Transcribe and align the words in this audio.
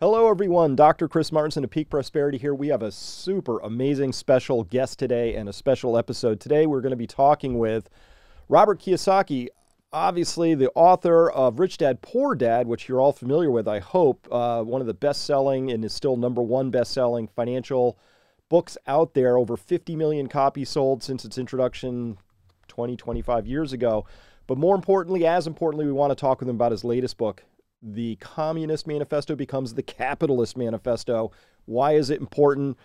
Hello, 0.00 0.30
everyone. 0.30 0.76
Dr. 0.76 1.08
Chris 1.08 1.32
Martenson 1.32 1.64
of 1.64 1.70
Peak 1.70 1.90
Prosperity 1.90 2.38
here. 2.38 2.54
We 2.54 2.68
have 2.68 2.84
a 2.84 2.92
super 2.92 3.58
amazing 3.58 4.12
special 4.12 4.62
guest 4.62 4.96
today 4.96 5.34
and 5.34 5.48
a 5.48 5.52
special 5.52 5.98
episode. 5.98 6.38
Today, 6.38 6.66
we're 6.66 6.82
going 6.82 6.92
to 6.92 6.96
be 6.96 7.08
talking 7.08 7.58
with 7.58 7.90
Robert 8.48 8.78
Kiyosaki, 8.78 9.48
obviously 9.92 10.54
the 10.54 10.70
author 10.76 11.28
of 11.28 11.58
Rich 11.58 11.78
Dad 11.78 12.00
Poor 12.00 12.36
Dad, 12.36 12.68
which 12.68 12.88
you're 12.88 13.00
all 13.00 13.12
familiar 13.12 13.50
with, 13.50 13.66
I 13.66 13.80
hope. 13.80 14.28
Uh, 14.30 14.62
one 14.62 14.80
of 14.80 14.86
the 14.86 14.94
best 14.94 15.24
selling 15.24 15.72
and 15.72 15.84
is 15.84 15.92
still 15.92 16.16
number 16.16 16.42
one 16.42 16.70
best 16.70 16.92
selling 16.92 17.26
financial 17.26 17.98
books 18.48 18.78
out 18.86 19.14
there. 19.14 19.36
Over 19.36 19.56
50 19.56 19.96
million 19.96 20.28
copies 20.28 20.70
sold 20.70 21.02
since 21.02 21.24
its 21.24 21.38
introduction 21.38 22.18
20, 22.68 22.96
25 22.96 23.48
years 23.48 23.72
ago. 23.72 24.06
But 24.46 24.58
more 24.58 24.76
importantly, 24.76 25.26
as 25.26 25.48
importantly, 25.48 25.86
we 25.86 25.92
want 25.92 26.12
to 26.12 26.14
talk 26.14 26.38
with 26.38 26.48
him 26.48 26.54
about 26.54 26.70
his 26.70 26.84
latest 26.84 27.18
book, 27.18 27.42
the 27.82 28.16
Communist 28.16 28.86
Manifesto 28.86 29.34
becomes 29.36 29.74
the 29.74 29.82
Capitalist 29.82 30.56
Manifesto. 30.56 31.32
Why 31.66 31.92
is 31.92 32.10
it 32.10 32.20
important? 32.20 32.76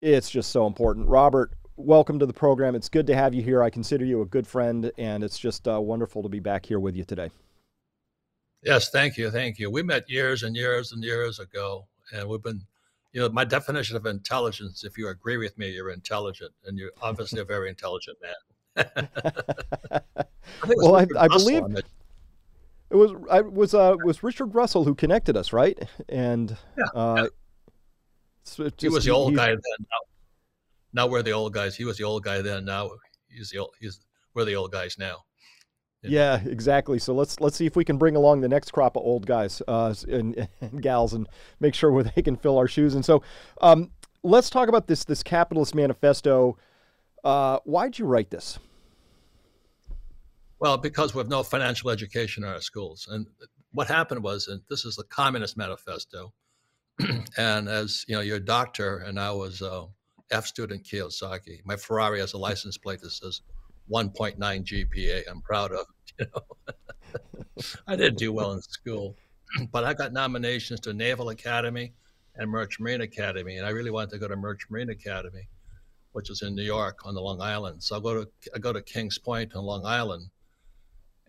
It's 0.00 0.30
just 0.30 0.50
so 0.50 0.66
important. 0.66 1.08
Robert, 1.08 1.52
welcome 1.76 2.18
to 2.18 2.26
the 2.26 2.32
program. 2.32 2.74
It's 2.74 2.88
good 2.88 3.06
to 3.08 3.14
have 3.14 3.34
you 3.34 3.42
here. 3.42 3.62
I 3.62 3.70
consider 3.70 4.04
you 4.04 4.22
a 4.22 4.26
good 4.26 4.46
friend, 4.46 4.90
and 4.98 5.24
it's 5.24 5.38
just 5.38 5.66
uh, 5.66 5.80
wonderful 5.80 6.22
to 6.22 6.28
be 6.28 6.40
back 6.40 6.66
here 6.66 6.80
with 6.80 6.96
you 6.96 7.04
today. 7.04 7.30
Yes, 8.62 8.90
thank 8.90 9.16
you. 9.16 9.30
Thank 9.30 9.58
you. 9.58 9.70
We 9.70 9.82
met 9.82 10.08
years 10.08 10.44
and 10.44 10.54
years 10.54 10.92
and 10.92 11.02
years 11.02 11.40
ago, 11.40 11.86
and 12.12 12.28
we've 12.28 12.42
been, 12.42 12.60
you 13.12 13.20
know, 13.20 13.28
my 13.28 13.44
definition 13.44 13.96
of 13.96 14.06
intelligence, 14.06 14.84
if 14.84 14.96
you 14.96 15.08
agree 15.08 15.36
with 15.36 15.56
me, 15.58 15.70
you're 15.70 15.90
intelligent, 15.90 16.52
and 16.66 16.78
you're 16.78 16.92
obviously 17.00 17.40
a 17.40 17.44
very 17.44 17.68
intelligent 17.68 18.18
man. 18.22 18.34
I 20.62 20.74
well, 20.76 20.96
I, 20.96 21.06
I 21.18 21.28
believe. 21.28 21.64
It 22.92 22.96
was 22.96 23.12
I 23.30 23.40
was 23.40 23.72
uh 23.72 23.96
was 24.04 24.22
Richard 24.22 24.54
Russell 24.54 24.84
who 24.84 24.94
connected 24.94 25.34
us, 25.36 25.52
right? 25.52 25.78
And 26.10 26.56
yeah, 26.76 26.84
uh. 26.94 27.28
So 28.44 28.64
just, 28.64 28.82
he 28.82 28.88
was 28.88 29.04
the 29.04 29.12
old 29.12 29.30
he, 29.30 29.36
guy 29.36 29.48
then. 29.48 29.60
Now, 29.80 29.96
now 30.92 31.06
we're 31.06 31.22
the 31.22 31.30
old 31.30 31.54
guys. 31.54 31.74
He 31.74 31.84
was 31.84 31.96
the 31.96 32.04
old 32.04 32.22
guy 32.22 32.42
then. 32.42 32.66
Now 32.66 32.90
he's 33.28 33.50
the 33.50 33.58
old. 33.58 33.70
He's 33.80 34.00
we're 34.34 34.44
the 34.44 34.56
old 34.56 34.72
guys 34.72 34.98
now. 34.98 35.24
Yeah, 36.02 36.40
exactly. 36.44 36.98
So 36.98 37.14
let's 37.14 37.40
let's 37.40 37.56
see 37.56 37.64
if 37.64 37.76
we 37.76 37.84
can 37.84 37.96
bring 37.96 38.14
along 38.14 38.40
the 38.42 38.48
next 38.48 38.72
crop 38.72 38.96
of 38.96 39.04
old 39.04 39.26
guys 39.26 39.62
uh, 39.68 39.94
and, 40.08 40.48
and 40.60 40.82
gals 40.82 41.14
and 41.14 41.26
make 41.60 41.74
sure 41.74 41.90
where 41.92 42.04
they 42.04 42.20
can 42.22 42.36
fill 42.36 42.58
our 42.58 42.68
shoes. 42.68 42.94
And 42.94 43.04
so, 43.04 43.22
um, 43.62 43.90
let's 44.22 44.50
talk 44.50 44.68
about 44.68 44.86
this 44.86 45.04
this 45.04 45.22
capitalist 45.22 45.74
manifesto. 45.74 46.58
Uh, 47.24 47.58
why'd 47.64 47.98
you 47.98 48.04
write 48.04 48.30
this? 48.30 48.58
Well, 50.62 50.76
because 50.78 51.12
we 51.12 51.18
have 51.18 51.28
no 51.28 51.42
financial 51.42 51.90
education 51.90 52.44
in 52.44 52.48
our 52.48 52.60
schools. 52.60 53.08
And 53.10 53.26
what 53.72 53.88
happened 53.88 54.22
was, 54.22 54.46
and 54.46 54.60
this 54.70 54.84
is 54.84 54.94
the 54.94 55.02
Communist 55.02 55.56
Manifesto, 55.56 56.32
and 57.36 57.68
as 57.68 58.04
you 58.06 58.14
know, 58.14 58.20
you're 58.20 58.36
a 58.36 58.44
doctor, 58.44 58.98
and 58.98 59.18
I 59.18 59.32
was 59.32 59.60
a 59.60 59.86
F 60.30 60.46
student 60.46 60.84
Kiyosaki. 60.84 61.62
My 61.64 61.74
Ferrari 61.74 62.20
has 62.20 62.34
a 62.34 62.38
license 62.38 62.78
plate 62.78 63.00
that 63.00 63.10
says 63.10 63.40
1.9 63.90 64.36
GPA. 64.38 65.22
I'm 65.28 65.42
proud 65.42 65.72
of. 65.72 65.84
You 66.20 66.26
know, 66.32 66.74
I 67.88 67.96
didn't 67.96 68.18
do 68.18 68.32
well 68.32 68.52
in 68.52 68.60
school, 68.60 69.16
but 69.72 69.82
I 69.82 69.94
got 69.94 70.12
nominations 70.12 70.78
to 70.80 70.92
Naval 70.92 71.30
Academy 71.30 71.94
and 72.36 72.48
Merchant 72.48 72.84
Marine 72.84 73.00
Academy, 73.00 73.56
and 73.56 73.66
I 73.66 73.70
really 73.70 73.90
wanted 73.90 74.10
to 74.10 74.18
go 74.18 74.28
to 74.28 74.36
Merchant 74.36 74.70
Marine 74.70 74.90
Academy, 74.90 75.48
which 76.12 76.30
is 76.30 76.42
in 76.42 76.54
New 76.54 76.62
York 76.62 77.00
on 77.04 77.14
the 77.14 77.20
Long 77.20 77.40
Island. 77.40 77.82
So 77.82 77.96
I 77.96 78.00
go 78.00 78.22
to 78.22 78.30
I 78.54 78.58
go 78.60 78.72
to 78.72 78.82
Kings 78.82 79.18
Point 79.18 79.56
on 79.56 79.64
Long 79.64 79.84
Island 79.84 80.28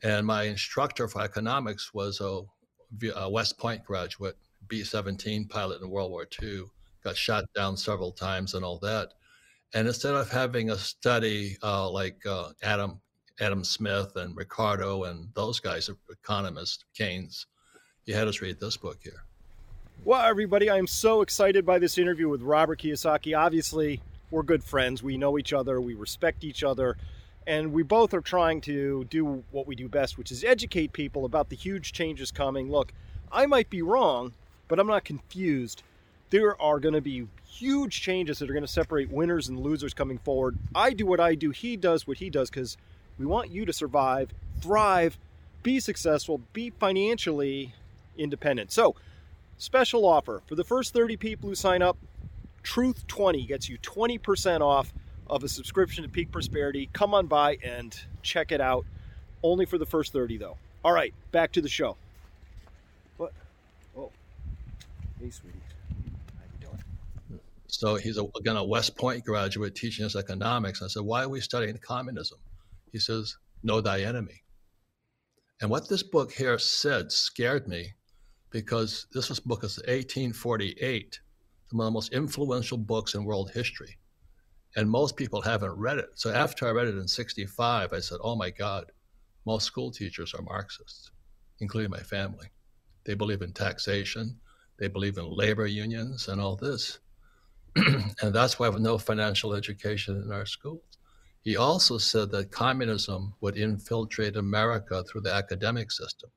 and 0.04 0.28
my 0.28 0.44
instructor 0.44 1.08
for 1.08 1.22
economics 1.22 1.94
was 1.94 2.20
a, 2.20 2.42
a 3.16 3.30
West 3.30 3.58
Point 3.58 3.84
graduate, 3.86 4.36
B 4.68 4.84
17 4.84 5.48
pilot 5.48 5.82
in 5.82 5.90
World 5.90 6.12
War 6.12 6.28
II, 6.42 6.66
got 7.04 7.16
shot 7.16 7.45
down 7.56 7.78
several 7.78 8.12
times 8.12 8.54
and 8.54 8.66
all 8.66 8.80
that. 8.80 9.10
And 9.73 9.88
instead 9.88 10.14
of 10.14 10.30
having 10.30 10.70
a 10.70 10.78
study 10.78 11.58
uh, 11.64 11.90
like 11.90 12.23
uh, 12.26 12.50
Adam 12.62 13.02
Adam 13.39 13.64
Smith 13.64 14.16
and 14.16 14.38
Ricardo 14.38 15.05
and 15.05 15.30
those 15.33 15.60
guys, 15.60 15.89
economists, 16.11 16.86
Keynes, 16.94 17.48
you 18.06 18.14
had 18.14 18.27
us 18.27 18.42
read 18.42 18.60
this 18.60 18.77
book 18.77 19.00
here. 19.02 19.23
Well, 20.06 20.22
everybody, 20.22 20.70
I 20.70 20.77
am 20.77 20.86
so 20.86 21.22
excited 21.22 21.66
by 21.66 21.80
this 21.80 21.98
interview 21.98 22.30
with 22.30 22.44
Robert 22.44 22.80
Kiyosaki. 22.80 23.36
Obviously, 23.36 24.02
we're 24.30 24.44
good 24.44 24.64
friends. 24.64 25.02
We 25.02 25.17
know 25.17 25.39
each 25.39 25.52
other. 25.52 25.82
We 25.82 25.95
respect 25.95 26.44
each 26.44 26.64
other 26.64 26.98
and 27.45 27.73
we 27.73 27.83
both 27.83 28.14
are 28.14 28.21
trying 28.21 28.61
to 28.61 29.05
do 29.05 29.43
what 29.52 29.67
we 29.67 29.76
do 29.76 29.87
best, 29.87 30.17
which 30.17 30.31
is 30.31 30.43
educate 30.43 30.93
people 30.93 31.26
about 31.26 31.49
the 31.49 31.55
huge 31.55 31.93
changes 31.93 32.31
coming. 32.31 32.71
Look, 32.71 32.93
I 33.31 33.45
might 33.45 33.70
be 33.70 33.81
wrong, 33.81 34.33
but 34.67 34.80
I'm 34.80 34.87
not 34.87 35.04
confused. 35.04 35.83
There 36.30 36.59
are 36.61 36.80
going 36.80 36.95
to 36.95 37.02
be 37.02 37.27
huge 37.45 38.02
changes 38.02 38.39
that 38.39 38.49
are 38.49 38.53
going 38.53 38.65
to 38.65 38.71
separate 38.71 39.11
winners 39.11 39.49
and 39.49 39.59
losers 39.59 39.93
coming 39.93 40.17
forward. 40.17 40.58
I 40.73 40.92
do 40.92 41.05
what 41.05 41.20
I 41.20 41.36
do, 41.36 41.52
he 41.52 41.77
does 41.77 42.08
what 42.08 42.17
he 42.17 42.30
does 42.30 42.49
because 42.49 42.77
we 43.17 43.26
want 43.26 43.52
you 43.52 43.65
to 43.65 43.73
survive, 43.73 44.32
thrive, 44.59 45.17
be 45.61 45.80
successful, 45.80 46.42
be 46.53 46.71
financially 46.71 47.73
independent. 48.17 48.71
So, 48.71 48.95
special 49.58 50.05
offer 50.05 50.42
for 50.48 50.55
the 50.55 50.64
first 50.64 50.93
30 50.93 51.17
people 51.17 51.49
who 51.49 51.55
sign 51.55 51.82
up, 51.82 51.98
Truth 52.64 53.08
20 53.08 53.43
gets 53.45 53.67
you 53.67 53.77
20% 53.80 54.61
off 54.61 54.93
of 55.28 55.44
a 55.44 55.48
subscription 55.48 56.04
to 56.04 56.10
Peak 56.10 56.32
Prosperity. 56.32 56.89
Come 56.94 57.14
on 57.14 57.28
by 57.28 57.58
and 57.64 57.98
check 58.22 58.52
it 58.52 58.61
out. 58.61 58.86
Only 59.42 59.66
for 59.66 59.78
the 59.78 59.86
first 59.86 60.14
30, 60.14 60.38
though. 60.38 60.58
All 60.84 60.94
right, 60.94 61.14
back 61.32 61.52
to 61.54 61.61
the 61.61 61.70
show. 61.70 61.95
What? 63.17 63.33
Oh. 63.98 64.12
Hey, 65.20 65.30
sweetie. 65.30 65.58
How 66.38 66.44
you 66.60 66.67
doing? 66.67 67.39
So 67.67 67.95
he's, 67.95 68.17
a, 68.17 68.26
again, 68.38 68.58
a 68.58 68.64
West 68.64 68.98
Point 68.98 69.26
graduate 69.26 69.76
teaching 69.76 70.06
us 70.06 70.16
economics. 70.16 70.82
I 70.82 70.88
said, 70.88 71.04
why 71.04 71.23
are 71.23 71.30
we 71.30 71.42
studying 71.42 71.78
communism? 71.78 72.39
He 72.92 73.00
says, 73.00 73.38
know 73.64 73.82
thy 73.82 74.02
enemy. 74.02 74.44
And 75.62 75.70
what 75.70 75.88
this 75.89 76.04
book 76.04 76.32
here 76.32 76.58
said 76.60 77.12
scared 77.12 77.67
me 77.67 77.94
because 78.50 79.08
this 79.14 79.30
was 79.30 79.39
book 79.39 79.64
is 79.64 79.78
1848, 79.78 81.20
one 81.72 81.88
of 81.88 81.92
the 81.92 81.94
most 81.94 82.14
influential 82.14 82.78
books 82.78 83.16
in 83.16 83.23
world 83.23 83.52
history 83.52 83.98
and 84.76 84.89
most 84.89 85.16
people 85.16 85.42
haven't 85.42 85.78
read 85.78 86.00
it. 86.00 86.10
So 86.16 86.32
after 86.32 86.67
I 86.67 86.72
read 86.72 86.88
it 86.88 86.98
in 86.98 87.08
65, 87.08 87.94
I 87.94 88.00
said, 88.00 88.17
oh 88.22 88.36
my 88.36 88.50
God, 88.50 88.92
most 89.45 89.66
school 89.66 89.92
teachers 89.92 90.34
are 90.34 90.42
Marxists, 90.42 91.11
including 91.60 91.92
my 91.92 92.00
family. 92.00 92.48
They 93.04 93.14
believe 93.14 93.42
in 93.42 93.54
taxation, 93.54 94.39
they 94.80 94.88
believe 94.88 95.17
in 95.17 95.30
labor 95.30 95.67
unions 95.67 96.28
and 96.28 96.42
all 96.42 96.56
this. 96.56 97.00
and 97.76 98.33
that's 98.33 98.60
why 98.60 98.70
we 98.70 98.73
have 98.73 98.82
no 98.82 98.98
financial 98.98 99.54
education 99.54 100.22
in 100.22 100.32
our 100.32 100.45
schools. 100.45 100.98
He 101.42 101.58
also 101.58 101.98
said 101.98 102.32
that 102.32 102.52
communism 102.52 103.33
would 103.42 103.58
infiltrate 103.58 104.38
America 104.38 105.04
through 105.04 105.22
the 105.22 105.33
academic 105.33 105.92
system. 105.92 106.30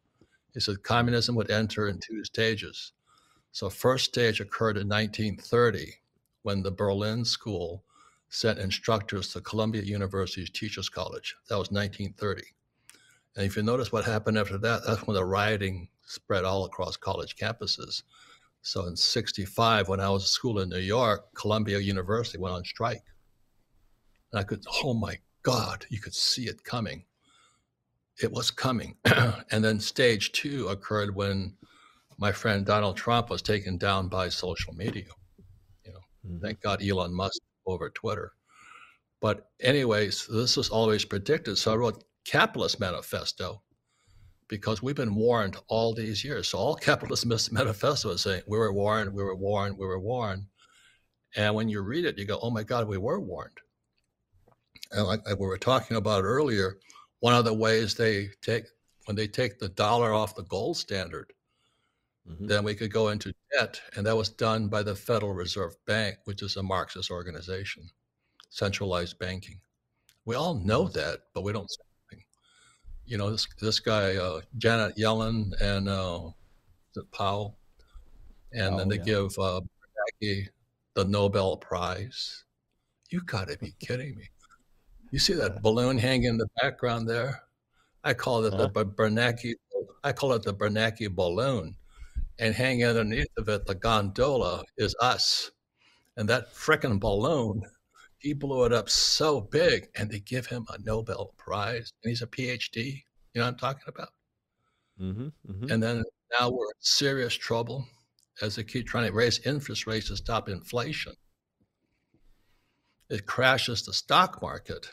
He 0.52 0.60
said 0.60 0.82
communism 0.82 1.36
would 1.36 1.50
enter 1.50 1.88
in 1.88 2.00
two 2.00 2.24
stages. 2.24 2.92
So 3.52 3.70
first 3.70 4.06
stage 4.06 4.40
occurred 4.40 4.76
in 4.76 4.88
1930 4.88 5.92
when 6.42 6.62
the 6.62 6.70
Berlin 6.70 7.24
School 7.24 7.84
sent 8.28 8.58
instructors 8.58 9.32
to 9.32 9.40
Columbia 9.40 9.82
University's 9.82 10.50
Teachers 10.50 10.88
College. 10.88 11.36
That 11.48 11.58
was 11.58 11.70
1930. 11.70 12.42
And 13.36 13.44
if 13.44 13.56
you 13.56 13.62
notice 13.62 13.92
what 13.92 14.04
happened 14.04 14.38
after 14.38 14.58
that, 14.58 14.82
that's 14.86 15.06
when 15.06 15.14
the 15.14 15.24
rioting 15.24 15.88
spread 16.04 16.44
all 16.44 16.64
across 16.64 16.96
college 16.96 17.36
campuses. 17.36 18.02
So 18.62 18.86
in 18.86 18.96
65, 18.96 19.88
when 19.88 20.00
I 20.00 20.08
was 20.08 20.24
at 20.24 20.28
school 20.28 20.60
in 20.60 20.70
New 20.70 20.78
York, 20.78 21.34
Columbia 21.34 21.78
University 21.78 22.38
went 22.38 22.54
on 22.54 22.64
strike. 22.64 23.04
And 24.32 24.40
I 24.40 24.42
could, 24.42 24.64
oh 24.82 24.94
my 24.94 25.18
God, 25.42 25.86
you 25.88 26.00
could 26.00 26.14
see 26.14 26.46
it 26.46 26.64
coming. 26.64 27.04
It 28.20 28.32
was 28.32 28.50
coming. 28.50 28.96
and 29.50 29.62
then 29.64 29.78
stage 29.78 30.32
two 30.32 30.68
occurred 30.68 31.14
when 31.14 31.54
my 32.18 32.32
friend 32.32 32.64
Donald 32.64 32.96
Trump 32.96 33.30
was 33.30 33.42
taken 33.42 33.76
down 33.76 34.08
by 34.08 34.30
social 34.30 34.74
media. 34.74 35.04
You 35.84 35.92
know, 35.92 35.98
mm-hmm. 36.26 36.38
thank 36.44 36.60
God 36.60 36.82
Elon 36.82 37.14
Musk 37.14 37.40
over 37.66 37.90
Twitter. 37.90 38.32
But 39.20 39.48
anyways, 39.60 40.26
this 40.26 40.56
was 40.56 40.68
always 40.68 41.04
predicted. 41.04 41.58
So 41.58 41.72
I 41.72 41.76
wrote 41.76 42.04
Capitalist 42.24 42.80
Manifesto 42.80 43.62
because 44.48 44.82
we've 44.82 44.96
been 44.96 45.14
warned 45.14 45.56
all 45.68 45.94
these 45.94 46.24
years. 46.24 46.48
So 46.48 46.58
all 46.58 46.74
Capitalist 46.88 47.26
Manifesto 47.52 48.10
is 48.10 48.22
saying 48.22 48.42
we 48.46 48.58
were 48.58 48.72
warned, 48.72 49.12
we 49.12 49.22
were 49.22 49.36
warned, 49.36 49.78
we 49.78 49.86
were 49.86 50.00
warned. 50.00 50.44
And 51.34 51.54
when 51.54 51.68
you 51.68 51.82
read 51.82 52.04
it, 52.04 52.18
you 52.18 52.24
go, 52.24 52.38
oh 52.40 52.50
my 52.50 52.62
God, 52.62 52.88
we 52.88 52.98
were 52.98 53.20
warned. 53.20 53.58
And 54.92 55.06
like, 55.06 55.26
we 55.26 55.46
were 55.46 55.58
talking 55.58 55.96
about 55.96 56.22
earlier, 56.22 56.78
one 57.20 57.34
of 57.34 57.44
the 57.44 57.54
ways 57.54 57.94
they 57.94 58.28
take 58.42 58.64
when 59.06 59.16
they 59.16 59.26
take 59.26 59.58
the 59.58 59.68
dollar 59.70 60.12
off 60.12 60.34
the 60.34 60.42
gold 60.44 60.76
standard, 60.76 61.32
Mm-hmm. 62.28 62.46
Then 62.46 62.64
we 62.64 62.74
could 62.74 62.92
go 62.92 63.08
into 63.08 63.32
debt, 63.52 63.80
and 63.94 64.04
that 64.06 64.16
was 64.16 64.28
done 64.30 64.68
by 64.68 64.82
the 64.82 64.96
Federal 64.96 65.32
Reserve 65.32 65.76
Bank, 65.86 66.16
which 66.24 66.42
is 66.42 66.56
a 66.56 66.62
Marxist 66.62 67.10
organization, 67.10 67.88
centralized 68.50 69.18
banking. 69.18 69.60
We 70.24 70.34
all 70.34 70.54
know 70.54 70.84
mm-hmm. 70.84 70.98
that, 70.98 71.20
but 71.34 71.44
we 71.44 71.52
don't 71.52 71.70
say 71.70 71.82
anything. 72.10 72.24
You 73.04 73.18
know, 73.18 73.30
this 73.30 73.46
this 73.60 73.78
guy 73.80 74.16
uh, 74.16 74.40
Janet 74.58 74.96
Yellen 74.96 75.52
and 75.60 75.88
uh, 75.88 76.30
Powell 77.12 77.58
and 78.52 78.74
Oh, 78.74 78.78
then 78.78 78.88
they 78.88 78.96
yeah. 78.96 79.04
give 79.04 79.38
uh, 79.38 79.60
Bernanke 79.60 80.48
the 80.94 81.04
Nobel 81.04 81.56
Prize. 81.56 82.44
You 83.10 83.20
got 83.22 83.48
to 83.48 83.58
be 83.58 83.74
kidding 83.80 84.16
me! 84.16 84.28
You 85.10 85.18
see 85.18 85.34
that 85.34 85.62
balloon 85.62 85.98
hanging 85.98 86.24
in 86.24 86.38
the 86.38 86.48
background 86.60 87.08
there? 87.08 87.42
I 88.02 88.14
call 88.14 88.44
it 88.44 88.54
Huh? 88.54 88.68
the 88.68 88.86
Bernanke. 88.86 89.54
I 90.02 90.12
call 90.12 90.32
it 90.32 90.42
the 90.42 90.54
Bernanke 90.54 91.14
balloon, 91.14 91.76
and 92.38 92.54
hanging 92.54 92.84
underneath 92.84 93.28
of 93.36 93.48
it, 93.48 93.66
the 93.66 93.74
gondola 93.74 94.64
is 94.76 94.94
us, 95.00 95.50
and 96.16 96.28
that 96.28 96.54
frickin' 96.54 97.00
balloon. 97.00 97.62
He 98.18 98.32
blew 98.32 98.64
it 98.64 98.72
up 98.72 98.88
so 98.88 99.40
big, 99.40 99.88
and 99.94 100.10
they 100.10 100.20
give 100.20 100.46
him 100.46 100.66
a 100.70 100.78
Nobel 100.82 101.34
Prize, 101.36 101.92
and 102.02 102.10
he's 102.10 102.22
a 102.22 102.26
PhD. 102.26 103.04
You 103.34 103.40
know 103.40 103.44
what 103.44 103.52
I'm 103.52 103.58
talking 103.58 103.84
about? 103.86 104.08
Mm-hmm, 105.00 105.26
mm-hmm. 105.50 105.70
And 105.70 105.82
then 105.82 106.02
now 106.38 106.50
we're 106.50 106.64
in 106.64 106.72
serious 106.80 107.34
trouble 107.34 107.86
as 108.42 108.56
they 108.56 108.64
keep 108.64 108.86
trying 108.86 109.06
to 109.06 109.12
raise 109.12 109.46
interest 109.46 109.86
rates 109.86 110.08
to 110.08 110.16
stop 110.16 110.48
inflation. 110.48 111.12
It 113.08 113.26
crashes 113.26 113.84
the 113.84 113.92
stock 113.92 114.42
market. 114.42 114.90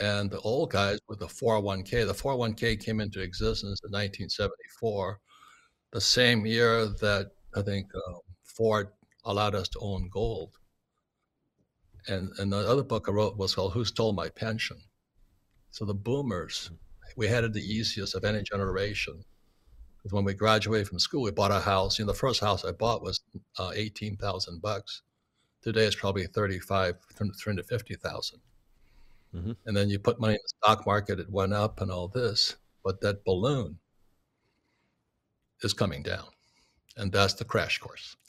And 0.00 0.28
the 0.30 0.40
old 0.40 0.72
guys 0.72 0.98
with 1.08 1.20
the 1.20 1.26
401k, 1.26 2.06
the 2.06 2.12
401k 2.12 2.84
came 2.84 3.00
into 3.00 3.20
existence 3.20 3.80
in 3.84 3.92
1974, 3.92 5.20
the 5.94 6.00
same 6.00 6.44
year 6.44 6.86
that 6.86 7.30
I 7.54 7.62
think 7.62 7.86
uh, 7.94 8.18
Ford 8.42 8.88
allowed 9.24 9.54
us 9.54 9.68
to 9.70 9.78
own 9.78 10.10
gold. 10.12 10.58
And, 12.08 12.30
and 12.38 12.52
the 12.52 12.68
other 12.68 12.82
book 12.82 13.06
I 13.08 13.12
wrote 13.12 13.38
was 13.38 13.54
called 13.54 13.72
Who 13.72 13.84
Stole 13.84 14.12
My 14.12 14.28
Pension? 14.28 14.76
So 15.70 15.84
the 15.84 15.94
boomers, 15.94 16.70
we 17.16 17.28
had 17.28 17.44
it 17.44 17.52
the 17.52 17.60
easiest 17.60 18.16
of 18.16 18.24
any 18.24 18.42
generation 18.42 19.24
because 19.96 20.12
when 20.12 20.24
we 20.24 20.34
graduated 20.34 20.88
from 20.88 20.98
school, 20.98 21.22
we 21.22 21.30
bought 21.30 21.52
a 21.52 21.60
house. 21.60 21.98
You 21.98 22.04
know, 22.04 22.12
the 22.12 22.18
first 22.18 22.40
house 22.40 22.64
I 22.64 22.72
bought 22.72 23.02
was 23.02 23.20
uh, 23.58 23.70
eighteen 23.74 24.16
thousand 24.16 24.60
bucks. 24.60 25.00
Today 25.62 25.86
it's 25.86 25.96
probably 25.96 26.26
thirty-five, 26.26 26.96
three 27.14 27.30
hundred 27.46 27.66
fifty 27.66 27.94
thousand. 27.94 28.40
Mhm. 29.34 29.56
And 29.64 29.74
then 29.74 29.88
you 29.88 29.98
put 29.98 30.20
money 30.20 30.34
in 30.34 30.40
the 30.42 30.52
stock 30.62 30.86
market; 30.86 31.20
it 31.20 31.30
went 31.30 31.54
up 31.54 31.80
and 31.80 31.90
all 31.90 32.08
this. 32.08 32.56
But 32.84 33.00
that 33.00 33.24
balloon 33.24 33.78
is 35.62 35.72
coming 35.72 36.02
down, 36.02 36.26
and 36.96 37.12
that's 37.12 37.34
the 37.34 37.44
crash 37.44 37.78
course. 37.78 38.16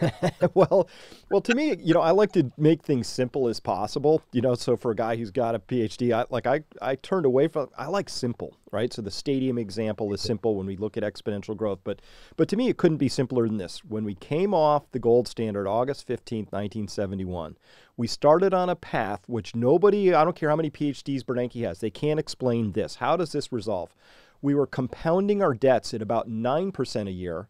well, 0.54 0.88
well, 1.30 1.40
to 1.40 1.54
me, 1.54 1.76
you 1.78 1.94
know, 1.94 2.00
I 2.00 2.10
like 2.10 2.32
to 2.32 2.50
make 2.56 2.82
things 2.82 3.06
simple 3.06 3.48
as 3.48 3.60
possible. 3.60 4.22
You 4.32 4.40
know, 4.40 4.54
so 4.54 4.76
for 4.76 4.90
a 4.90 4.96
guy 4.96 5.16
who's 5.16 5.30
got 5.30 5.54
a 5.54 5.58
PhD, 5.58 6.12
I 6.12 6.24
like 6.30 6.46
I 6.46 6.62
I 6.80 6.96
turned 6.96 7.26
away 7.26 7.48
from. 7.48 7.68
I 7.76 7.86
like 7.86 8.08
simple, 8.08 8.56
right? 8.70 8.92
So 8.92 9.02
the 9.02 9.10
stadium 9.10 9.58
example 9.58 10.12
is 10.12 10.20
simple 10.20 10.56
when 10.56 10.66
we 10.66 10.76
look 10.76 10.96
at 10.96 11.02
exponential 11.02 11.56
growth, 11.56 11.80
but 11.84 12.00
but 12.36 12.48
to 12.48 12.56
me, 12.56 12.68
it 12.68 12.76
couldn't 12.76 12.98
be 12.98 13.08
simpler 13.08 13.46
than 13.46 13.58
this. 13.58 13.84
When 13.84 14.04
we 14.04 14.14
came 14.14 14.54
off 14.54 14.90
the 14.92 14.98
gold 14.98 15.28
standard, 15.28 15.66
August 15.66 16.06
fifteenth, 16.06 16.52
nineteen 16.52 16.88
seventy 16.88 17.24
one, 17.24 17.56
we 17.96 18.06
started 18.06 18.54
on 18.54 18.68
a 18.68 18.76
path 18.76 19.22
which 19.26 19.54
nobody, 19.54 20.14
I 20.14 20.24
don't 20.24 20.36
care 20.36 20.50
how 20.50 20.56
many 20.56 20.70
PhDs 20.70 21.22
Bernanke 21.22 21.64
has, 21.66 21.80
they 21.80 21.90
can't 21.90 22.20
explain 22.20 22.72
this. 22.72 22.96
How 22.96 23.16
does 23.16 23.32
this 23.32 23.52
resolve? 23.52 23.92
We 24.40 24.54
were 24.54 24.66
compounding 24.66 25.42
our 25.42 25.54
debts 25.54 25.94
at 25.94 26.02
about 26.02 26.28
nine 26.28 26.72
percent 26.72 27.08
a 27.08 27.12
year 27.12 27.48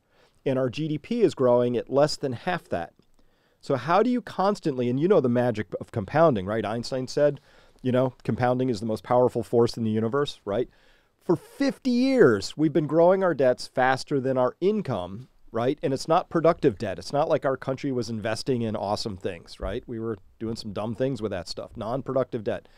and 0.49 0.58
our 0.58 0.70
GDP 0.70 1.23
is 1.23 1.35
growing 1.35 1.76
at 1.76 1.90
less 1.90 2.17
than 2.17 2.32
half 2.32 2.64
that. 2.69 2.93
So 3.61 3.76
how 3.76 4.02
do 4.02 4.11
you 4.11 4.23
constantly 4.23 4.88
and 4.88 4.99
you 4.99 5.08
know 5.08 5.20
the 5.20 5.29
magic 5.29 5.67
of 5.81 5.93
compounding, 5.93 6.46
right? 6.46 6.64
Einstein 6.64 7.06
said, 7.06 7.40
you 7.82 7.93
know, 7.93 8.14
compounding 8.25 8.70
is 8.70 8.81
the 8.81 8.87
most 8.87 9.05
powerful 9.05 9.43
force 9.43 9.76
in 9.76 9.85
the 9.85 9.90
universe, 9.90 10.40
right? 10.44 10.69
For 11.25 11.37
50 11.37 11.90
years, 11.90 12.56
we've 12.56 12.73
been 12.73 12.87
growing 12.87 13.23
our 13.23 13.34
debts 13.34 13.67
faster 13.67 14.20
than 14.20 14.38
our 14.38 14.56
income, 14.61 15.29
right? 15.52 15.79
And 15.82 15.93
it's 15.93 16.08
not 16.08 16.31
productive 16.31 16.79
debt. 16.79 16.99
It's 16.99 17.12
not 17.12 17.29
like 17.29 17.44
our 17.44 17.56
country 17.56 17.93
was 17.93 18.08
investing 18.08 18.62
in 18.62 18.75
awesome 18.75 19.17
things, 19.17 19.61
right? 19.61 19.84
We 19.87 19.99
were 19.99 20.17
doing 20.38 20.56
some 20.56 20.73
dumb 20.73 20.94
things 20.94 21.20
with 21.20 21.31
that 21.32 21.49
stuff, 21.49 21.76
non-productive 21.76 22.44
debt. 22.44 22.69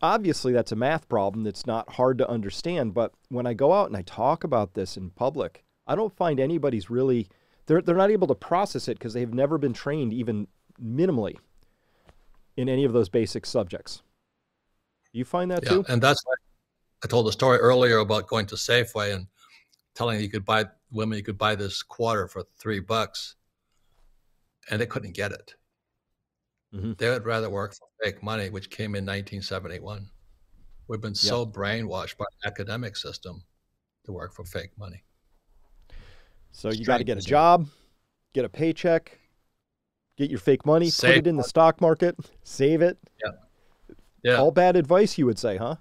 Obviously, 0.00 0.52
that's 0.52 0.72
a 0.72 0.76
math 0.76 1.08
problem 1.08 1.42
that's 1.42 1.66
not 1.66 1.94
hard 1.94 2.18
to 2.18 2.28
understand, 2.28 2.94
but 2.94 3.12
when 3.28 3.46
I 3.46 3.54
go 3.54 3.72
out 3.72 3.88
and 3.88 3.96
I 3.96 4.02
talk 4.02 4.44
about 4.44 4.74
this 4.74 4.96
in 4.96 5.10
public, 5.10 5.64
I 5.86 5.96
don't 5.96 6.16
find 6.16 6.38
anybody's 6.38 6.88
really 6.88 7.28
they're 7.66 7.82
they're 7.82 7.96
not 7.96 8.10
able 8.10 8.28
to 8.28 8.34
process 8.34 8.88
it 8.88 8.98
because 8.98 9.12
they've 9.12 9.32
never 9.32 9.58
been 9.58 9.72
trained 9.72 10.12
even 10.12 10.46
minimally 10.82 11.36
in 12.56 12.68
any 12.68 12.84
of 12.84 12.92
those 12.92 13.08
basic 13.08 13.44
subjects. 13.46 14.02
You 15.12 15.24
find 15.24 15.50
that 15.50 15.64
Yeah, 15.64 15.70
too? 15.70 15.84
and 15.88 16.02
that's 16.02 16.24
why 16.24 16.34
I 17.04 17.08
told 17.08 17.26
the 17.26 17.32
story 17.32 17.58
earlier 17.58 17.98
about 17.98 18.26
going 18.26 18.46
to 18.46 18.56
Safeway 18.56 19.14
and 19.14 19.26
telling 19.94 20.20
you 20.20 20.28
could 20.28 20.44
buy 20.44 20.66
women 20.90 21.18
you 21.18 21.24
could 21.24 21.38
buy 21.38 21.54
this 21.54 21.82
quarter 21.82 22.28
for 22.28 22.44
three 22.58 22.80
bucks, 22.80 23.36
and 24.70 24.80
they 24.80 24.86
couldn't 24.86 25.14
get 25.14 25.32
it. 25.32 25.54
Mhm. 26.72 26.98
They 26.98 27.08
would 27.08 27.24
rather 27.24 27.48
work 27.48 27.74
for 27.74 27.88
fake 28.02 28.22
money, 28.22 28.50
which 28.50 28.70
came 28.70 28.94
in 28.94 29.04
1971. 29.04 30.10
We've 30.86 31.00
been 31.00 31.14
so 31.14 31.46
brainwashed 31.46 32.16
by 32.16 32.24
the 32.42 32.48
academic 32.48 32.96
system 32.96 33.44
to 34.04 34.12
work 34.12 34.34
for 34.34 34.44
fake 34.44 34.76
money. 34.78 35.02
So 36.52 36.70
you 36.70 36.84
got 36.84 36.98
to 36.98 37.04
get 37.04 37.18
a 37.18 37.22
job, 37.22 37.68
get 38.32 38.44
a 38.44 38.48
paycheck, 38.48 39.18
get 40.16 40.30
your 40.30 40.38
fake 40.40 40.64
money, 40.66 40.90
put 40.90 41.10
it 41.10 41.26
in 41.26 41.36
the 41.36 41.44
stock 41.44 41.80
market, 41.80 42.16
save 42.42 42.82
it. 42.82 42.98
Yeah, 43.22 43.30
yeah. 44.22 44.36
All 44.36 44.50
bad 44.50 44.76
advice, 44.76 45.18
you 45.18 45.26
would 45.26 45.38
say, 45.38 45.56
huh? 45.56 45.76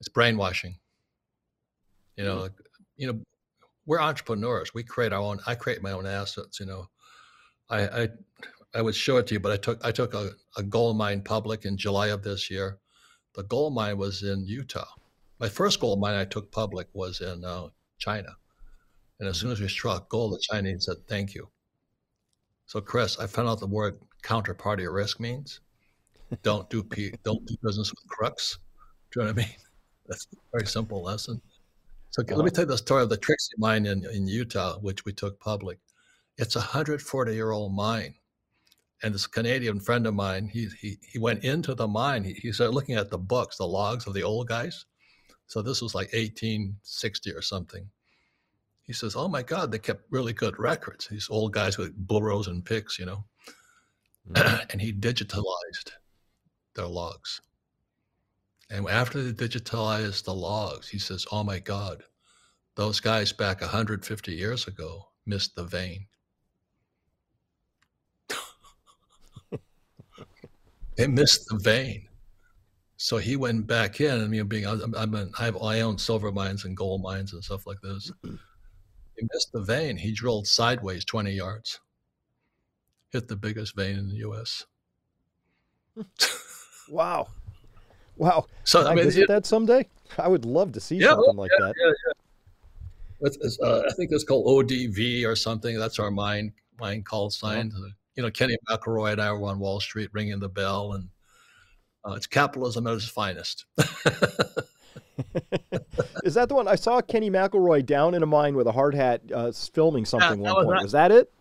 it's 0.00 0.08
brainwashing. 0.08 0.78
You 2.16 2.24
know, 2.24 2.36
Mhm. 2.42 2.54
you 2.96 3.12
know, 3.12 3.22
we're 3.84 4.00
entrepreneurs. 4.00 4.72
We 4.72 4.84
create 4.84 5.12
our 5.12 5.20
own. 5.20 5.40
I 5.44 5.56
create 5.56 5.82
my 5.82 5.90
own 5.90 6.06
assets. 6.06 6.60
You 6.60 6.66
know, 6.66 6.88
I 7.68 8.02
I, 8.02 8.08
I 8.74 8.82
would 8.82 8.94
show 8.94 9.16
it 9.16 9.26
to 9.28 9.34
you, 9.34 9.40
but 9.40 9.52
I 9.52 9.56
took 9.56 9.84
I 9.84 9.92
took 9.92 10.14
a, 10.14 10.30
a 10.56 10.62
gold 10.62 10.96
mine 10.96 11.22
public 11.22 11.64
in 11.64 11.76
July 11.76 12.08
of 12.08 12.22
this 12.22 12.50
year. 12.50 12.78
The 13.34 13.44
gold 13.44 13.74
mine 13.74 13.98
was 13.98 14.22
in 14.22 14.44
Utah. 14.46 14.86
My 15.38 15.48
first 15.48 15.80
gold 15.80 16.00
mine 16.00 16.14
I 16.14 16.24
took 16.24 16.50
public 16.50 16.88
was 16.92 17.20
in 17.20 17.44
uh, 17.44 17.68
China, 17.98 18.36
and 19.20 19.28
as 19.28 19.38
soon 19.38 19.50
as 19.50 19.60
we 19.60 19.68
struck 19.68 20.08
gold, 20.08 20.32
the 20.32 20.40
Chinese 20.40 20.86
said 20.86 20.96
thank 21.08 21.34
you. 21.34 21.48
So, 22.66 22.80
Chris, 22.82 23.18
I 23.18 23.26
found 23.26 23.48
out 23.48 23.60
the 23.60 23.66
word 23.66 23.98
counterparty 24.22 24.92
risk 24.92 25.20
means 25.20 25.60
don't 26.42 26.68
do 26.68 26.82
P, 26.82 27.12
don't 27.24 27.44
do 27.46 27.56
business 27.62 27.90
with 27.90 28.06
crooks. 28.08 28.58
Do 29.10 29.20
you 29.20 29.26
know 29.26 29.32
what 29.32 29.42
I 29.42 29.46
mean? 29.46 29.56
That's 30.06 30.26
a 30.32 30.36
very 30.52 30.66
simple 30.66 31.02
lesson. 31.02 31.40
So 32.10 32.22
let 32.28 32.44
me 32.44 32.50
tell 32.50 32.64
you 32.64 32.68
the 32.68 32.78
story 32.78 33.02
of 33.02 33.10
the 33.10 33.16
Trixie 33.16 33.54
mine 33.58 33.86
in, 33.86 34.04
in 34.06 34.26
Utah, 34.26 34.78
which 34.78 35.04
we 35.04 35.12
took 35.12 35.38
public. 35.40 35.78
It's 36.38 36.56
a 36.56 36.60
140 36.60 37.34
year 37.34 37.50
old 37.50 37.74
mine. 37.74 38.14
And 39.02 39.14
this 39.14 39.26
Canadian 39.26 39.78
friend 39.78 40.06
of 40.06 40.14
mine, 40.14 40.48
he, 40.48 40.68
he, 40.80 40.98
he 41.00 41.18
went 41.18 41.44
into 41.44 41.74
the 41.74 41.86
mine. 41.86 42.24
He, 42.24 42.32
he 42.34 42.52
started 42.52 42.74
looking 42.74 42.96
at 42.96 43.10
the 43.10 43.18
books, 43.18 43.56
the 43.56 43.66
logs 43.66 44.06
of 44.06 44.14
the 44.14 44.24
old 44.24 44.48
guys. 44.48 44.86
So 45.46 45.62
this 45.62 45.80
was 45.80 45.94
like 45.94 46.12
1860 46.12 47.32
or 47.32 47.42
something. 47.42 47.88
He 48.82 48.92
says, 48.92 49.16
Oh 49.16 49.28
my 49.28 49.42
God, 49.42 49.70
they 49.70 49.78
kept 49.78 50.10
really 50.10 50.32
good 50.32 50.58
records. 50.58 51.06
These 51.08 51.28
old 51.30 51.52
guys 51.52 51.78
with 51.78 51.94
burros 51.94 52.48
and 52.48 52.64
picks, 52.64 52.98
you 52.98 53.06
know. 53.06 53.24
Mm-hmm. 54.30 54.56
and 54.70 54.80
he 54.80 54.92
digitalized 54.92 55.92
their 56.74 56.86
logs. 56.86 57.40
And 58.70 58.88
after 58.88 59.22
they 59.22 59.32
digitalized 59.32 60.24
the 60.24 60.34
logs, 60.34 60.88
he 60.88 60.98
says, 60.98 61.26
Oh 61.30 61.44
my 61.44 61.58
God, 61.58 62.02
those 62.74 63.00
guys 63.00 63.32
back 63.32 63.60
150 63.60 64.32
years 64.32 64.66
ago 64.66 65.08
missed 65.26 65.54
the 65.54 65.64
vein. 65.64 66.06
They 70.98 71.06
missed 71.06 71.46
the 71.48 71.56
vein. 71.56 72.06
So 72.98 73.16
he 73.16 73.36
went 73.36 73.66
back 73.66 74.00
in, 74.00 74.20
and 74.20 74.34
you 74.34 74.40
know, 74.42 74.46
being 74.46 74.66
I'm, 74.66 75.14
an, 75.14 75.30
I, 75.38 75.44
have, 75.44 75.56
I 75.62 75.80
own 75.80 75.96
silver 75.96 76.32
mines 76.32 76.64
and 76.64 76.76
gold 76.76 77.00
mines 77.00 77.32
and 77.32 77.42
stuff 77.42 77.66
like 77.66 77.80
this. 77.80 78.12
He 79.20 79.26
missed 79.34 79.50
the 79.52 79.62
vein. 79.62 79.96
He 79.96 80.12
drilled 80.12 80.46
sideways 80.46 81.04
20 81.04 81.32
yards, 81.32 81.80
hit 83.10 83.26
the 83.26 83.34
biggest 83.34 83.74
vein 83.74 83.98
in 83.98 84.08
the 84.08 84.14
U.S. 84.16 84.64
Wow. 86.88 87.26
Wow. 88.16 88.46
So 88.64 88.78
Can 88.78 88.86
I, 88.86 88.92
I 88.92 88.94
mean, 88.94 89.04
visit 89.04 89.22
it- 89.22 89.28
that 89.28 89.44
someday? 89.44 89.88
I 90.16 90.28
would 90.28 90.44
love 90.44 90.70
to 90.72 90.80
see 90.80 90.98
Yeah, 90.98 91.08
something 91.14 91.36
like 91.36 91.50
that. 91.58 91.74
yeah, 91.78 91.86
yeah. 91.88 92.12
It's, 93.26 93.36
it's, 93.40 93.58
uh, 93.60 93.82
I 93.90 93.92
think 93.94 94.10
it's 94.12 94.24
called 94.24 94.46
ODV 94.46 95.26
or 95.26 95.34
something. 95.36 95.76
That's 95.78 95.98
our 95.98 96.10
mine 96.12 96.52
mine 96.78 97.02
call 97.02 97.28
sign. 97.30 97.72
You 98.18 98.24
know, 98.24 98.30
Kenny 98.32 98.58
McElroy 98.68 99.12
and 99.12 99.22
I 99.22 99.30
were 99.32 99.46
on 99.46 99.60
Wall 99.60 99.78
Street 99.78 100.10
ringing 100.12 100.40
the 100.40 100.48
bell, 100.48 100.94
and 100.94 101.08
uh, 102.04 102.14
it's 102.14 102.26
capitalism 102.26 102.84
at 102.88 102.94
its 102.94 103.06
finest. 103.08 103.64
Is 106.24 106.34
that 106.34 106.48
the 106.48 106.56
one 106.56 106.66
I 106.66 106.74
saw 106.74 107.00
Kenny 107.00 107.30
McElroy 107.30 107.86
down 107.86 108.14
in 108.14 108.24
a 108.24 108.26
mine 108.26 108.56
with 108.56 108.66
a 108.66 108.72
hard 108.72 108.96
hat 108.96 109.22
uh, 109.32 109.52
filming 109.52 110.04
something 110.04 110.42
that 110.42 110.52
one 110.52 110.56
was 110.56 110.64
point? 110.64 110.78
that. 110.78 110.82
Was 110.82 110.92
that 110.92 111.12
it? 111.12 111.32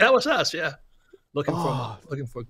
that 0.00 0.12
was 0.12 0.26
us, 0.26 0.52
yeah. 0.52 0.72
Looking 1.32 1.54
Oh. 1.56 1.96
for 2.02 2.08
looking 2.10 2.26
for. 2.26 2.42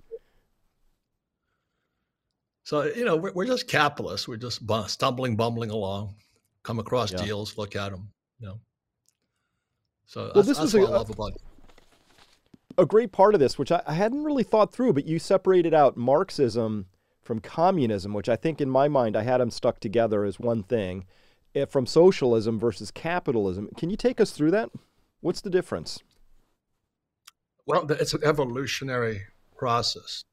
So 2.63 2.85
you 2.85 3.05
know, 3.05 3.15
we're, 3.15 3.33
we're 3.33 3.45
just 3.45 3.67
capitalists. 3.67 4.27
We're 4.27 4.37
just 4.37 4.63
stumbling, 4.87 5.35
bumbling 5.35 5.69
along. 5.69 6.15
Come 6.63 6.79
across 6.79 7.11
Yeah. 7.11 7.23
deals, 7.25 7.59
look 7.59 7.75
at 7.75 7.91
them. 7.91 8.11
You 8.39 8.47
know. 8.47 8.59
So 10.07 10.31
well, 10.33 10.43
this 10.43 10.57
is 10.57 10.73
what 10.73 10.81
a, 10.81 10.87
I 10.87 10.89
love 10.89 11.11
about 11.11 11.33
a 12.79 12.85
great 12.85 13.11
part 13.11 13.33
of 13.33 13.39
this, 13.39 13.57
which 13.57 13.71
I, 13.71 13.81
I 13.85 13.93
hadn't 13.93 14.23
really 14.23 14.43
thought 14.43 14.71
through, 14.71 14.93
but 14.93 15.05
you 15.05 15.19
separated 15.19 15.73
out 15.73 15.97
Marxism 15.97 16.87
from 17.21 17.39
communism, 17.39 18.13
which 18.13 18.29
I 18.29 18.35
think 18.35 18.61
in 18.61 18.69
my 18.69 18.87
mind 18.87 19.15
I 19.15 19.23
had 19.23 19.39
them 19.39 19.51
stuck 19.51 19.79
together 19.79 20.25
as 20.25 20.39
one 20.39 20.63
thing, 20.63 21.05
eh, 21.53 21.65
from 21.65 21.85
socialism 21.85 22.57
versus 22.57 22.91
capitalism. 22.91 23.69
Can 23.77 23.89
you 23.89 23.97
take 23.97 24.19
us 24.19 24.31
through 24.31 24.51
that? 24.51 24.69
What's 25.21 25.41
the 25.41 25.49
difference? 25.49 25.99
Well, 27.65 27.85
it's 27.91 28.13
an 28.13 28.23
evolutionary 28.23 29.21
process. 29.55 30.23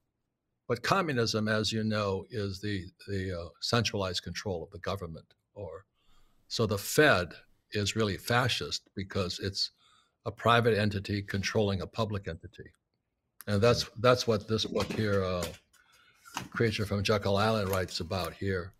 But 0.69 0.83
communism, 0.83 1.49
as 1.49 1.73
you 1.73 1.85
know, 1.85 2.25
is 2.31 2.61
the, 2.61 2.85
the 3.09 3.39
uh, 3.39 3.49
centralized 3.61 4.23
control 4.23 4.65
of 4.65 4.71
the 4.71 4.79
government. 4.79 5.27
Or 5.55 5.85
so 6.49 6.67
the 6.67 6.79
Fed 6.79 7.35
is 7.73 7.97
really 7.97 8.17
fascist 8.17 8.89
because 8.95 9.39
it's 9.39 9.73
a 10.27 10.31
private 10.31 10.77
entity 10.77 11.23
controlling 11.23 11.81
a 11.81 11.87
public 11.87 12.29
entity, 12.29 12.71
and 13.47 13.63
that's 13.63 13.89
that's 14.01 14.27
what 14.27 14.47
this 14.47 14.67
book 14.67 14.93
here, 14.93 15.25
uh, 15.25 15.45
"Creature 16.51 16.85
from 16.87 17.03
Jekyll 17.03 17.39
Island," 17.39 17.71
writes 17.71 18.01
about. 18.01 18.35
Here 18.35 18.75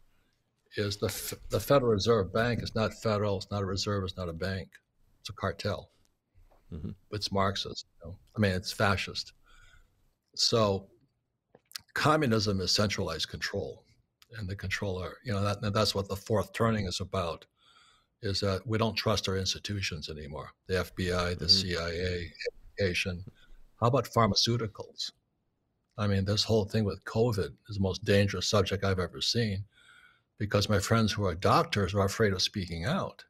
is 0.77 0.97
the 0.99 1.39
the 1.49 1.61
Federal 1.61 1.93
Reserve 1.93 2.33
Bank 2.33 2.63
is 2.63 2.75
not 2.75 2.93
federal. 2.93 3.39
It's 3.39 3.51
not 3.51 3.63
a 3.63 3.67
reserve. 3.67 4.05
It's 4.05 4.17
not 4.17 4.29
a 4.29 4.35
bank. 4.35 4.69
It's 5.21 5.31
a 5.31 5.33
cartel. 5.33 5.91
Mm-hmm. 6.73 6.91
It's 7.13 7.33
Marxist. 7.33 7.87
You 8.03 8.11
know? 8.11 8.19
I 8.37 8.41
mean, 8.41 8.53
it's 8.53 8.73
fascist. 8.73 9.33
So, 10.35 10.89
communism 11.95 12.61
is 12.61 12.73
centralized 12.73 13.29
control, 13.29 13.85
and 14.37 14.49
the 14.49 14.57
controller, 14.57 15.17
you 15.25 15.33
know, 15.33 15.43
that, 15.43 15.73
that's 15.73 15.95
what 15.95 16.09
the 16.09 16.17
fourth 16.17 16.53
turning 16.53 16.87
is 16.87 17.01
about. 17.01 17.47
Is 18.23 18.41
that 18.41 18.67
we 18.67 18.79
don't 18.79 18.95
trust 18.95 19.29
our 19.29 19.37
institutions 19.37 20.09
anymore? 20.09 20.51
The 20.67 20.75
FBI, 20.75 21.39
the 21.39 21.45
mm-hmm. 21.45 21.49
CIA, 21.49 22.33
education. 22.79 23.25
How 23.81 23.89
about 23.89 24.09
pharmaceuticals? 24.09 25.13
I 25.99 26.07
mean, 26.07 26.25
this 26.25 26.45
whole 26.45 26.65
thing 26.65 26.85
with 26.85 27.05
COVID 27.05 27.53
is 27.69 27.77
the 27.77 27.83
most 27.83 28.05
dangerous 28.05 28.47
subject 28.47 28.85
I've 28.85 28.99
ever 28.99 29.21
seen 29.21 29.65
because 30.39 30.69
my 30.69 30.79
friends 30.79 31.13
who 31.13 31.25
are 31.25 31.35
doctors 31.35 31.95
are 31.95 32.05
afraid 32.05 32.33
of 32.33 32.43
speaking 32.43 32.85
out. 32.85 33.25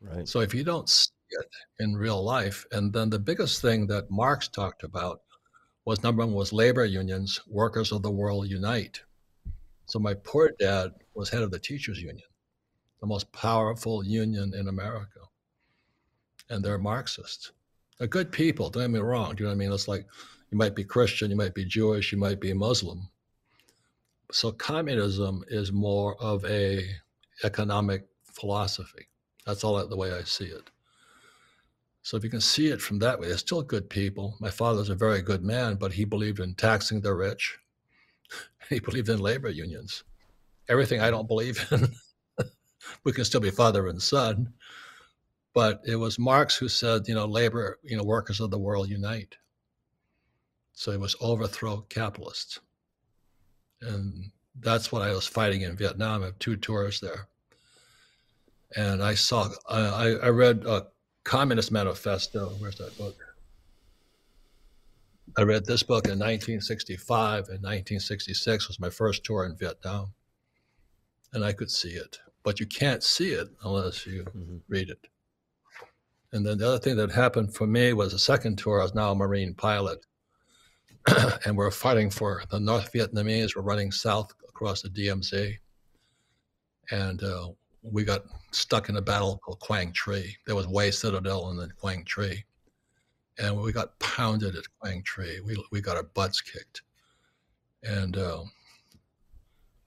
Right. 0.00 0.28
So 0.28 0.40
if 0.40 0.54
you 0.54 0.64
don't 0.64 0.88
see 0.88 1.10
it 1.30 1.48
in 1.80 1.96
real 1.96 2.22
life. 2.22 2.66
And 2.72 2.92
then 2.92 3.10
the 3.10 3.18
biggest 3.18 3.62
thing 3.62 3.86
that 3.88 4.10
Marx 4.10 4.48
talked 4.48 4.84
about 4.84 5.22
was 5.84 6.02
number 6.02 6.24
one 6.24 6.34
was 6.34 6.52
labor 6.52 6.84
unions, 6.84 7.40
workers 7.46 7.92
of 7.92 8.02
the 8.02 8.10
world 8.10 8.48
unite. 8.48 9.02
So 9.86 9.98
my 9.98 10.14
poor 10.14 10.52
dad 10.58 10.92
was 11.14 11.28
head 11.28 11.42
of 11.42 11.50
the 11.50 11.58
teachers 11.58 12.00
union, 12.00 12.26
the 13.04 13.08
most 13.08 13.30
powerful 13.32 14.02
union 14.02 14.54
in 14.54 14.68
America. 14.68 15.20
And 16.48 16.64
they're 16.64 16.78
Marxists. 16.78 17.52
They're 17.98 18.08
good 18.08 18.32
people, 18.32 18.70
don't 18.70 18.84
get 18.84 18.90
me 18.90 18.98
wrong. 18.98 19.34
Do 19.34 19.42
you 19.42 19.46
know 19.46 19.54
what 19.54 19.56
I 19.56 19.58
mean? 19.58 19.72
It's 19.72 19.88
like 19.88 20.06
you 20.50 20.56
might 20.56 20.74
be 20.74 20.84
Christian, 20.84 21.30
you 21.30 21.36
might 21.36 21.54
be 21.54 21.66
Jewish, 21.66 22.12
you 22.12 22.18
might 22.18 22.40
be 22.40 22.54
Muslim. 22.54 23.10
So 24.32 24.52
communism 24.52 25.44
is 25.48 25.70
more 25.70 26.16
of 26.18 26.46
a 26.46 26.82
economic 27.42 28.06
philosophy. 28.24 29.06
That's 29.44 29.64
all 29.64 29.86
the 29.86 29.96
way 29.96 30.12
I 30.12 30.22
see 30.22 30.46
it. 30.46 30.70
So 32.00 32.16
if 32.16 32.24
you 32.24 32.30
can 32.30 32.40
see 32.40 32.68
it 32.68 32.80
from 32.80 32.98
that 33.00 33.20
way, 33.20 33.28
they're 33.28 33.36
still 33.36 33.62
good 33.62 33.90
people. 33.90 34.34
My 34.40 34.50
father's 34.50 34.88
a 34.88 34.94
very 34.94 35.20
good 35.20 35.44
man, 35.44 35.74
but 35.74 35.92
he 35.92 36.06
believed 36.06 36.40
in 36.40 36.54
taxing 36.54 37.00
the 37.02 37.14
rich. 37.14 37.58
He 38.70 38.80
believed 38.80 39.10
in 39.10 39.18
labor 39.18 39.50
unions. 39.50 40.04
Everything 40.70 40.98
I 41.02 41.10
don't 41.10 41.28
believe 41.28 41.62
in. 41.70 41.94
We 43.04 43.12
can 43.12 43.24
still 43.24 43.40
be 43.40 43.50
father 43.50 43.86
and 43.88 44.00
son. 44.00 44.52
But 45.54 45.82
it 45.86 45.96
was 45.96 46.18
Marx 46.18 46.56
who 46.56 46.68
said, 46.68 47.06
you 47.06 47.14
know, 47.14 47.26
labor, 47.26 47.78
you 47.82 47.96
know, 47.96 48.02
workers 48.02 48.40
of 48.40 48.50
the 48.50 48.58
world 48.58 48.88
unite. 48.88 49.36
So 50.72 50.90
it 50.90 50.98
was 50.98 51.14
overthrow 51.20 51.82
capitalists. 51.88 52.58
And 53.80 54.30
that's 54.60 54.90
what 54.90 55.02
I 55.02 55.12
was 55.12 55.26
fighting 55.26 55.62
in 55.62 55.76
Vietnam. 55.76 56.22
I 56.22 56.26
have 56.26 56.38
two 56.38 56.56
tours 56.56 57.00
there. 57.00 57.28
And 58.76 59.02
I 59.02 59.14
saw, 59.14 59.48
I, 59.68 60.16
I 60.22 60.28
read 60.28 60.64
a 60.66 60.86
Communist 61.22 61.70
Manifesto. 61.70 62.50
Where's 62.58 62.76
that 62.78 62.96
book? 62.98 63.16
I 65.36 65.42
read 65.42 65.64
this 65.64 65.82
book 65.82 66.06
in 66.06 66.18
1965 66.18 67.48
and 67.48 67.62
1966 67.62 68.68
was 68.68 68.80
my 68.80 68.90
first 68.90 69.24
tour 69.24 69.46
in 69.46 69.56
Vietnam. 69.56 70.12
And 71.32 71.44
I 71.44 71.52
could 71.52 71.70
see 71.70 71.90
it. 71.90 72.18
But 72.44 72.60
you 72.60 72.66
can't 72.66 73.02
see 73.02 73.30
it 73.32 73.48
unless 73.64 74.06
you 74.06 74.22
mm-hmm. 74.24 74.58
read 74.68 74.90
it. 74.90 75.06
And 76.32 76.44
then 76.44 76.58
the 76.58 76.68
other 76.68 76.78
thing 76.78 76.96
that 76.96 77.10
happened 77.10 77.54
for 77.54 77.66
me 77.66 77.92
was 77.92 78.12
a 78.12 78.18
second 78.18 78.58
tour. 78.58 78.80
I 78.80 78.84
was 78.84 78.94
now 78.94 79.12
a 79.12 79.14
Marine 79.14 79.54
pilot. 79.54 80.04
and 81.44 81.56
we're 81.56 81.70
fighting 81.70 82.10
for 82.10 82.42
the 82.50 82.58
North 82.58 82.92
Vietnamese. 82.92 83.54
We're 83.54 83.62
running 83.62 83.92
south 83.92 84.32
across 84.48 84.82
the 84.82 84.88
DMZ. 84.88 85.56
And 86.90 87.22
uh, 87.22 87.48
we 87.82 88.04
got 88.04 88.24
stuck 88.52 88.88
in 88.88 88.96
a 88.96 89.02
battle 89.02 89.38
called 89.38 89.60
Quang 89.60 89.92
Tri. 89.92 90.24
There 90.46 90.56
was 90.56 90.66
Hue 90.66 90.92
Citadel 90.92 91.50
and 91.50 91.58
then 91.58 91.72
Quang 91.78 92.04
Tri. 92.04 92.44
And 93.38 93.60
we 93.60 93.72
got 93.72 93.98
pounded 93.98 94.56
at 94.56 94.64
Quang 94.80 95.02
Tri. 95.02 95.38
We, 95.44 95.62
we 95.70 95.80
got 95.80 95.96
our 95.96 96.02
butts 96.02 96.40
kicked. 96.40 96.82
And 97.82 98.16
uh, 98.16 98.42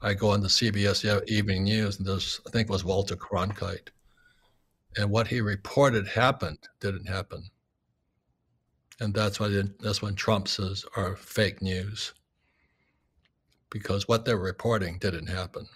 I 0.02 0.14
go 0.14 0.30
on 0.32 0.42
the 0.42 0.48
CBS 0.48 1.28
Evening 1.28 1.64
News, 1.64 1.98
and 1.98 2.08
there's, 2.08 2.40
I 2.46 2.52
think 2.52 2.70
it 2.70 2.72
was 2.72 2.84
Walter 2.84 3.16
Cronkite. 3.16 3.90
And 4.96 5.10
what 5.10 5.28
he 5.28 5.42
reported 5.42 6.08
happened 6.08 6.60
didn't 6.80 7.08
happen. 7.08 7.44
And 9.00 9.14
that's 9.14 9.40
why 9.40 9.64
that's 9.80 10.02
when 10.02 10.16
Trump 10.16 10.48
says 10.48 10.86
are 10.96 11.16
fake 11.16 11.62
news. 11.62 12.14
Because 13.70 14.08
what 14.08 14.26
they're 14.26 14.38
reporting 14.38 14.98
didn't 14.98 15.28
happen 15.28 15.68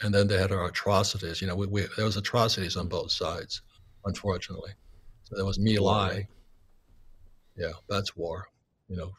and 0.00 0.14
then 0.14 0.26
they 0.26 0.38
had 0.38 0.52
our 0.52 0.66
atrocities. 0.66 1.40
You 1.40 1.48
know, 1.48 1.56
we, 1.56 1.66
we, 1.66 1.86
there 1.96 2.04
was 2.04 2.16
atrocities 2.16 2.76
on 2.76 2.88
both 2.88 3.10
sides, 3.10 3.62
unfortunately. 4.04 4.72
So 5.22 5.36
there 5.36 5.46
was 5.46 5.58
My 5.58 5.76
Lai. 5.78 6.28
Yeah, 7.56 7.72
that's 7.88 8.16
war. 8.16 8.48
You 8.88 8.96
know. 8.96 9.12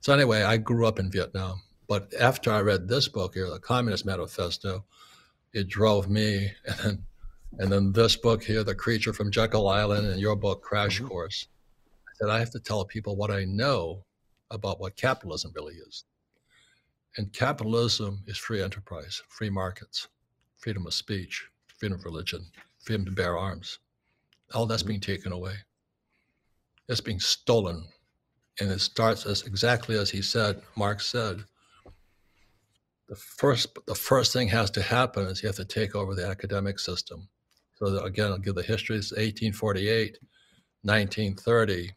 So 0.00 0.14
anyway, 0.14 0.42
I 0.42 0.56
grew 0.56 0.86
up 0.86 0.98
in 0.98 1.10
Vietnam, 1.10 1.60
but 1.90 2.14
after 2.20 2.52
I 2.52 2.60
read 2.60 2.86
this 2.86 3.08
book 3.08 3.34
here, 3.34 3.50
the 3.50 3.58
Communist 3.58 4.06
Manifesto, 4.06 4.84
it 5.52 5.66
drove 5.66 6.08
me, 6.08 6.52
and 6.64 6.78
then, 6.78 7.06
and 7.58 7.72
then 7.72 7.92
this 7.92 8.14
book 8.14 8.44
here, 8.44 8.62
The 8.62 8.76
Creature 8.76 9.12
from 9.12 9.32
Jekyll 9.32 9.68
Island, 9.68 10.06
and 10.06 10.20
your 10.20 10.36
book, 10.36 10.62
Crash 10.62 10.98
mm-hmm. 10.98 11.08
Course. 11.08 11.48
I 12.08 12.12
said 12.14 12.30
I 12.30 12.38
have 12.38 12.52
to 12.52 12.60
tell 12.60 12.84
people 12.84 13.16
what 13.16 13.32
I 13.32 13.44
know 13.44 14.04
about 14.52 14.78
what 14.78 14.94
capitalism 14.94 15.50
really 15.52 15.74
is. 15.74 16.04
And 17.16 17.32
capitalism 17.32 18.22
is 18.28 18.38
free 18.38 18.62
enterprise, 18.62 19.20
free 19.28 19.50
markets, 19.50 20.06
freedom 20.58 20.86
of 20.86 20.94
speech, 20.94 21.44
freedom 21.66 21.98
of 21.98 22.04
religion, 22.04 22.46
freedom 22.84 23.04
to 23.04 23.10
bear 23.10 23.36
arms. 23.36 23.80
All 24.54 24.64
that's 24.64 24.84
mm-hmm. 24.84 24.90
being 24.90 25.00
taken 25.00 25.32
away. 25.32 25.54
It's 26.88 27.00
being 27.00 27.18
stolen. 27.18 27.84
And 28.60 28.70
it 28.70 28.80
starts 28.80 29.26
as 29.26 29.42
exactly 29.42 29.98
as 29.98 30.08
he 30.08 30.22
said, 30.22 30.62
Marx 30.76 31.06
said. 31.06 31.42
The 33.10 33.16
first, 33.16 33.76
the 33.86 33.94
first 33.94 34.32
thing 34.32 34.48
has 34.48 34.70
to 34.70 34.82
happen 34.82 35.26
is 35.26 35.42
you 35.42 35.48
have 35.48 35.56
to 35.56 35.64
take 35.66 35.94
over 35.94 36.14
the 36.14 36.26
academic 36.26 36.78
system. 36.78 37.28
So 37.74 37.98
again, 38.04 38.30
I'll 38.30 38.38
give 38.38 38.54
the 38.54 38.62
history. 38.62 38.96
It's 38.96 39.10
1848, 39.10 40.18
1930. 40.82 41.90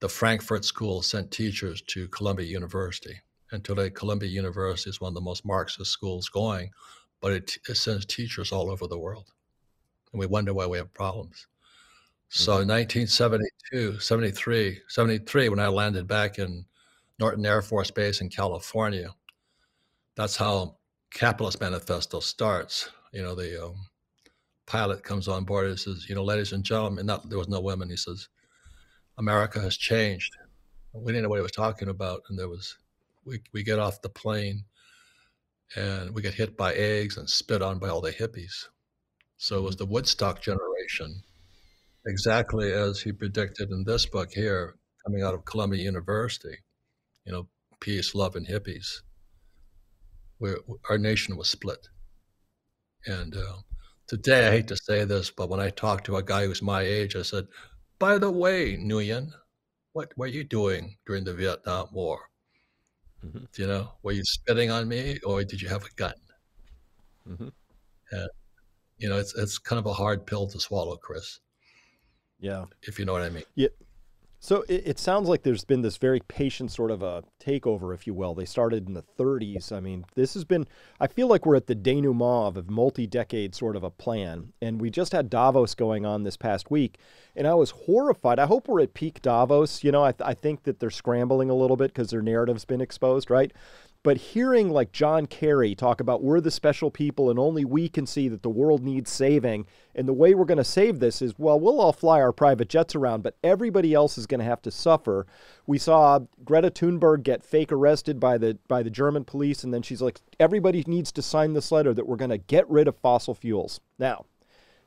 The 0.00 0.08
Frankfurt 0.08 0.66
School 0.66 1.00
sent 1.00 1.30
teachers 1.30 1.80
to 1.82 2.08
Columbia 2.08 2.46
University 2.46 3.20
and 3.52 3.64
today 3.64 3.90
Columbia 3.90 4.28
University 4.28 4.90
is 4.90 5.00
one 5.00 5.10
of 5.10 5.14
the 5.14 5.20
most 5.20 5.44
Marxist 5.44 5.90
schools 5.90 6.28
going, 6.28 6.70
but 7.20 7.32
it, 7.32 7.58
it 7.68 7.76
sends 7.76 8.04
teachers 8.04 8.52
all 8.52 8.70
over 8.70 8.86
the 8.86 8.98
world. 8.98 9.32
And 10.12 10.20
we 10.20 10.26
wonder 10.26 10.52
why 10.52 10.66
we 10.66 10.78
have 10.78 10.92
problems. 10.92 11.46
So 12.28 12.52
mm-hmm. 12.52 12.68
1972, 12.68 14.00
73, 14.00 14.80
73, 14.88 15.48
when 15.48 15.60
I 15.60 15.68
landed 15.68 16.06
back 16.06 16.38
in 16.38 16.64
Norton 17.18 17.46
Air 17.46 17.62
Force 17.62 17.90
Base 17.90 18.20
in 18.20 18.28
California, 18.28 19.14
that's 20.16 20.36
how 20.36 20.76
Capitalist 21.12 21.60
Manifesto 21.60 22.20
starts. 22.20 22.90
You 23.12 23.22
know, 23.22 23.34
the 23.34 23.66
um, 23.66 23.74
pilot 24.66 25.02
comes 25.02 25.28
on 25.28 25.44
board 25.44 25.68
and 25.68 25.78
says, 25.78 26.06
you 26.08 26.14
know, 26.14 26.24
ladies 26.24 26.52
and 26.52 26.64
gentlemen, 26.64 27.06
not, 27.06 27.28
there 27.28 27.38
was 27.38 27.48
no 27.48 27.60
women. 27.60 27.88
He 27.88 27.96
says, 27.96 28.28
America 29.18 29.60
has 29.60 29.76
changed. 29.76 30.36
We 30.92 31.12
didn't 31.12 31.24
know 31.24 31.28
what 31.28 31.38
he 31.38 31.42
was 31.42 31.52
talking 31.52 31.88
about. 31.88 32.22
And 32.28 32.38
there 32.38 32.48
was 32.48 32.76
we, 33.24 33.40
we 33.52 33.62
get 33.62 33.78
off 33.78 34.02
the 34.02 34.08
plane 34.08 34.64
and 35.74 36.14
we 36.14 36.22
get 36.22 36.34
hit 36.34 36.56
by 36.56 36.72
eggs 36.74 37.16
and 37.16 37.28
spit 37.28 37.60
on 37.60 37.78
by 37.78 37.88
all 37.88 38.00
the 38.00 38.12
hippies. 38.12 38.66
So 39.36 39.58
it 39.58 39.62
was 39.62 39.74
mm-hmm. 39.74 39.84
the 39.84 39.92
Woodstock 39.92 40.40
generation, 40.40 41.22
exactly 42.06 42.72
as 42.72 43.00
he 43.00 43.12
predicted 43.12 43.70
in 43.70 43.84
this 43.84 44.06
book 44.06 44.30
here, 44.32 44.76
coming 45.04 45.22
out 45.22 45.34
of 45.34 45.44
Columbia 45.44 45.82
University. 45.82 46.56
You 47.24 47.32
know, 47.32 47.48
peace, 47.80 48.14
love, 48.14 48.36
and 48.36 48.46
hippies. 48.46 49.00
Where 50.38 50.58
our 50.90 50.98
nation 50.98 51.36
was 51.36 51.48
split, 51.48 51.88
and 53.06 53.34
uh, 53.34 53.56
today, 54.06 54.46
I 54.46 54.50
hate 54.50 54.68
to 54.68 54.76
say 54.76 55.04
this, 55.04 55.30
but 55.30 55.48
when 55.48 55.60
I 55.60 55.70
talked 55.70 56.06
to 56.06 56.16
a 56.16 56.22
guy 56.22 56.46
who's 56.46 56.62
my 56.62 56.82
age, 56.82 57.16
I 57.16 57.22
said, 57.22 57.46
by 57.98 58.18
the 58.18 58.30
way, 58.30 58.76
Nguyen, 58.76 59.32
what 59.92 60.12
were 60.16 60.26
you 60.26 60.44
doing 60.44 60.96
during 61.06 61.24
the 61.24 61.34
Vietnam 61.34 61.88
War? 61.92 62.20
Mm-hmm. 63.24 63.44
You 63.56 63.66
know, 63.66 63.92
were 64.02 64.12
you 64.12 64.24
spitting 64.24 64.70
on 64.70 64.88
me 64.88 65.18
or 65.24 65.42
did 65.44 65.62
you 65.62 65.68
have 65.68 65.84
a 65.84 65.94
gun? 65.96 66.14
Mm-hmm. 67.28 67.48
And, 68.12 68.28
you 68.98 69.08
know, 69.08 69.18
it's, 69.18 69.34
it's 69.36 69.58
kind 69.58 69.78
of 69.78 69.86
a 69.86 69.92
hard 69.92 70.26
pill 70.26 70.46
to 70.48 70.60
swallow, 70.60 70.96
Chris. 70.96 71.40
Yeah. 72.38 72.66
If 72.82 72.98
you 72.98 73.04
know 73.04 73.14
what 73.14 73.22
I 73.22 73.30
mean. 73.30 73.44
Yeah. 73.54 73.68
So 74.38 74.64
it, 74.68 74.82
it, 74.86 74.98
sounds 74.98 75.28
like 75.28 75.42
there's 75.42 75.64
been 75.64 75.82
this 75.82 75.96
very 75.96 76.20
patient 76.20 76.70
sort 76.70 76.90
of 76.90 77.02
a 77.02 77.24
takeover, 77.40 77.94
if 77.94 78.06
you 78.06 78.14
will. 78.14 78.34
They 78.34 78.44
started 78.44 78.86
in 78.86 78.94
the 78.94 79.02
30s. 79.02 79.72
I 79.72 79.80
mean, 79.80 80.04
this 80.14 80.34
has 80.34 80.44
been, 80.44 80.66
I 81.00 81.06
feel 81.06 81.26
like 81.26 81.46
we're 81.46 81.56
at 81.56 81.66
the 81.66 81.74
denouement 81.74 82.48
of 82.48 82.56
a 82.56 82.70
multi 82.70 83.06
decade 83.06 83.54
sort 83.54 83.76
of 83.76 83.82
a 83.82 83.90
plan. 83.90 84.52
And 84.60 84.80
we 84.80 84.90
just 84.90 85.12
had 85.12 85.30
Davos 85.30 85.74
going 85.74 86.04
on 86.04 86.22
this 86.22 86.36
past 86.36 86.70
week, 86.70 86.98
and 87.34 87.46
I 87.46 87.54
was 87.54 87.70
horrified. 87.70 88.38
I 88.38 88.46
hope 88.46 88.68
we're 88.68 88.82
at 88.82 88.94
peak 88.94 89.22
Davos. 89.22 89.82
You 89.82 89.90
know, 89.90 90.04
I, 90.04 90.12
th- 90.12 90.28
I 90.28 90.34
think 90.34 90.64
that 90.64 90.80
they're 90.80 90.90
scrambling 90.90 91.50
a 91.50 91.54
little 91.54 91.76
bit 91.76 91.92
because 91.92 92.10
their 92.10 92.22
narrative's 92.22 92.64
been 92.64 92.80
exposed, 92.80 93.30
right? 93.30 93.52
But 94.06 94.18
hearing 94.18 94.70
like 94.70 94.92
John 94.92 95.26
Kerry 95.26 95.74
talk 95.74 96.00
about 96.00 96.22
we're 96.22 96.40
the 96.40 96.52
special 96.52 96.92
people 96.92 97.28
and 97.28 97.40
only 97.40 97.64
we 97.64 97.88
can 97.88 98.06
see 98.06 98.28
that 98.28 98.44
the 98.44 98.48
world 98.48 98.84
needs 98.84 99.10
saving, 99.10 99.66
and 99.96 100.06
the 100.06 100.12
way 100.12 100.32
we're 100.32 100.44
going 100.44 100.58
to 100.58 100.64
save 100.64 101.00
this 101.00 101.20
is 101.20 101.34
well, 101.36 101.58
we'll 101.58 101.80
all 101.80 101.92
fly 101.92 102.20
our 102.20 102.30
private 102.30 102.68
jets 102.68 102.94
around, 102.94 103.24
but 103.24 103.36
everybody 103.42 103.94
else 103.94 104.16
is 104.16 104.28
going 104.28 104.38
to 104.38 104.44
have 104.44 104.62
to 104.62 104.70
suffer. 104.70 105.26
We 105.66 105.78
saw 105.78 106.20
Greta 106.44 106.70
Thunberg 106.70 107.24
get 107.24 107.42
fake 107.42 107.72
arrested 107.72 108.20
by 108.20 108.38
the 108.38 108.56
by 108.68 108.84
the 108.84 108.90
German 108.90 109.24
police, 109.24 109.64
and 109.64 109.74
then 109.74 109.82
she's 109.82 110.00
like, 110.00 110.20
everybody 110.38 110.84
needs 110.86 111.10
to 111.10 111.20
sign 111.20 111.54
this 111.54 111.72
letter 111.72 111.92
that 111.92 112.06
we're 112.06 112.14
going 112.14 112.30
to 112.30 112.38
get 112.38 112.70
rid 112.70 112.86
of 112.86 112.94
fossil 112.94 113.34
fuels. 113.34 113.80
Now, 113.98 114.26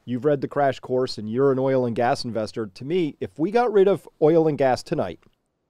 you've 0.05 0.23
read 0.23 0.39
the 0.39 0.47
crash 0.47 0.79
course 0.79 1.17
and 1.17 1.29
you're 1.29 1.51
an 1.51 1.59
oil 1.59 1.85
and 1.85 1.93
gas 1.93 2.23
investor. 2.23 2.67
To 2.67 2.85
me, 2.85 3.17
if 3.19 3.37
we 3.37 3.51
got 3.51 3.73
rid 3.73 3.89
of 3.89 4.07
oil 4.21 4.47
and 4.47 4.57
gas 4.57 4.81
tonight, 4.81 5.19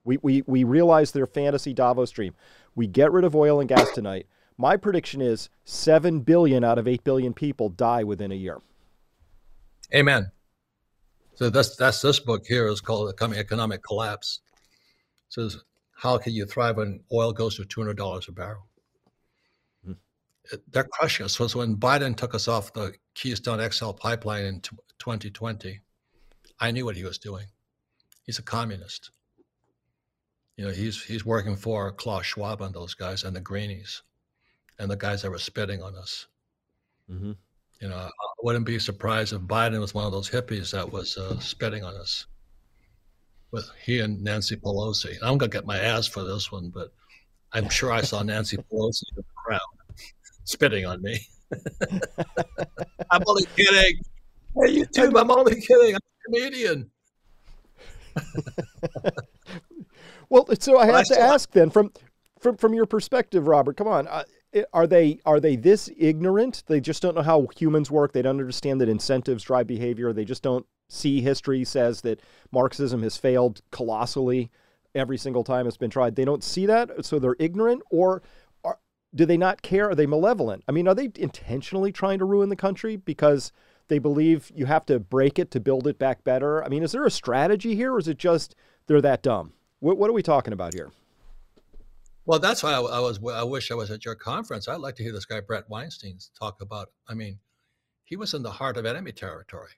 we, 0.03 0.17
we, 0.21 0.43
we 0.47 0.63
realize 0.63 1.11
their 1.11 1.25
fantasy 1.25 1.73
Davos 1.73 2.11
dream. 2.11 2.35
We 2.75 2.87
get 2.87 3.11
rid 3.11 3.25
of 3.25 3.35
oil 3.35 3.59
and 3.59 3.69
gas 3.69 3.91
tonight. 3.91 4.27
My 4.57 4.75
prediction 4.77 5.21
is 5.21 5.49
7 5.65 6.19
billion 6.21 6.63
out 6.63 6.77
of 6.77 6.87
8 6.87 7.03
billion 7.03 7.33
people 7.33 7.69
die 7.69 8.03
within 8.03 8.31
a 8.31 8.35
year. 8.35 8.59
Amen. 9.93 10.31
So 11.35 11.49
that's 11.49 11.77
that's 11.77 12.01
this 12.01 12.19
book 12.19 12.45
here 12.45 12.67
is 12.67 12.81
called 12.81 13.07
the 13.07 13.13
Coming 13.13 13.39
Economic 13.39 13.81
Collapse. 13.81 14.41
It 15.27 15.33
says 15.33 15.57
how 15.93 16.17
can 16.17 16.33
you 16.33 16.45
thrive 16.45 16.77
when 16.77 17.01
oil 17.13 17.31
goes 17.31 17.55
to 17.55 17.65
two 17.65 17.81
hundred 17.81 17.97
dollars 17.97 18.27
a 18.27 18.31
barrel? 18.31 18.67
Hmm. 19.85 19.93
they're 20.71 20.83
crushing 20.83 21.25
us. 21.25 21.37
So 21.37 21.47
when 21.59 21.77
Biden 21.77 22.15
took 22.15 22.35
us 22.35 22.47
off 22.47 22.73
the 22.73 22.93
Keystone 23.15 23.67
XL 23.71 23.91
pipeline 23.91 24.45
in 24.45 24.61
2020, 24.99 25.79
I 26.59 26.71
knew 26.71 26.85
what 26.85 26.97
he 26.97 27.03
was 27.03 27.17
doing. 27.17 27.47
He's 28.23 28.39
a 28.39 28.43
communist. 28.43 29.11
You 30.59 30.65
know, 30.65 30.71
he's 30.71 31.01
he's 31.01 31.25
working 31.25 31.55
for 31.55 31.89
Klaus 31.93 32.25
Schwab 32.25 32.59
and 32.59 32.75
those 32.75 32.93
guys 32.93 33.23
and 33.23 33.33
the 33.33 33.39
Greenies, 33.39 34.01
and 34.77 34.91
the 34.91 34.97
guys 34.97 35.21
that 35.21 35.31
were 35.31 35.39
spitting 35.39 35.81
on 35.81 35.95
us. 35.95 36.27
Mm-hmm. 37.09 37.31
You 37.79 37.87
know, 37.87 37.95
I 37.95 38.09
wouldn't 38.43 38.65
be 38.65 38.77
surprised 38.77 39.31
if 39.31 39.39
Biden 39.39 39.79
was 39.79 39.93
one 39.93 40.05
of 40.05 40.11
those 40.11 40.29
hippies 40.29 40.71
that 40.73 40.91
was 40.91 41.17
uh, 41.17 41.39
spitting 41.39 41.85
on 41.85 41.95
us. 41.95 42.25
With 43.51 43.71
he 43.81 44.01
and 44.01 44.21
Nancy 44.21 44.57
Pelosi, 44.57 45.15
I'm 45.21 45.37
gonna 45.37 45.49
get 45.49 45.65
my 45.65 45.79
ass 45.79 46.07
for 46.07 46.25
this 46.25 46.51
one, 46.51 46.71
but 46.71 46.91
I'm 47.53 47.69
sure 47.69 47.93
I 47.93 48.01
saw 48.01 48.21
Nancy 48.21 48.57
Pelosi 48.57 49.03
in 49.11 49.15
the 49.15 49.23
crowd 49.33 49.61
spitting 50.43 50.85
on 50.85 51.01
me. 51.01 51.21
I'm 53.11 53.23
only 53.25 53.45
kidding. 53.55 54.01
Hey, 54.57 54.75
YouTube, 54.75 55.17
I'm 55.17 55.31
only 55.31 55.61
kidding. 55.61 55.95
I'm 55.95 56.01
a 56.01 56.23
comedian. 56.25 56.91
Well, 60.29 60.45
so 60.59 60.77
I 60.77 60.85
have 60.85 61.05
to 61.05 61.19
ask 61.19 61.51
then 61.51 61.69
from 61.69 61.91
from 62.39 62.57
from 62.57 62.73
your 62.73 62.85
perspective, 62.85 63.47
Robert. 63.47 63.77
Come 63.77 63.87
on, 63.87 64.07
uh, 64.07 64.23
are 64.73 64.87
they 64.87 65.19
are 65.25 65.39
they 65.39 65.55
this 65.55 65.89
ignorant? 65.97 66.63
They 66.67 66.79
just 66.79 67.01
don't 67.01 67.15
know 67.15 67.21
how 67.21 67.47
humans 67.57 67.91
work. 67.91 68.13
They 68.13 68.21
don't 68.21 68.39
understand 68.39 68.81
that 68.81 68.89
incentives 68.89 69.43
drive 69.43 69.67
behavior. 69.67 70.13
They 70.13 70.25
just 70.25 70.43
don't 70.43 70.65
see 70.87 71.21
history 71.21 71.63
says 71.63 72.01
that 72.01 72.21
Marxism 72.51 73.03
has 73.03 73.17
failed 73.17 73.61
colossally 73.71 74.49
every 74.95 75.17
single 75.17 75.43
time 75.43 75.67
it's 75.67 75.77
been 75.77 75.89
tried. 75.89 76.15
They 76.15 76.25
don't 76.25 76.43
see 76.43 76.65
that, 76.65 77.05
so 77.05 77.19
they're 77.19 77.35
ignorant, 77.39 77.83
or 77.91 78.23
are, 78.63 78.79
do 79.13 79.25
they 79.25 79.37
not 79.37 79.61
care? 79.61 79.89
Are 79.89 79.95
they 79.95 80.07
malevolent? 80.07 80.63
I 80.67 80.71
mean, 80.71 80.87
are 80.87 80.95
they 80.95 81.11
intentionally 81.15 81.91
trying 81.91 82.19
to 82.19 82.25
ruin 82.25 82.49
the 82.49 82.55
country 82.55 82.95
because? 82.95 83.51
They 83.87 83.97
believe 83.97 84.51
you 84.53 84.67
have 84.67 84.85
to 84.85 84.99
break 84.99 85.39
it 85.39 85.49
to 85.49 85.59
build 85.59 85.87
it 85.87 85.97
back 85.97 86.23
better. 86.23 86.63
I 86.63 86.69
mean, 86.69 86.83
is 86.83 86.91
there 86.91 87.07
a 87.07 87.09
strategy 87.09 87.75
here, 87.75 87.93
or 87.93 87.97
is 87.97 88.07
it 88.07 88.19
just 88.19 88.53
they're 88.85 89.01
that 89.01 89.23
dumb? 89.23 89.53
What, 89.79 89.97
what 89.97 90.09
are 90.09 90.13
we 90.13 90.23
talking 90.23 90.53
about 90.53 90.73
here? 90.73 90.91
Well, 92.25 92.39
that's 92.39 92.61
why 92.61 92.73
I, 92.73 92.79
I, 92.79 92.99
was. 92.99 93.19
I 93.33 93.43
wish 93.43 93.71
I 93.71 93.75
was 93.75 93.89
at 93.89 94.05
your 94.05 94.15
conference. 94.15 94.67
I'd 94.67 94.81
like 94.81 94.95
to 94.95 95.03
hear 95.03 95.13
this 95.13 95.25
guy 95.25 95.39
Brett 95.39 95.69
Weinstein 95.69 96.19
talk 96.37 96.61
about. 96.61 96.89
I 97.07 97.13
mean, 97.15 97.39
he 98.03 98.15
was 98.15 98.33
in 98.33 98.43
the 98.43 98.51
heart 98.51 98.77
of 98.77 98.85
enemy 98.85 99.11
territory. 99.11 99.71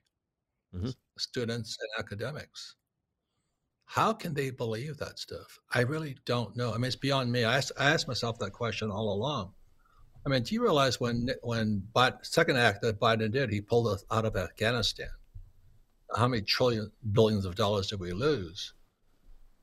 Mm-hmm. 0.75 0.89
Students 1.17 1.77
and 1.79 2.03
academics. 2.03 2.75
How 3.85 4.13
can 4.13 4.33
they 4.33 4.51
believe 4.51 4.97
that 4.97 5.19
stuff? 5.19 5.59
I 5.73 5.81
really 5.81 6.17
don't 6.25 6.55
know. 6.55 6.71
I 6.73 6.75
mean, 6.75 6.85
it's 6.85 6.95
beyond 6.95 7.31
me. 7.31 7.43
I 7.43 7.57
asked, 7.57 7.73
I 7.77 7.91
asked 7.91 8.07
myself 8.07 8.39
that 8.39 8.51
question 8.51 8.89
all 8.89 9.13
along. 9.13 9.53
I 10.25 10.29
mean, 10.29 10.43
do 10.43 10.55
you 10.55 10.61
realize 10.61 10.99
when 10.99 11.29
when 11.41 11.83
Biden, 11.95 12.25
second 12.25 12.57
act 12.57 12.81
that 12.81 12.99
Biden 12.99 13.31
did, 13.31 13.49
he 13.49 13.59
pulled 13.59 13.87
us 13.87 14.05
out 14.11 14.25
of 14.25 14.35
Afghanistan? 14.35 15.09
How 16.15 16.27
many 16.27 16.41
trillion 16.41 16.91
billions 17.11 17.45
of 17.45 17.55
dollars 17.55 17.87
did 17.87 17.99
we 17.99 18.13
lose? 18.13 18.73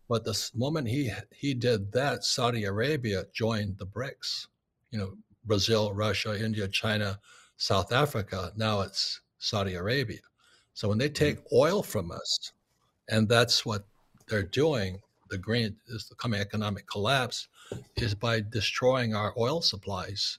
But 0.09 0.25
the 0.25 0.51
moment 0.55 0.89
he 0.89 1.13
he 1.37 1.55
did 1.55 1.93
that, 1.93 2.25
Saudi 2.25 2.65
Arabia 2.65 3.27
joined 3.33 3.79
the 3.79 3.87
BRICS. 3.87 4.47
You 4.91 4.99
know, 4.99 5.13
Brazil, 5.45 5.93
Russia, 5.93 6.43
India, 6.43 6.67
China, 6.69 7.21
South 7.57 7.93
Africa. 7.93 8.53
Now 8.57 8.81
it's 8.81 9.21
Saudi 9.39 9.75
Arabia. 9.75 10.21
So 10.75 10.89
when 10.89 10.99
they 10.99 11.09
take 11.09 11.39
mm-hmm. 11.39 11.57
oil 11.57 11.83
from 11.83 12.11
us, 12.11 12.53
and 13.09 13.29
that's 13.29 13.67
what 13.67 13.85
they're 14.29 14.43
doing, 14.43 15.01
the 15.29 15.39
green 15.39 15.77
is 15.89 16.09
the 16.09 16.15
coming 16.15 16.41
economic 16.41 16.87
collapse, 16.87 17.49
is 17.97 18.15
by 18.15 18.41
destroying 18.41 19.15
our 19.15 19.35
oil 19.37 19.61
supplies. 19.61 20.39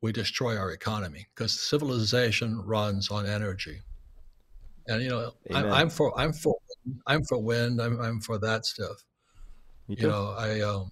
We 0.00 0.12
destroy 0.12 0.56
our 0.56 0.72
economy 0.72 1.26
because 1.34 1.60
civilization 1.60 2.60
runs 2.62 3.10
on 3.10 3.26
energy. 3.26 3.82
And 4.88 5.02
you 5.02 5.08
know, 5.08 5.32
I'm, 5.52 5.72
I'm, 5.72 5.90
for 5.90 6.18
I'm 6.18 6.32
for 6.32 6.56
I'm 7.06 7.24
for 7.24 7.38
wind. 7.38 7.80
I'm 7.80 8.00
I'm 8.00 8.20
for 8.20 8.38
that 8.38 8.66
stuff. 8.66 9.02
You 9.88 10.08
know, 10.08 10.34
I 10.36 10.60
um, 10.60 10.90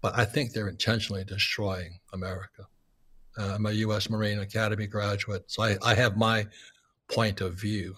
but 0.00 0.16
I 0.16 0.24
think 0.24 0.52
they're 0.52 0.68
intentionally 0.68 1.24
destroying 1.24 1.98
America. 2.12 2.66
Uh, 3.36 3.52
I'm 3.54 3.66
a 3.66 3.72
U.S. 3.72 4.10
Marine 4.10 4.40
Academy 4.40 4.86
graduate, 4.86 5.44
so 5.48 5.62
I, 5.62 5.76
I 5.82 5.94
have 5.94 6.16
my 6.16 6.46
point 7.08 7.40
of 7.40 7.54
view. 7.54 7.96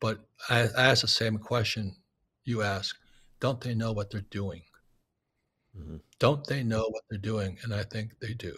But 0.00 0.20
I, 0.48 0.68
I 0.76 0.84
ask 0.86 1.02
the 1.02 1.08
same 1.08 1.38
question 1.38 1.96
you 2.44 2.62
ask: 2.62 2.96
Don't 3.40 3.60
they 3.60 3.74
know 3.74 3.92
what 3.92 4.10
they're 4.10 4.20
doing? 4.30 4.62
Mm-hmm. 5.78 5.96
Don't 6.18 6.46
they 6.46 6.62
know 6.62 6.88
what 6.88 7.02
they're 7.08 7.18
doing? 7.18 7.58
And 7.62 7.74
I 7.74 7.84
think 7.84 8.18
they 8.20 8.34
do, 8.34 8.54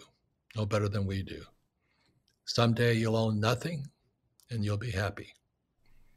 no 0.55 0.65
better 0.65 0.89
than 0.89 1.05
we 1.05 1.23
do. 1.23 1.43
Someday 2.45 2.93
you'll 2.93 3.15
own 3.15 3.39
nothing 3.39 3.87
and 4.49 4.63
you'll 4.63 4.77
be 4.77 4.91
happy. 4.91 5.33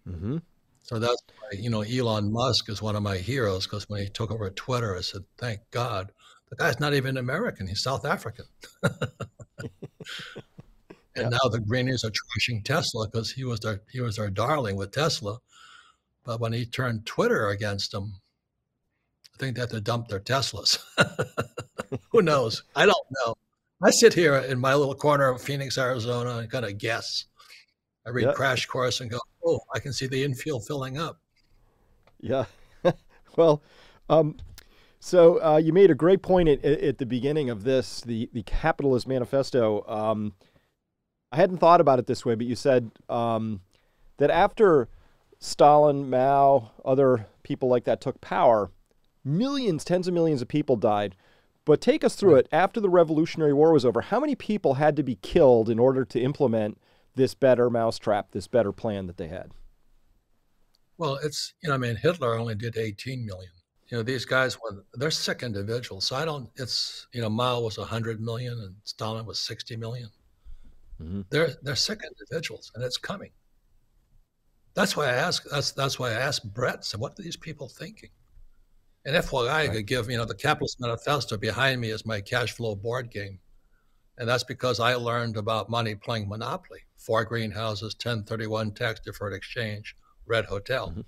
Mm-hmm. 0.09 0.39
So 0.83 0.99
that's 0.99 1.23
why, 1.39 1.59
you 1.59 1.71
know, 1.71 1.81
Elon 1.81 2.31
Musk 2.31 2.69
is 2.69 2.83
one 2.83 2.97
of 2.97 3.03
my 3.03 3.17
heroes 3.17 3.67
because 3.67 3.89
when 3.89 4.03
he 4.03 4.09
took 4.09 4.31
over 4.31 4.51
Twitter, 4.51 4.97
I 4.97 5.01
said, 5.01 5.25
thank 5.39 5.61
God. 5.71 6.13
The 6.51 6.57
guy's 6.57 6.79
not 6.79 6.93
even 6.95 7.17
American, 7.17 7.67
he's 7.67 7.83
South 7.83 8.05
African. 8.05 8.45
and 11.17 11.31
now 11.31 11.49
the 11.51 11.61
Greenies 11.67 12.05
are 12.05 12.11
trashing 12.11 12.65
Tesla 12.65 13.09
because 13.09 13.33
he 13.33 13.45
was 13.45 13.61
their 13.61 13.81
he 13.91 14.01
was 14.01 14.17
their 14.17 14.31
darling 14.31 14.77
with 14.77 14.93
Tesla. 14.93 15.39
But 16.23 16.41
when 16.41 16.53
he 16.53 16.67
turned 16.67 17.07
Twitter 17.07 17.49
against 17.49 17.93
them, 17.93 18.21
I 19.35 19.39
think 19.39 19.57
they 19.57 19.63
have 19.63 19.71
to 19.71 19.81
dump 19.81 20.09
their 20.09 20.21
Teslas. 20.21 20.79
Who 22.11 22.23
knows? 22.23 22.63
I 22.77 22.87
don't 22.87 23.07
know. 23.11 23.37
I 23.85 23.91
sit 23.91 24.15
here 24.15 24.37
in 24.37 24.59
my 24.59 24.75
little 24.75 24.95
corner 24.95 25.29
of 25.29 25.43
Phoenix, 25.43 25.77
Arizona, 25.77 26.39
and 26.39 26.51
kind 26.51 26.65
of 26.65 26.79
guess. 26.79 27.27
I 28.07 28.11
read 28.11 28.25
yep. 28.25 28.35
Crash 28.35 28.65
Course 28.65 29.03
and 29.03 29.11
go, 29.11 29.19
oh, 29.45 29.61
I 29.75 29.79
can 29.79 29.93
see 29.93 30.07
the 30.07 30.25
infield 30.25 30.67
filling 30.67 30.97
up. 30.97 31.21
Yeah. 32.19 32.47
well, 33.37 33.63
um, 34.09 34.39
so 35.01 35.43
uh, 35.45 35.59
you 35.59 35.75
made 35.75 35.91
a 35.91 35.95
great 35.95 36.23
point 36.23 36.49
at, 36.49 36.65
at, 36.65 36.97
the 36.97 37.05
beginning 37.05 37.51
of 37.51 37.65
this, 37.65 38.01
the 38.01 38.31
the 38.33 38.43
Capitalist 38.45 39.07
Manifesto. 39.07 39.85
Um, 39.87 40.33
I 41.31 41.37
hadn't 41.37 41.59
thought 41.59 41.83
about 41.83 41.99
it 41.99 42.07
this 42.07 42.25
way, 42.25 42.35
but 42.35 42.47
you 42.47 42.57
said 42.57 42.91
um, 43.11 43.61
that 44.17 44.31
after 44.31 44.89
Stalin, 45.41 46.09
Mao, 46.09 46.71
other 46.87 47.27
people 47.43 47.69
like 47.69 47.85
that 47.85 48.01
took 48.01 48.19
power, 48.23 48.71
millions, 49.23 49.85
tens 49.85 50.09
of 50.09 50.15
millions 50.15 50.41
of 50.41 50.49
people 50.49 50.77
died 50.77 51.17
But 51.65 51.81
take 51.81 52.05
us 52.05 52.15
through 52.15 52.37
it. 52.37 52.49
After 52.53 52.81
the 52.81 52.91
Revolutionary 52.91 53.55
War 53.55 53.73
was 53.73 53.85
over, 53.85 54.03
how 54.03 54.21
many 54.21 54.35
people 54.35 54.75
had 54.75 54.97
to 54.97 55.03
be 55.03 55.17
killed 55.17 55.71
in 55.71 55.79
order 55.79 56.05
to 56.05 56.21
implement 56.21 56.79
this 57.15 57.35
better 57.35 57.71
mousetrap, 57.71 58.33
this 58.33 58.47
better 58.47 58.73
plan 58.73 59.07
that 59.07 59.17
they 59.17 59.29
had? 59.29 59.53
Well, 60.99 61.19
it's, 61.23 61.55
you 61.63 61.69
know, 61.69 61.75
I 61.75 61.79
mean, 61.79 61.97
Hitler 61.97 62.39
only 62.39 62.55
did 62.55 62.77
18 62.77 63.25
million. 63.25 63.51
You 63.89 63.99
know, 63.99 64.03
these 64.03 64.25
guys, 64.25 64.55
when 64.55 64.83
they're 64.95 65.11
sick 65.11 65.43
individuals. 65.43 66.05
So 66.05 66.17
I 66.17 66.25
don't, 66.25 66.49
it's, 66.57 67.07
you 67.13 67.21
know, 67.21 67.31
Mao 67.31 67.61
was 67.61 67.79
100 67.79 68.21
million 68.21 68.53
and 68.53 68.75
Stalin 68.85 69.27
was 69.27 69.39
60 69.41 69.77
million. 69.77 70.09
Mm-hmm. 71.01 71.23
They're, 71.31 71.51
they're 71.63 71.77
sick 71.77 72.01
individuals 72.05 72.73
and 72.75 72.85
it's 72.85 72.97
coming. 72.97 73.31
That's 74.75 74.97
why 74.97 75.07
I 75.07 75.15
ask, 75.15 75.45
that's, 75.51 75.73
that's 75.73 75.99
why 75.99 76.11
I 76.11 76.15
asked 76.15 76.53
Brett, 76.53 76.85
so 76.85 76.99
what 76.99 77.19
are 77.19 77.23
these 77.23 77.37
people 77.37 77.69
thinking? 77.69 78.11
And 79.07 79.17
FYI, 79.17 79.49
right. 79.49 79.71
I 79.71 79.73
could 79.73 79.87
give, 79.87 80.09
you 80.09 80.17
know, 80.17 80.25
the 80.25 80.35
Capitalist 80.35 80.81
Manifesto 80.81 81.37
behind 81.37 81.81
me 81.81 81.91
is 81.91 82.07
my 82.07 82.21
cash 82.21 82.53
flow 82.53 82.75
board 82.75 83.11
game. 83.11 83.39
And 84.17 84.29
that's 84.29 84.45
because 84.45 84.81
I 84.81 84.95
learned 84.95 85.37
about 85.37 85.69
money 85.69 85.95
playing 85.95 86.29
Monopoly, 86.29 86.81
four 86.97 87.25
greenhouses, 87.25 87.95
1031 87.95 88.73
tax 88.73 89.01
deferred 89.01 89.35
exchange, 89.35 89.95
Red 90.27 90.47
Hotel. 90.47 90.91
Mm-hmm. 90.91 91.01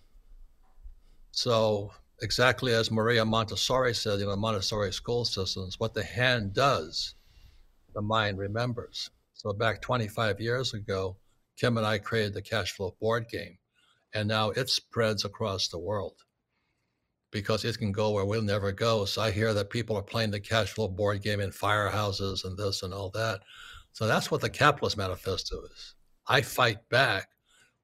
So, 1.30 1.92
exactly 2.20 2.74
as 2.74 2.90
Maria 2.90 3.24
Montessori 3.24 3.94
said, 3.94 4.20
you 4.20 4.26
know, 4.26 4.36
Montessori 4.36 4.92
school 4.92 5.24
systems, 5.24 5.78
what 5.78 5.94
the 5.94 6.02
hand 6.02 6.52
does, 6.52 7.14
the 7.94 8.02
mind 8.02 8.38
remembers. 8.38 9.10
So, 9.34 9.52
back 9.52 9.80
25 9.80 10.40
years 10.40 10.74
ago, 10.74 11.16
Kim 11.56 11.78
and 11.78 11.86
I 11.86 11.98
created 11.98 12.34
the 12.34 12.42
cash 12.42 12.72
flow 12.72 12.96
board 13.00 13.28
game, 13.30 13.56
and 14.12 14.28
now 14.28 14.50
it 14.50 14.68
spreads 14.68 15.24
across 15.24 15.68
the 15.68 15.78
world 15.78 16.25
because 17.30 17.64
it 17.64 17.78
can 17.78 17.92
go 17.92 18.10
where 18.10 18.24
we'll 18.24 18.42
never 18.42 18.72
go. 18.72 19.04
So 19.04 19.22
I 19.22 19.30
hear 19.30 19.52
that 19.54 19.70
people 19.70 19.96
are 19.96 20.02
playing 20.02 20.30
the 20.30 20.40
cash 20.40 20.72
flow 20.72 20.88
board 20.88 21.22
game 21.22 21.40
in 21.40 21.50
firehouses 21.50 22.44
and 22.44 22.56
this 22.56 22.82
and 22.82 22.94
all 22.94 23.10
that. 23.10 23.40
So 23.92 24.06
that's 24.06 24.30
what 24.30 24.40
the 24.40 24.50
Capitalist 24.50 24.96
Manifesto 24.96 25.62
is. 25.72 25.94
I 26.26 26.42
fight 26.42 26.88
back 26.88 27.28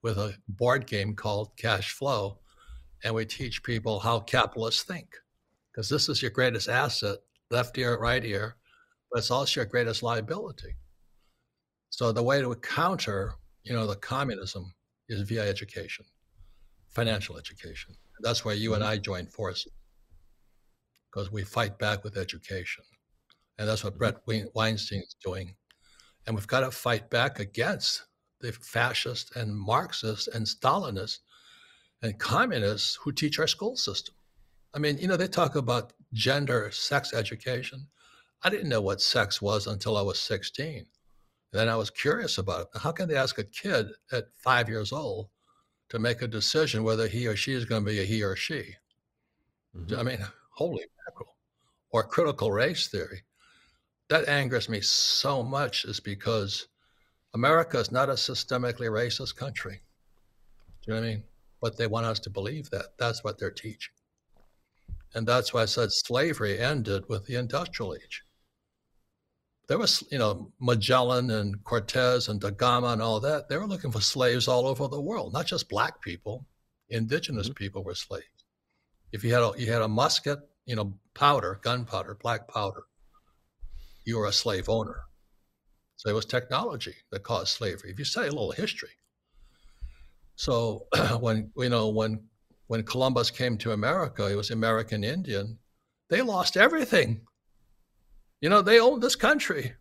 with 0.02 0.18
a 0.18 0.34
board 0.48 0.86
game 0.86 1.14
called 1.14 1.56
Cash 1.56 1.92
Flow, 1.92 2.38
and 3.04 3.14
we 3.14 3.24
teach 3.24 3.62
people 3.62 4.00
how 4.00 4.20
capitalists 4.20 4.82
think, 4.82 5.16
because 5.70 5.88
this 5.88 6.08
is 6.08 6.20
your 6.20 6.30
greatest 6.30 6.68
asset, 6.68 7.18
left 7.50 7.78
ear, 7.78 7.98
right 7.98 8.24
ear, 8.24 8.56
but 9.10 9.18
it's 9.18 9.30
also 9.30 9.60
your 9.60 9.66
greatest 9.66 10.02
liability. 10.02 10.76
So 11.90 12.10
the 12.10 12.22
way 12.22 12.40
to 12.40 12.54
counter, 12.56 13.34
you 13.64 13.72
know, 13.72 13.86
the 13.86 13.96
communism 13.96 14.72
is 15.08 15.28
via 15.28 15.48
education, 15.48 16.04
financial 16.88 17.38
education. 17.38 17.94
That's 18.22 18.44
why 18.44 18.52
you 18.54 18.74
and 18.74 18.82
mm-hmm. 18.82 18.92
I 18.92 18.98
join 18.98 19.26
forces, 19.26 19.72
because 21.10 21.30
we 21.32 21.42
fight 21.42 21.78
back 21.78 22.04
with 22.04 22.16
education. 22.16 22.84
And 23.58 23.68
that's 23.68 23.84
what 23.84 23.98
Brett 23.98 24.16
Weinstein 24.54 25.00
is 25.00 25.16
doing. 25.22 25.54
And 26.26 26.34
we've 26.34 26.46
got 26.46 26.60
to 26.60 26.70
fight 26.70 27.10
back 27.10 27.38
against 27.38 28.04
the 28.40 28.52
fascists 28.52 29.34
and 29.36 29.54
Marxists 29.54 30.28
and 30.28 30.46
Stalinists 30.46 31.18
and 32.02 32.18
communists 32.18 32.98
who 33.02 33.12
teach 33.12 33.38
our 33.38 33.46
school 33.46 33.76
system. 33.76 34.14
I 34.74 34.78
mean, 34.78 34.98
you 34.98 35.06
know, 35.06 35.16
they 35.16 35.28
talk 35.28 35.54
about 35.54 35.92
gender, 36.12 36.70
sex 36.72 37.12
education. 37.14 37.86
I 38.42 38.50
didn't 38.50 38.68
know 38.68 38.80
what 38.80 39.00
sex 39.00 39.40
was 39.40 39.66
until 39.66 39.96
I 39.96 40.02
was 40.02 40.18
16. 40.20 40.78
And 40.78 40.86
then 41.52 41.68
I 41.68 41.76
was 41.76 41.90
curious 41.90 42.38
about 42.38 42.62
it. 42.62 42.80
How 42.80 42.90
can 42.90 43.08
they 43.08 43.16
ask 43.16 43.38
a 43.38 43.44
kid 43.44 43.88
at 44.10 44.24
five 44.36 44.68
years 44.68 44.92
old 44.92 45.28
to 45.92 45.98
make 45.98 46.22
a 46.22 46.26
decision 46.26 46.82
whether 46.82 47.06
he 47.06 47.26
or 47.26 47.36
she 47.36 47.52
is 47.52 47.66
going 47.66 47.84
to 47.84 47.90
be 47.90 48.00
a 48.00 48.04
he 48.04 48.22
or 48.22 48.34
she. 48.34 48.74
Mm-hmm. 49.76 49.94
I 49.94 50.02
mean, 50.02 50.26
holy 50.48 50.86
mackerel. 51.04 51.36
Or 51.90 52.02
critical 52.02 52.50
race 52.50 52.86
theory. 52.86 53.20
That 54.08 54.26
angers 54.26 54.70
me 54.70 54.80
so 54.80 55.42
much 55.42 55.84
is 55.84 56.00
because 56.00 56.68
America 57.34 57.78
is 57.78 57.92
not 57.92 58.08
a 58.08 58.14
systemically 58.14 58.88
racist 58.88 59.36
country. 59.36 59.82
Do 60.86 60.92
you 60.92 60.94
know 60.94 61.00
what 61.02 61.06
I 61.06 61.10
mean? 61.10 61.24
But 61.60 61.76
they 61.76 61.86
want 61.86 62.06
us 62.06 62.20
to 62.20 62.30
believe 62.30 62.70
that. 62.70 62.86
That's 62.98 63.22
what 63.22 63.38
they're 63.38 63.50
teaching. 63.50 63.92
And 65.14 65.28
that's 65.28 65.52
why 65.52 65.60
I 65.60 65.66
said 65.66 65.92
slavery 65.92 66.58
ended 66.58 67.04
with 67.10 67.26
the 67.26 67.34
industrial 67.34 67.96
age 67.96 68.24
there 69.68 69.78
was, 69.78 70.02
you 70.10 70.18
know, 70.18 70.52
Magellan 70.60 71.30
and 71.30 71.62
Cortez 71.64 72.28
and 72.28 72.40
Da 72.40 72.50
Gama 72.50 72.88
and 72.88 73.02
all 73.02 73.20
that. 73.20 73.48
They 73.48 73.56
were 73.56 73.66
looking 73.66 73.92
for 73.92 74.00
slaves 74.00 74.48
all 74.48 74.66
over 74.66 74.88
the 74.88 75.00
world, 75.00 75.32
not 75.32 75.46
just 75.46 75.68
black 75.68 76.00
people. 76.02 76.46
Indigenous 76.90 77.48
mm-hmm. 77.48 77.54
people 77.54 77.84
were 77.84 77.94
slaves. 77.94 78.26
If 79.12 79.24
you 79.24 79.32
had 79.32 79.42
a, 79.42 79.52
you 79.56 79.70
had 79.72 79.82
a 79.82 79.88
musket, 79.88 80.38
you 80.66 80.76
know, 80.76 80.94
powder, 81.14 81.60
gunpowder, 81.62 82.18
black 82.20 82.48
powder, 82.48 82.84
you 84.04 84.18
were 84.18 84.26
a 84.26 84.32
slave 84.32 84.68
owner. 84.68 85.02
So 85.96 86.10
it 86.10 86.14
was 86.14 86.24
technology 86.24 86.94
that 87.10 87.22
caused 87.22 87.48
slavery. 87.48 87.90
If 87.90 87.98
you 87.98 88.04
study 88.04 88.28
a 88.28 88.32
little 88.32 88.50
history, 88.50 88.90
so 90.34 90.86
when 91.20 91.52
you 91.56 91.68
know 91.68 91.88
when 91.88 92.24
when 92.66 92.82
Columbus 92.82 93.30
came 93.30 93.56
to 93.58 93.72
America, 93.72 94.28
he 94.28 94.34
was 94.34 94.50
American 94.50 95.04
Indian. 95.04 95.58
They 96.08 96.22
lost 96.22 96.56
everything 96.56 97.20
you 98.42 98.48
know, 98.48 98.60
they 98.60 98.80
own 98.80 99.00
this 99.00 99.16
country. 99.16 99.72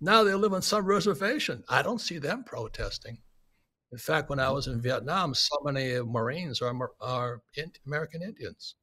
Now 0.00 0.24
they 0.24 0.34
live 0.34 0.52
on 0.52 0.60
some 0.60 0.84
reservation. 0.84 1.62
I 1.68 1.82
don't 1.82 2.00
see 2.00 2.18
them 2.18 2.42
protesting. 2.44 3.18
In 3.92 3.98
fact, 3.98 4.28
when 4.28 4.40
I 4.40 4.46
mm-hmm. 4.46 4.54
was 4.54 4.66
in 4.66 4.82
Vietnam, 4.82 5.32
so 5.34 5.56
many 5.62 6.00
Marines 6.00 6.60
are, 6.60 6.74
are 7.00 7.40
American 7.86 8.22
Indians. 8.22 8.74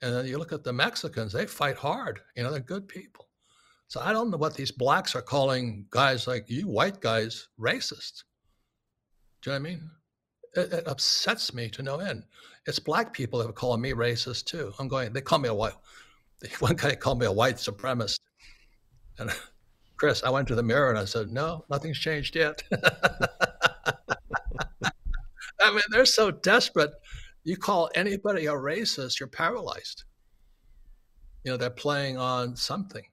And 0.00 0.14
then 0.14 0.26
you 0.26 0.38
look 0.38 0.52
at 0.52 0.62
the 0.62 0.72
Mexicans, 0.72 1.32
they 1.32 1.46
fight 1.46 1.76
hard. 1.76 2.20
You 2.36 2.44
know, 2.44 2.52
they're 2.52 2.60
good 2.60 2.86
people. 2.86 3.28
So 3.88 4.00
I 4.00 4.12
don't 4.12 4.30
know 4.30 4.36
what 4.36 4.54
these 4.54 4.70
blacks 4.70 5.16
are 5.16 5.22
calling 5.22 5.86
guys 5.90 6.26
like 6.26 6.48
you, 6.48 6.68
white 6.68 7.00
guys, 7.00 7.48
racist. 7.58 8.22
Do 9.42 9.50
you 9.50 9.58
know 9.58 9.62
what 9.62 9.68
I 9.68 9.72
mean? 9.72 9.90
It, 10.54 10.72
it 10.72 10.88
upsets 10.88 11.52
me 11.52 11.68
to 11.70 11.82
no 11.82 11.98
end. 11.98 12.24
It's 12.66 12.78
black 12.78 13.12
people 13.12 13.40
that 13.40 13.48
are 13.48 13.52
calling 13.52 13.80
me 13.80 13.92
racist 13.92 14.44
too. 14.44 14.72
I'm 14.78 14.88
going, 14.88 15.12
they 15.12 15.20
call 15.20 15.38
me 15.40 15.48
a 15.48 15.54
white 15.54 15.74
one 16.60 16.76
guy 16.76 16.94
called 16.94 17.20
me 17.20 17.26
a 17.26 17.32
white 17.32 17.56
supremacist. 17.56 18.20
And 19.18 19.30
Chris, 19.96 20.22
I 20.22 20.30
went 20.30 20.48
to 20.48 20.54
the 20.54 20.62
mirror 20.62 20.90
and 20.90 20.98
I 20.98 21.04
said, 21.04 21.30
no, 21.30 21.64
nothing's 21.70 21.98
changed 21.98 22.36
yet. 22.36 22.62
I 25.60 25.70
mean, 25.70 25.82
they're 25.90 26.04
so 26.04 26.30
desperate. 26.30 26.90
You 27.44 27.56
call 27.56 27.90
anybody 27.94 28.46
a 28.46 28.52
racist, 28.52 29.20
you're 29.20 29.28
paralyzed. 29.28 30.04
You 31.44 31.52
know, 31.52 31.56
they're 31.56 31.70
playing 31.70 32.18
on 32.18 32.56
something. 32.56 33.04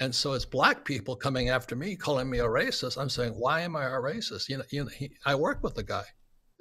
And 0.00 0.14
so 0.14 0.32
it's 0.32 0.44
black 0.44 0.84
people 0.84 1.14
coming 1.14 1.50
after 1.50 1.76
me, 1.76 1.94
calling 1.96 2.28
me 2.28 2.40
a 2.40 2.44
racist. 2.44 3.00
I'm 3.00 3.08
saying, 3.08 3.32
why 3.32 3.60
am 3.60 3.76
I 3.76 3.84
a 3.84 3.90
racist? 3.90 4.48
You 4.48 4.58
know, 4.58 4.64
you 4.70 4.84
know 4.84 4.90
he, 4.90 5.12
I 5.24 5.34
work 5.34 5.62
with 5.62 5.74
the 5.74 5.84
guy. 5.84 6.04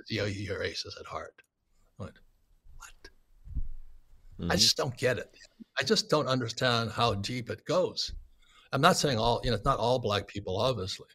You're 0.10 0.60
racist 0.60 1.00
at 1.00 1.06
heart. 1.06 1.34
I 4.44 4.46
Mm-hmm. 4.46 4.52
I 4.52 4.56
just 4.58 4.78
don't 4.78 4.98
get 4.98 5.18
it. 5.18 5.30
I 5.80 5.84
just 5.84 6.10
don't 6.10 6.28
understand 6.28 6.92
how 6.92 7.16
deep 7.16 7.50
it 7.50 7.66
goes. 7.66 8.12
I'm 8.74 8.82
not 8.82 8.98
saying 8.98 9.18
all, 9.18 9.40
you 9.44 9.52
know, 9.52 9.56
it's 9.56 9.66
not 9.66 9.80
all 9.80 10.00
black 10.00 10.28
people, 10.28 10.58
obviously, 10.60 11.08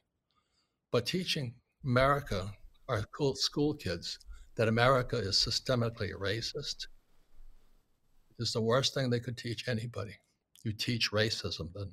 but 0.92 1.06
teaching 1.06 1.54
America, 1.84 2.50
our 2.88 3.02
cool 3.16 3.34
school 3.34 3.74
kids, 3.74 4.18
that 4.56 4.68
America 4.68 5.16
is 5.18 5.36
systemically 5.36 6.12
racist 6.14 6.86
is 8.38 8.52
the 8.52 8.62
worst 8.62 8.94
thing 8.94 9.10
they 9.10 9.20
could 9.20 9.36
teach 9.36 9.68
anybody. 9.68 10.16
You 10.64 10.72
teach 10.72 11.10
racism, 11.12 11.70
then. 11.74 11.92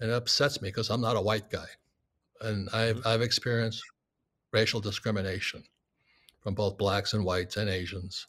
And 0.00 0.10
it 0.10 0.14
upsets 0.14 0.60
me 0.60 0.68
because 0.68 0.90
I'm 0.90 1.00
not 1.00 1.16
a 1.16 1.20
white 1.20 1.50
guy. 1.50 1.66
And 2.40 2.68
I've. 2.70 3.06
I've 3.06 3.22
experienced 3.22 3.82
racial 4.52 4.80
discrimination 4.80 5.62
from 6.42 6.54
both 6.54 6.76
blacks 6.76 7.14
and 7.14 7.24
whites 7.24 7.56
and 7.56 7.70
Asians 7.70 8.26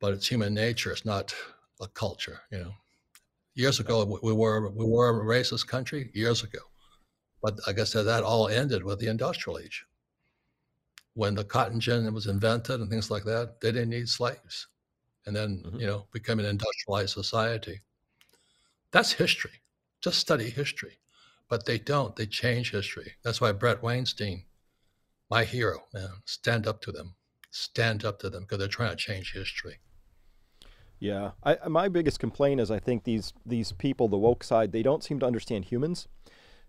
but 0.00 0.14
it's 0.14 0.26
human 0.26 0.54
nature. 0.54 0.90
It's 0.90 1.04
not 1.04 1.34
a 1.80 1.86
culture, 1.86 2.40
you 2.50 2.58
know. 2.58 2.74
Years 3.54 3.78
ago, 3.78 4.18
we 4.22 4.32
were 4.32 4.70
we 4.70 4.86
were 4.86 5.20
a 5.20 5.24
racist 5.24 5.66
country 5.66 6.10
years 6.14 6.42
ago, 6.42 6.60
but 7.42 7.58
like 7.66 7.78
I 7.78 7.84
said, 7.84 8.04
that 8.04 8.22
all 8.24 8.48
ended 8.48 8.82
with 8.82 8.98
the 8.98 9.08
industrial 9.08 9.58
age. 9.58 9.84
When 11.14 11.34
the 11.34 11.44
cotton 11.44 11.80
gin 11.80 12.12
was 12.14 12.26
invented 12.26 12.80
and 12.80 12.88
things 12.88 13.10
like 13.10 13.24
that, 13.24 13.60
they 13.60 13.72
didn't 13.72 13.90
need 13.90 14.08
slaves, 14.08 14.68
and 15.26 15.36
then 15.36 15.62
mm-hmm. 15.66 15.80
you 15.80 15.86
know 15.86 16.06
become 16.12 16.38
an 16.38 16.46
industrialized 16.46 17.12
society. 17.12 17.80
That's 18.92 19.12
history. 19.12 19.62
Just 20.00 20.18
study 20.18 20.48
history, 20.48 20.98
but 21.48 21.66
they 21.66 21.78
don't. 21.78 22.16
They 22.16 22.26
change 22.26 22.70
history. 22.70 23.12
That's 23.22 23.40
why 23.40 23.52
Brett 23.52 23.82
Weinstein, 23.82 24.44
my 25.28 25.44
hero, 25.44 25.86
man, 25.92 26.22
stand 26.24 26.66
up 26.66 26.80
to 26.82 26.92
them. 26.92 27.16
Stand 27.50 28.04
up 28.04 28.20
to 28.20 28.30
them 28.30 28.44
because 28.44 28.58
they're 28.58 28.68
trying 28.68 28.90
to 28.90 28.96
change 28.96 29.32
history. 29.32 29.80
Yeah, 31.00 31.30
I, 31.42 31.56
my 31.66 31.88
biggest 31.88 32.20
complaint 32.20 32.60
is 32.60 32.70
I 32.70 32.78
think 32.78 33.04
these 33.04 33.32
these 33.44 33.72
people, 33.72 34.06
the 34.06 34.18
woke 34.18 34.44
side, 34.44 34.70
they 34.70 34.82
don't 34.82 35.02
seem 35.02 35.18
to 35.20 35.26
understand 35.26 35.64
humans, 35.64 36.06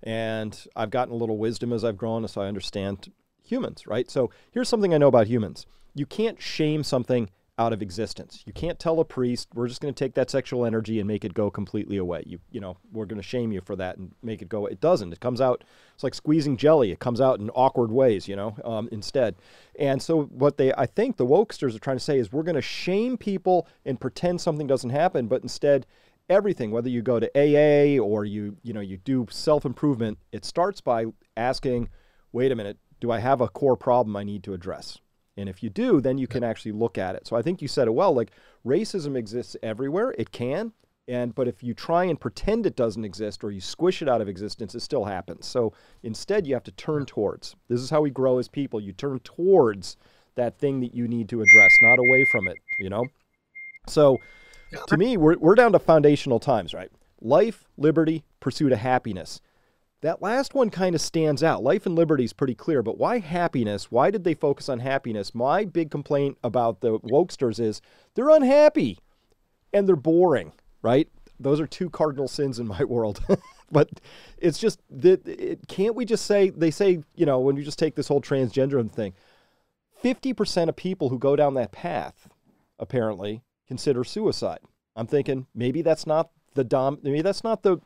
and 0.01 0.57
I've 0.73 0.89
gotten 0.89 1.13
a 1.13 1.17
little 1.17 1.37
wisdom 1.37 1.73
as 1.73 1.83
I've 1.83 1.97
grown, 1.97 2.25
so 2.29 2.41
I 2.41 2.47
understand 2.47 3.11
humans. 3.43 3.85
Right. 3.85 4.09
So 4.09 4.31
here's 4.51 4.69
something 4.69 4.93
I 4.93 4.97
know 4.97 5.09
about 5.09 5.27
humans: 5.27 5.65
you 5.93 6.05
can't 6.05 6.41
shame 6.41 6.83
something 6.83 7.29
out 7.57 7.73
of 7.73 7.81
existence. 7.81 8.43
You 8.45 8.53
can't 8.53 8.79
tell 8.79 8.99
a 8.99 9.05
priest, 9.05 9.49
we're 9.53 9.67
just 9.67 9.81
going 9.81 9.93
to 9.93 9.97
take 9.97 10.15
that 10.15 10.29
sexual 10.29 10.65
energy 10.65 10.99
and 10.99 11.07
make 11.07 11.23
it 11.25 11.33
go 11.33 11.51
completely 11.51 11.97
away. 11.97 12.23
You 12.25 12.39
you 12.49 12.59
know, 12.59 12.77
we're 12.91 13.05
going 13.05 13.21
to 13.21 13.27
shame 13.27 13.51
you 13.51 13.61
for 13.61 13.75
that 13.75 13.97
and 13.97 14.13
make 14.23 14.41
it 14.41 14.49
go. 14.49 14.65
It 14.65 14.79
doesn't. 14.79 15.13
It 15.13 15.19
comes 15.19 15.41
out. 15.41 15.63
It's 15.93 16.03
like 16.03 16.15
squeezing 16.15 16.57
jelly. 16.57 16.91
It 16.91 16.99
comes 16.99 17.21
out 17.21 17.39
in 17.39 17.49
awkward 17.51 17.91
ways. 17.91 18.27
You 18.27 18.35
know, 18.35 18.55
um, 18.63 18.89
instead. 18.91 19.35
And 19.77 20.01
so 20.01 20.23
what 20.23 20.57
they, 20.57 20.73
I 20.73 20.85
think, 20.85 21.17
the 21.17 21.25
wokesters 21.25 21.75
are 21.75 21.79
trying 21.79 21.97
to 21.97 22.03
say 22.03 22.17
is 22.17 22.31
we're 22.31 22.43
going 22.43 22.55
to 22.55 22.61
shame 22.61 23.17
people 23.17 23.67
and 23.85 23.99
pretend 23.99 24.41
something 24.41 24.67
doesn't 24.67 24.91
happen, 24.91 25.27
but 25.27 25.43
instead. 25.43 25.85
Everything, 26.29 26.71
whether 26.71 26.87
you 26.87 27.01
go 27.01 27.19
to 27.19 27.27
AA 27.35 28.01
or 28.01 28.23
you, 28.23 28.55
you 28.63 28.71
know, 28.71 28.79
you 28.79 28.95
do 28.95 29.27
self 29.29 29.65
improvement, 29.65 30.17
it 30.31 30.45
starts 30.45 30.79
by 30.79 31.07
asking, 31.35 31.89
"Wait 32.31 32.53
a 32.53 32.55
minute, 32.55 32.77
do 33.01 33.11
I 33.11 33.19
have 33.19 33.41
a 33.41 33.49
core 33.49 33.75
problem 33.75 34.15
I 34.15 34.23
need 34.23 34.41
to 34.43 34.53
address?" 34.53 34.99
And 35.41 35.49
if 35.49 35.61
you 35.61 35.69
do, 35.69 35.99
then 35.99 36.17
you 36.17 36.27
can 36.27 36.43
actually 36.43 36.71
look 36.71 36.97
at 36.97 37.15
it. 37.15 37.27
So 37.27 37.35
I 37.35 37.41
think 37.41 37.61
you 37.61 37.67
said 37.67 37.87
it 37.87 37.93
well. 37.93 38.13
Like 38.13 38.31
racism 38.65 39.17
exists 39.17 39.57
everywhere. 39.61 40.13
It 40.17 40.31
can. 40.31 40.71
And 41.07 41.33
but 41.33 41.47
if 41.47 41.63
you 41.63 41.73
try 41.73 42.05
and 42.05 42.19
pretend 42.19 42.65
it 42.65 42.75
doesn't 42.75 43.03
exist 43.03 43.43
or 43.43 43.51
you 43.51 43.59
squish 43.59 44.01
it 44.01 44.07
out 44.07 44.21
of 44.21 44.29
existence, 44.29 44.75
it 44.75 44.81
still 44.81 45.05
happens. 45.05 45.45
So 45.47 45.73
instead 46.03 46.47
you 46.47 46.53
have 46.53 46.63
to 46.63 46.71
turn 46.71 47.05
towards. 47.05 47.55
This 47.67 47.81
is 47.81 47.89
how 47.89 48.01
we 48.01 48.11
grow 48.11 48.37
as 48.37 48.47
people. 48.47 48.79
You 48.79 48.93
turn 48.93 49.19
towards 49.19 49.97
that 50.35 50.57
thing 50.57 50.79
that 50.79 50.93
you 50.93 51.07
need 51.07 51.27
to 51.29 51.41
address, 51.41 51.71
not 51.81 51.99
away 51.99 52.25
from 52.31 52.47
it, 52.47 52.55
you 52.79 52.89
know? 52.89 53.03
So 53.87 54.17
to 54.87 54.97
me, 54.97 55.17
we're 55.17 55.37
we're 55.37 55.55
down 55.55 55.71
to 55.73 55.79
foundational 55.79 56.39
times, 56.39 56.73
right? 56.73 56.91
Life, 57.19 57.65
liberty, 57.77 58.23
pursuit 58.39 58.71
of 58.71 58.79
happiness. 58.79 59.41
That 60.01 60.21
last 60.21 60.55
one 60.55 60.71
kind 60.71 60.95
of 60.95 61.01
stands 61.01 61.43
out. 61.43 61.63
Life 61.63 61.85
and 61.85 61.95
liberty 61.95 62.23
is 62.23 62.33
pretty 62.33 62.55
clear, 62.55 62.81
but 62.81 62.97
why 62.97 63.19
happiness? 63.19 63.91
Why 63.91 64.09
did 64.09 64.23
they 64.23 64.33
focus 64.33 64.67
on 64.67 64.79
happiness? 64.79 65.35
My 65.35 65.63
big 65.63 65.91
complaint 65.91 66.39
about 66.43 66.81
the 66.81 66.99
wokesters 66.99 67.59
is 67.59 67.81
they're 68.15 68.31
unhappy 68.31 68.97
and 69.71 69.87
they're 69.87 69.95
boring, 69.95 70.53
right? 70.81 71.07
Those 71.39 71.59
are 71.59 71.67
two 71.67 71.89
cardinal 71.89 72.27
sins 72.27 72.57
in 72.59 72.67
my 72.67 72.83
world. 72.85 73.23
but 73.71 73.89
it's 74.39 74.57
just 74.57 74.81
that 74.89 75.27
it, 75.27 75.67
can't 75.67 75.95
we 75.95 76.05
just 76.05 76.25
say 76.25 76.49
they 76.49 76.71
say, 76.71 77.03
you 77.15 77.27
know, 77.27 77.39
when 77.39 77.55
you 77.55 77.63
just 77.63 77.79
take 77.79 77.95
this 77.95 78.07
whole 78.07 78.21
transgender 78.21 78.89
thing, 78.91 79.13
50% 80.03 80.67
of 80.67 80.75
people 80.75 81.09
who 81.09 81.19
go 81.19 81.35
down 81.35 81.53
that 81.53 81.71
path 81.71 82.27
apparently 82.79 83.43
consider 83.67 84.03
suicide. 84.03 84.59
I'm 84.95 85.05
thinking 85.05 85.45
maybe 85.53 85.83
that's 85.83 86.07
not 86.07 86.31
the 86.53 86.63
dom 86.65 86.99
maybe 87.01 87.21
that's 87.21 87.45
not 87.45 87.63
the 87.63 87.77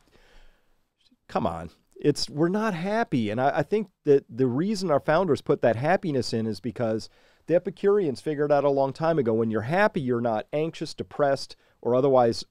come 1.27 1.45
on 1.45 1.69
it's 1.95 2.29
we're 2.29 2.49
not 2.49 2.73
happy. 2.73 3.29
And 3.29 3.39
I, 3.39 3.59
I, 3.59 3.63
think 3.63 3.89
that 4.03 4.25
the 4.29 4.47
reason 4.47 4.91
our 4.91 4.99
founders 4.99 5.41
put 5.41 5.61
that 5.61 5.75
happiness 5.75 6.33
in 6.33 6.45
is 6.45 6.59
because 6.59 7.09
the 7.47 7.55
epicureans 7.55 8.21
figured 8.21 8.51
out 8.51 8.63
a 8.63 8.69
long 8.69 8.93
time 8.93 9.17
ago 9.17 9.33
when 9.33 9.51
you're 9.51 9.61
happy 9.61 10.01
you're 10.01 10.21
not 10.21 10.47
anxious 10.51 10.93
depressed 10.93 11.55
or 11.81 11.95
otherwise 11.95 12.43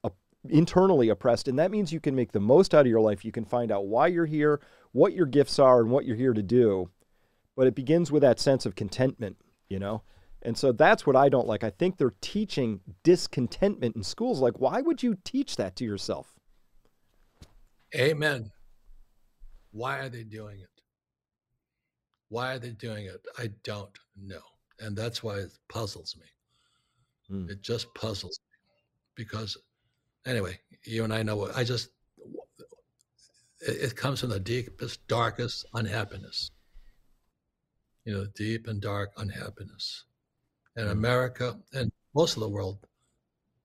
internally 0.49 1.09
oppressed. 1.09 1.49
And 1.49 1.59
that 1.59 1.71
means 1.71 1.93
you 1.93 2.01
can 2.01 2.15
make 2.15 2.33
the 2.33 2.41
most 2.41 2.75
out 2.75 2.83
of 2.83 2.91
your 2.91 3.01
life. 3.01 3.25
You 3.25 3.33
can 3.33 3.45
find 3.45 3.71
out 3.71 3.87
why 3.87 4.07
you're 4.07 4.27
here 4.27 4.61
what 4.93 5.13
your 5.13 5.27
gifts 5.27 5.59
are 5.59 5.81
and 5.81 5.91
what 5.91 6.05
you're 6.05 6.17
here 6.17 6.35
to 6.35 6.43
do. 6.43 6.91
But 7.57 7.67
it 7.67 7.75
begins 7.75 8.13
with 8.13 8.23
that 8.23 8.41
sense 8.41 8.67
of 8.67 8.75
contentment 8.75 9.37
you 9.69 9.79
know? 9.79 10.03
And 10.43 10.59
so 10.59 10.73
that's 10.73 11.07
what 11.07 11.17
i 11.17 11.29
don't 11.29 11.47
like. 11.47 11.65
I 11.65 11.71
think 11.71 11.97
they're 11.97 12.15
teaching 12.21 12.81
discontentment 13.03 13.97
in 13.97 14.03
schools. 14.03 14.41
Like 14.41 14.61
why 14.61 14.83
would 14.83 15.03
you 15.03 15.17
teach 15.25 15.57
that 15.57 15.75
to 15.77 15.85
yourself? 15.85 16.35
Amen 17.95 18.53
why 19.75 19.99
are 19.99 20.09
they 20.09 20.23
doing 20.23 20.61
it? 20.61 20.69
Why 22.29 22.55
are 22.55 22.59
they 22.61 22.71
doing 22.71 23.07
it? 23.07 23.21
I 23.39 23.51
don't 23.65 23.91
know. 24.17 24.41
And 24.79 24.97
that's 24.97 25.23
why 25.23 25.39
it 25.39 25.51
puzzles 25.69 26.17
me. 26.17 27.37
Mm. 27.37 27.51
It 27.51 27.61
just 27.61 27.93
puzzles 27.95 28.39
me 28.39 28.59
because, 29.17 29.57
anyway, 30.27 30.61
you 30.85 31.03
and 31.03 31.13
I 31.13 31.25
know, 31.25 31.51
I 31.57 31.65
just, 31.65 31.89
it, 33.61 33.91
it 33.91 33.97
comes 33.97 34.21
from 34.21 34.31
the 34.31 34.39
deepest, 34.39 35.07
darkest 35.09 35.67
unhappiness. 35.75 36.53
You 38.05 38.13
know, 38.15 38.27
deep 38.37 38.69
and 38.69 38.81
dark 38.81 39.11
unhappiness. 39.17 40.05
And 40.77 40.87
mm. 40.87 40.93
America 40.93 41.59
and 41.73 41.91
most 42.15 42.37
of 42.37 42.41
the 42.41 42.49
world, 42.49 42.87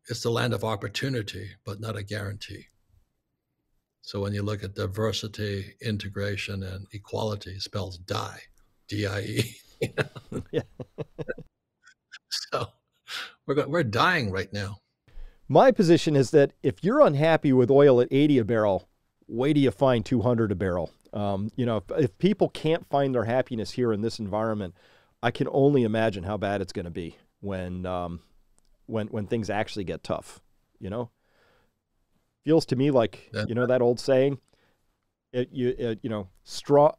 it's 0.10 0.24
the 0.24 0.32
land 0.32 0.56
of 0.56 0.64
opportunity, 0.64 1.52
but 1.66 1.80
not 1.80 1.96
a 1.96 2.02
guarantee. 2.04 2.66
So 4.10 4.20
when 4.20 4.34
you 4.34 4.42
look 4.42 4.64
at 4.64 4.74
diversity, 4.74 5.76
integration, 5.84 6.64
and 6.64 6.88
equality, 6.94 7.60
spells 7.60 8.00
die, 8.00 8.40
D-I-E. 8.88 9.56
yeah. 10.52 10.62
so 12.32 12.66
we're 13.46 13.68
we're 13.68 13.84
dying 13.84 14.32
right 14.32 14.52
now. 14.52 14.78
My 15.48 15.70
position 15.70 16.16
is 16.16 16.32
that 16.32 16.54
if 16.64 16.84
you're 16.84 17.02
unhappy 17.02 17.54
with 17.54 17.70
oil 17.70 18.02
at 18.02 18.08
80 18.10 18.40
a 18.40 18.46
barrel, 18.46 18.90
wait 19.28 19.54
till 19.54 19.62
you 19.62 19.70
find 19.70 20.04
200 20.04 20.54
a 20.54 20.56
barrel. 20.56 20.90
Um, 21.14 21.52
you 21.56 21.68
know, 21.68 21.78
if, 21.78 21.84
if 21.96 22.18
people 22.18 22.50
can't 22.50 22.90
find 22.90 23.14
their 23.14 23.26
happiness 23.26 23.70
here 23.70 23.94
in 23.94 24.02
this 24.02 24.18
environment, 24.18 24.74
I 25.22 25.30
can 25.30 25.48
only 25.52 25.84
imagine 25.84 26.24
how 26.24 26.38
bad 26.38 26.62
it's 26.62 26.74
going 26.74 26.86
to 26.86 26.90
be 26.90 27.16
when 27.42 27.86
um, 27.86 28.22
when 28.88 29.06
when 29.10 29.28
things 29.28 29.52
actually 29.52 29.84
get 29.84 30.04
tough. 30.04 30.42
You 30.80 30.90
know, 30.90 31.12
feels 32.44 32.66
to 32.66 32.76
me 32.76 32.92
like 32.92 33.30
you 33.48 33.56
know 33.56 33.66
that 33.66 33.82
old 33.82 34.00
saying 34.00 34.40
it, 35.34 35.50
you 35.52 35.76
it, 35.78 36.00
you 36.02 36.10
know 36.10 36.28
straw 36.44 36.92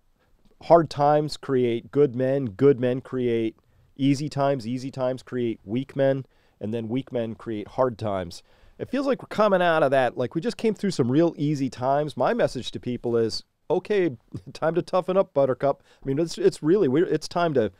hard 0.62 0.90
times 0.90 1.36
create 1.36 1.90
good 1.90 2.14
men 2.14 2.46
good 2.46 2.78
men 2.78 3.00
create 3.00 3.56
easy 3.96 4.28
times 4.28 4.66
easy 4.66 4.90
times 4.90 5.22
create 5.22 5.58
weak 5.64 5.96
men 5.96 6.24
and 6.60 6.74
then 6.74 6.88
weak 6.88 7.10
men 7.10 7.34
create 7.34 7.68
hard 7.68 7.98
times. 7.98 8.42
It 8.78 8.90
feels 8.90 9.06
like 9.06 9.22
we're 9.22 9.28
coming 9.28 9.62
out 9.62 9.82
of 9.82 9.90
that 9.90 10.16
like 10.16 10.34
we 10.34 10.40
just 10.40 10.56
came 10.56 10.74
through 10.74 10.92
some 10.92 11.10
real 11.10 11.34
easy 11.36 11.70
times. 11.70 12.16
My 12.16 12.34
message 12.34 12.70
to 12.72 12.80
people 12.80 13.16
is 13.16 13.44
okay 13.70 14.16
time 14.52 14.74
to 14.74 14.82
toughen 14.82 15.16
up 15.16 15.34
buttercup. 15.34 15.82
I 16.02 16.06
mean 16.06 16.18
it's 16.18 16.38
it's 16.38 16.62
really 16.62 16.88
we're 16.88 17.06
it's 17.06 17.28
time 17.28 17.54
to 17.54 17.72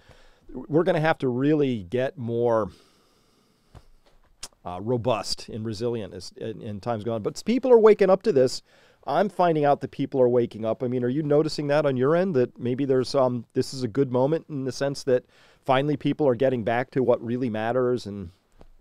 we're 0.52 0.84
going 0.84 0.96
to 0.96 1.00
have 1.00 1.18
to 1.18 1.28
really 1.28 1.84
get 1.84 2.18
more 2.18 2.70
uh, 4.64 4.78
robust 4.82 5.48
and 5.48 5.64
resilient 5.64 6.14
as 6.14 6.32
in, 6.36 6.60
in 6.60 6.80
times 6.80 7.04
gone. 7.04 7.22
But 7.22 7.42
people 7.44 7.72
are 7.72 7.78
waking 7.78 8.10
up 8.10 8.22
to 8.22 8.32
this. 8.32 8.62
I'm 9.06 9.28
finding 9.28 9.64
out 9.64 9.80
that 9.80 9.90
people 9.90 10.20
are 10.20 10.28
waking 10.28 10.64
up. 10.64 10.82
I 10.82 10.88
mean, 10.88 11.02
are 11.04 11.08
you 11.08 11.22
noticing 11.22 11.68
that 11.68 11.86
on 11.86 11.96
your 11.96 12.14
end 12.14 12.34
that 12.36 12.58
maybe 12.58 12.84
there's 12.84 13.14
um 13.14 13.46
this 13.54 13.72
is 13.72 13.82
a 13.82 13.88
good 13.88 14.12
moment 14.12 14.46
in 14.48 14.64
the 14.64 14.72
sense 14.72 15.04
that 15.04 15.24
finally 15.64 15.96
people 15.96 16.28
are 16.28 16.34
getting 16.34 16.64
back 16.64 16.90
to 16.90 17.02
what 17.02 17.24
really 17.24 17.48
matters 17.48 18.06
and 18.06 18.30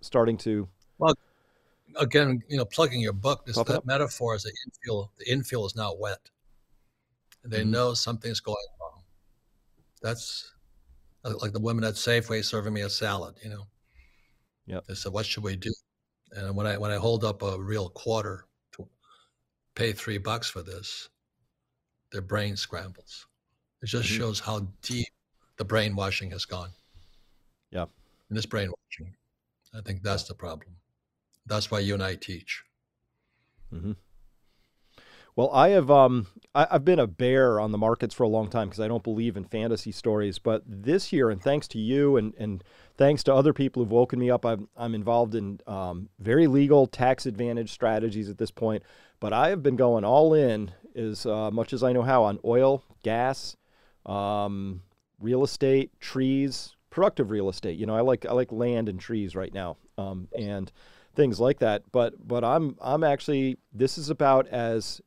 starting 0.01 0.37
to 0.37 0.67
well 0.97 1.13
again, 1.95 2.41
you 2.47 2.57
know, 2.57 2.65
plugging 2.65 3.01
your 3.01 3.13
book, 3.13 3.45
this 3.45 3.55
that 3.55 3.85
metaphor 3.85 4.35
is 4.35 4.43
the 4.43 4.51
infill 4.51 5.09
the 5.17 5.25
infill 5.25 5.65
is 5.65 5.75
now 5.75 5.93
wet. 5.97 6.29
They 7.43 7.61
mm-hmm. 7.61 7.71
know 7.71 7.93
something's 7.93 8.41
going 8.41 8.57
wrong. 8.81 9.03
That's 10.01 10.51
like 11.23 11.53
the 11.53 11.59
women 11.59 11.83
at 11.83 11.95
Safeway 11.95 12.43
serving 12.43 12.73
me 12.73 12.81
a 12.81 12.89
salad, 12.89 13.35
you 13.43 13.49
know. 13.49 13.67
Yeah. 14.69 14.81
They 14.87 14.93
said, 14.93 15.11
"What 15.11 15.25
should 15.25 15.43
we 15.43 15.55
do?" 15.55 15.73
And 16.31 16.55
when 16.55 16.67
I 16.67 16.77
when 16.77 16.91
I 16.91 16.97
hold 16.97 17.25
up 17.25 17.41
a 17.41 17.59
real 17.59 17.89
quarter 17.89 18.45
to 18.73 18.87
pay 19.75 19.91
three 19.91 20.19
bucks 20.19 20.49
for 20.49 20.61
this, 20.61 21.09
their 22.11 22.21
brain 22.21 22.55
scrambles. 22.55 23.25
It 23.81 23.87
just 23.87 24.07
mm-hmm. 24.07 24.17
shows 24.17 24.39
how 24.39 24.67
deep 24.81 25.07
the 25.57 25.65
brainwashing 25.65 26.31
has 26.31 26.45
gone. 26.45 26.69
Yeah. 27.71 27.85
And 28.29 28.37
this 28.37 28.45
brainwashing, 28.45 29.15
I 29.73 29.81
think 29.81 30.03
that's 30.03 30.23
the 30.23 30.35
problem. 30.35 30.75
That's 31.47 31.71
why 31.71 31.79
you 31.79 31.95
and 31.95 32.03
I 32.03 32.15
teach. 32.15 32.63
Mm-hmm. 33.73 33.93
Well, 35.35 35.51
I 35.51 35.69
have 35.69 35.89
um, 35.89 36.27
I, 36.53 36.67
have 36.69 36.83
been 36.83 36.99
a 36.99 37.07
bear 37.07 37.59
on 37.59 37.71
the 37.71 37.77
markets 37.77 38.13
for 38.13 38.23
a 38.23 38.27
long 38.27 38.49
time 38.49 38.67
because 38.67 38.81
I 38.81 38.87
don't 38.89 39.03
believe 39.03 39.37
in 39.37 39.45
fantasy 39.45 39.91
stories. 39.91 40.37
But 40.37 40.63
this 40.67 41.13
year, 41.13 41.29
and 41.29 41.41
thanks 41.41 41.67
to 41.69 41.79
you 41.79 42.17
and 42.17 42.33
and 42.37 42.63
thanks 42.99 43.23
to 43.23 43.33
other 43.33 43.53
people 43.53 43.81
who've 43.81 43.91
woken 43.91 44.19
me 44.19 44.29
up, 44.29 44.45
I'm 44.45 44.67
I'm 44.77 44.93
involved 44.93 45.33
in 45.33 45.59
um, 45.65 46.09
very 46.19 46.45
legal 46.45 46.85
tax 46.85 47.25
advantage 47.25 47.71
strategies 47.71 48.29
at 48.29 48.37
this 48.37 48.51
point. 48.51 48.83
But 49.19 49.33
I 49.33 49.49
have 49.49 49.63
been 49.63 49.77
going 49.77 50.03
all 50.03 50.33
in 50.33 50.71
as 50.95 51.25
uh, 51.25 51.49
much 51.49 51.73
as 51.73 51.81
I 51.81 51.93
know 51.93 52.03
how 52.03 52.23
on 52.23 52.39
oil, 52.45 52.83
gas, 53.01 53.55
um, 54.05 54.81
real 55.19 55.43
estate, 55.43 55.91
trees, 55.99 56.75
productive 56.89 57.31
real 57.31 57.49
estate. 57.49 57.79
You 57.79 57.85
know, 57.85 57.95
I 57.95 58.01
like 58.01 58.25
I 58.25 58.33
like 58.33 58.51
land 58.51 58.89
and 58.89 58.99
trees 58.99 59.33
right 59.33 59.53
now, 59.53 59.77
um, 59.97 60.27
and 60.37 60.71
things 61.15 61.39
like 61.39 61.59
that. 61.59 61.83
But 61.93 62.27
but 62.27 62.43
I'm 62.43 62.75
I'm 62.81 63.05
actually 63.05 63.57
this 63.73 63.97
is 63.97 64.09
about 64.09 64.45
as 64.49 65.01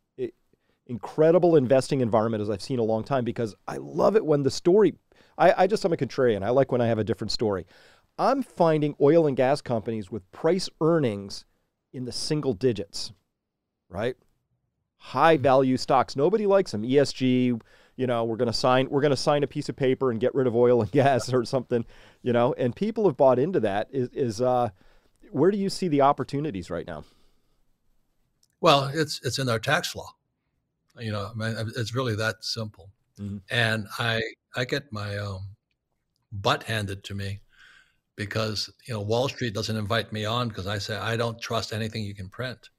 incredible 0.86 1.56
investing 1.56 2.00
environment 2.00 2.42
as 2.42 2.50
I've 2.50 2.62
seen 2.62 2.78
a 2.78 2.84
long 2.84 3.04
time 3.04 3.24
because 3.24 3.54
I 3.68 3.76
love 3.76 4.16
it 4.16 4.24
when 4.24 4.42
the 4.42 4.50
story. 4.50 4.94
I, 5.38 5.64
I 5.64 5.66
just 5.66 5.84
I'm 5.84 5.92
a 5.92 5.96
contrarian. 5.96 6.42
I 6.44 6.50
like 6.50 6.72
when 6.72 6.80
I 6.80 6.86
have 6.86 6.98
a 6.98 7.04
different 7.04 7.32
story. 7.32 7.66
I'm 8.18 8.42
finding 8.42 8.94
oil 9.00 9.26
and 9.26 9.36
gas 9.36 9.60
companies 9.60 10.10
with 10.10 10.30
price 10.32 10.68
earnings 10.80 11.44
in 11.92 12.04
the 12.04 12.12
single 12.12 12.52
digits, 12.52 13.12
right? 13.88 14.16
High 14.98 15.36
value 15.36 15.76
stocks. 15.76 16.14
Nobody 16.14 16.46
likes 16.46 16.72
them. 16.72 16.82
ESG, 16.82 17.60
you 17.96 18.06
know, 18.06 18.24
we're 18.24 18.36
going 18.36 18.50
to 18.50 18.52
sign 18.52 18.88
we're 18.90 19.00
going 19.00 19.10
to 19.10 19.16
sign 19.16 19.42
a 19.42 19.46
piece 19.46 19.68
of 19.68 19.76
paper 19.76 20.10
and 20.10 20.20
get 20.20 20.34
rid 20.34 20.46
of 20.46 20.54
oil 20.54 20.82
and 20.82 20.90
gas 20.92 21.32
or 21.32 21.44
something, 21.44 21.84
you 22.22 22.32
know, 22.32 22.54
and 22.58 22.76
people 22.76 23.06
have 23.06 23.16
bought 23.16 23.38
into 23.38 23.60
that. 23.60 23.88
Is 23.90 24.08
is 24.12 24.40
uh, 24.40 24.70
where 25.30 25.50
do 25.50 25.58
you 25.58 25.70
see 25.70 25.88
the 25.88 26.02
opportunities 26.02 26.70
right 26.70 26.86
now? 26.86 27.04
Well, 28.60 28.90
it's 28.94 29.20
it's 29.24 29.38
in 29.38 29.48
our 29.48 29.58
tax 29.58 29.96
law. 29.96 30.14
You 30.98 31.10
know, 31.10 31.30
I 31.30 31.34
mean, 31.34 31.72
it's 31.76 31.94
really 31.94 32.14
that 32.16 32.44
simple. 32.44 32.90
Mm-hmm. 33.18 33.38
And 33.50 33.86
I 33.98 34.22
I 34.54 34.64
get 34.64 34.92
my 34.92 35.16
um, 35.18 35.40
butt 36.30 36.64
handed 36.64 37.04
to 37.04 37.14
me 37.14 37.40
because 38.16 38.70
you 38.86 38.94
know 38.94 39.00
Wall 39.00 39.28
Street 39.28 39.54
doesn't 39.54 39.76
invite 39.76 40.12
me 40.12 40.24
on 40.24 40.48
because 40.48 40.66
I 40.66 40.78
say 40.78 40.96
I 40.96 41.16
don't 41.16 41.40
trust 41.40 41.72
anything 41.72 42.04
you 42.04 42.14
can 42.14 42.28
print. 42.28 42.70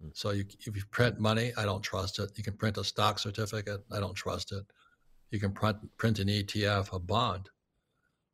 Hmm. 0.00 0.08
So 0.14 0.30
you, 0.30 0.44
if 0.60 0.76
you 0.76 0.82
print 0.90 1.18
money, 1.18 1.52
I 1.56 1.64
don't 1.64 1.82
trust 1.82 2.18
it. 2.18 2.30
You 2.36 2.44
can 2.44 2.56
print 2.56 2.78
a 2.78 2.84
stock 2.84 3.18
certificate, 3.18 3.84
I 3.90 4.00
don't 4.00 4.14
trust 4.14 4.52
it. 4.52 4.64
You 5.30 5.40
can 5.40 5.52
print 5.52 5.76
print 5.96 6.18
an 6.18 6.28
ETF, 6.28 6.94
a 6.94 6.98
bond. 6.98 7.48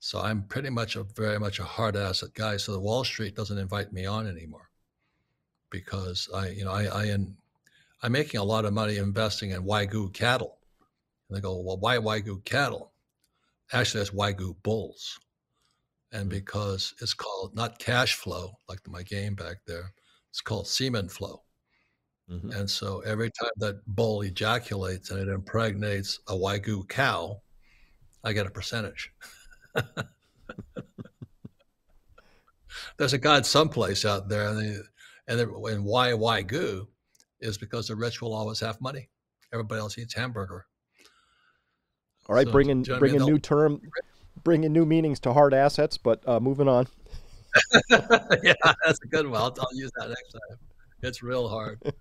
So 0.01 0.21
I'm 0.21 0.45
pretty 0.45 0.71
much 0.71 0.95
a 0.97 1.03
very 1.03 1.41
much 1.41 1.59
a 1.59 1.65
hard 1.65 1.97
asset 1.97 2.33
guy. 2.35 2.57
So 2.57 2.73
the 2.73 2.81
Wall 2.81 3.05
Street 3.05 3.35
doesn't 3.35 3.59
invite 3.59 3.93
me 3.93 4.07
on 4.07 4.29
anymore 4.29 4.71
because 5.71 6.29
I, 6.35 6.49
you 6.49 6.65
know, 6.65 6.73
I, 6.73 6.85
I 6.85 7.05
am, 7.07 7.37
I'm 8.03 8.13
making 8.13 8.39
a 8.39 8.45
lot 8.45 8.65
of 8.65 8.73
money 8.73 8.97
investing 8.97 9.51
in 9.51 9.65
Wagyu 9.65 10.13
cattle. 10.13 10.58
And 11.29 11.37
they 11.37 11.41
go, 11.41 11.61
well, 11.61 11.79
why 11.79 11.97
Wagyu 11.99 12.45
cattle? 12.45 12.93
Actually, 13.73 14.01
that's 14.01 14.11
Wagyu 14.11 14.55
bulls 14.63 15.19
and 16.13 16.23
mm-hmm. 16.23 16.31
because 16.31 16.95
it's 17.01 17.15
called 17.15 17.55
not 17.55 17.79
cash 17.79 18.15
flow 18.15 18.59
like 18.69 18.81
my 18.87 19.03
game 19.03 19.35
back 19.35 19.57
there 19.67 19.93
it's 20.31 20.41
called 20.41 20.67
semen 20.67 21.09
flow 21.09 21.43
mm-hmm. 22.31 22.51
and 22.53 22.69
so 22.69 23.01
every 23.01 23.31
time 23.31 23.51
that 23.57 23.81
bull 23.87 24.23
ejaculates 24.23 25.11
and 25.11 25.21
it 25.21 25.29
impregnates 25.29 26.21
a 26.29 26.33
wagyu 26.33 26.89
cow 26.89 27.41
i 28.25 28.33
get 28.33 28.47
a 28.47 28.51
percentage 28.51 29.13
there's 32.97 33.13
a 33.13 33.19
god 33.19 33.45
someplace 33.45 34.05
out 34.05 34.29
there 34.29 34.49
and, 34.49 34.59
they, 34.59 34.77
and, 35.29 35.41
and 35.41 35.85
why 35.85 36.11
wagyu 36.13 36.87
is 37.41 37.59
because 37.59 37.89
the 37.89 37.95
rich 37.95 38.21
will 38.21 38.35
always 38.35 38.61
have 38.61 38.81
money 38.81 39.09
everybody 39.53 39.81
else 39.81 39.99
eats 39.99 40.15
hamburger 40.15 40.67
all 42.29 42.35
right 42.35 42.47
so, 42.47 42.53
bring 42.53 42.71
in 42.71 42.83
bring 42.83 43.17
a 43.17 43.25
new 43.25 43.39
term 43.39 43.81
bringing 44.45 44.73
new 44.73 44.87
meanings 44.87 45.21
to 45.21 45.33
hard 45.33 45.55
assets, 45.55 45.99
but 45.99 46.27
uh, 46.27 46.41
moving 46.41 46.69
on. 46.69 46.87
yeah, 47.91 48.55
that's 48.85 49.01
a 49.03 49.07
good 49.09 49.27
one. 49.27 49.41
I'll, 49.41 49.55
I'll, 49.61 49.75
use 49.75 49.91
that 49.97 50.09
next 50.09 50.33
time. 50.33 50.59
It's 51.03 51.23
real 51.23 51.49
hard. 51.49 51.81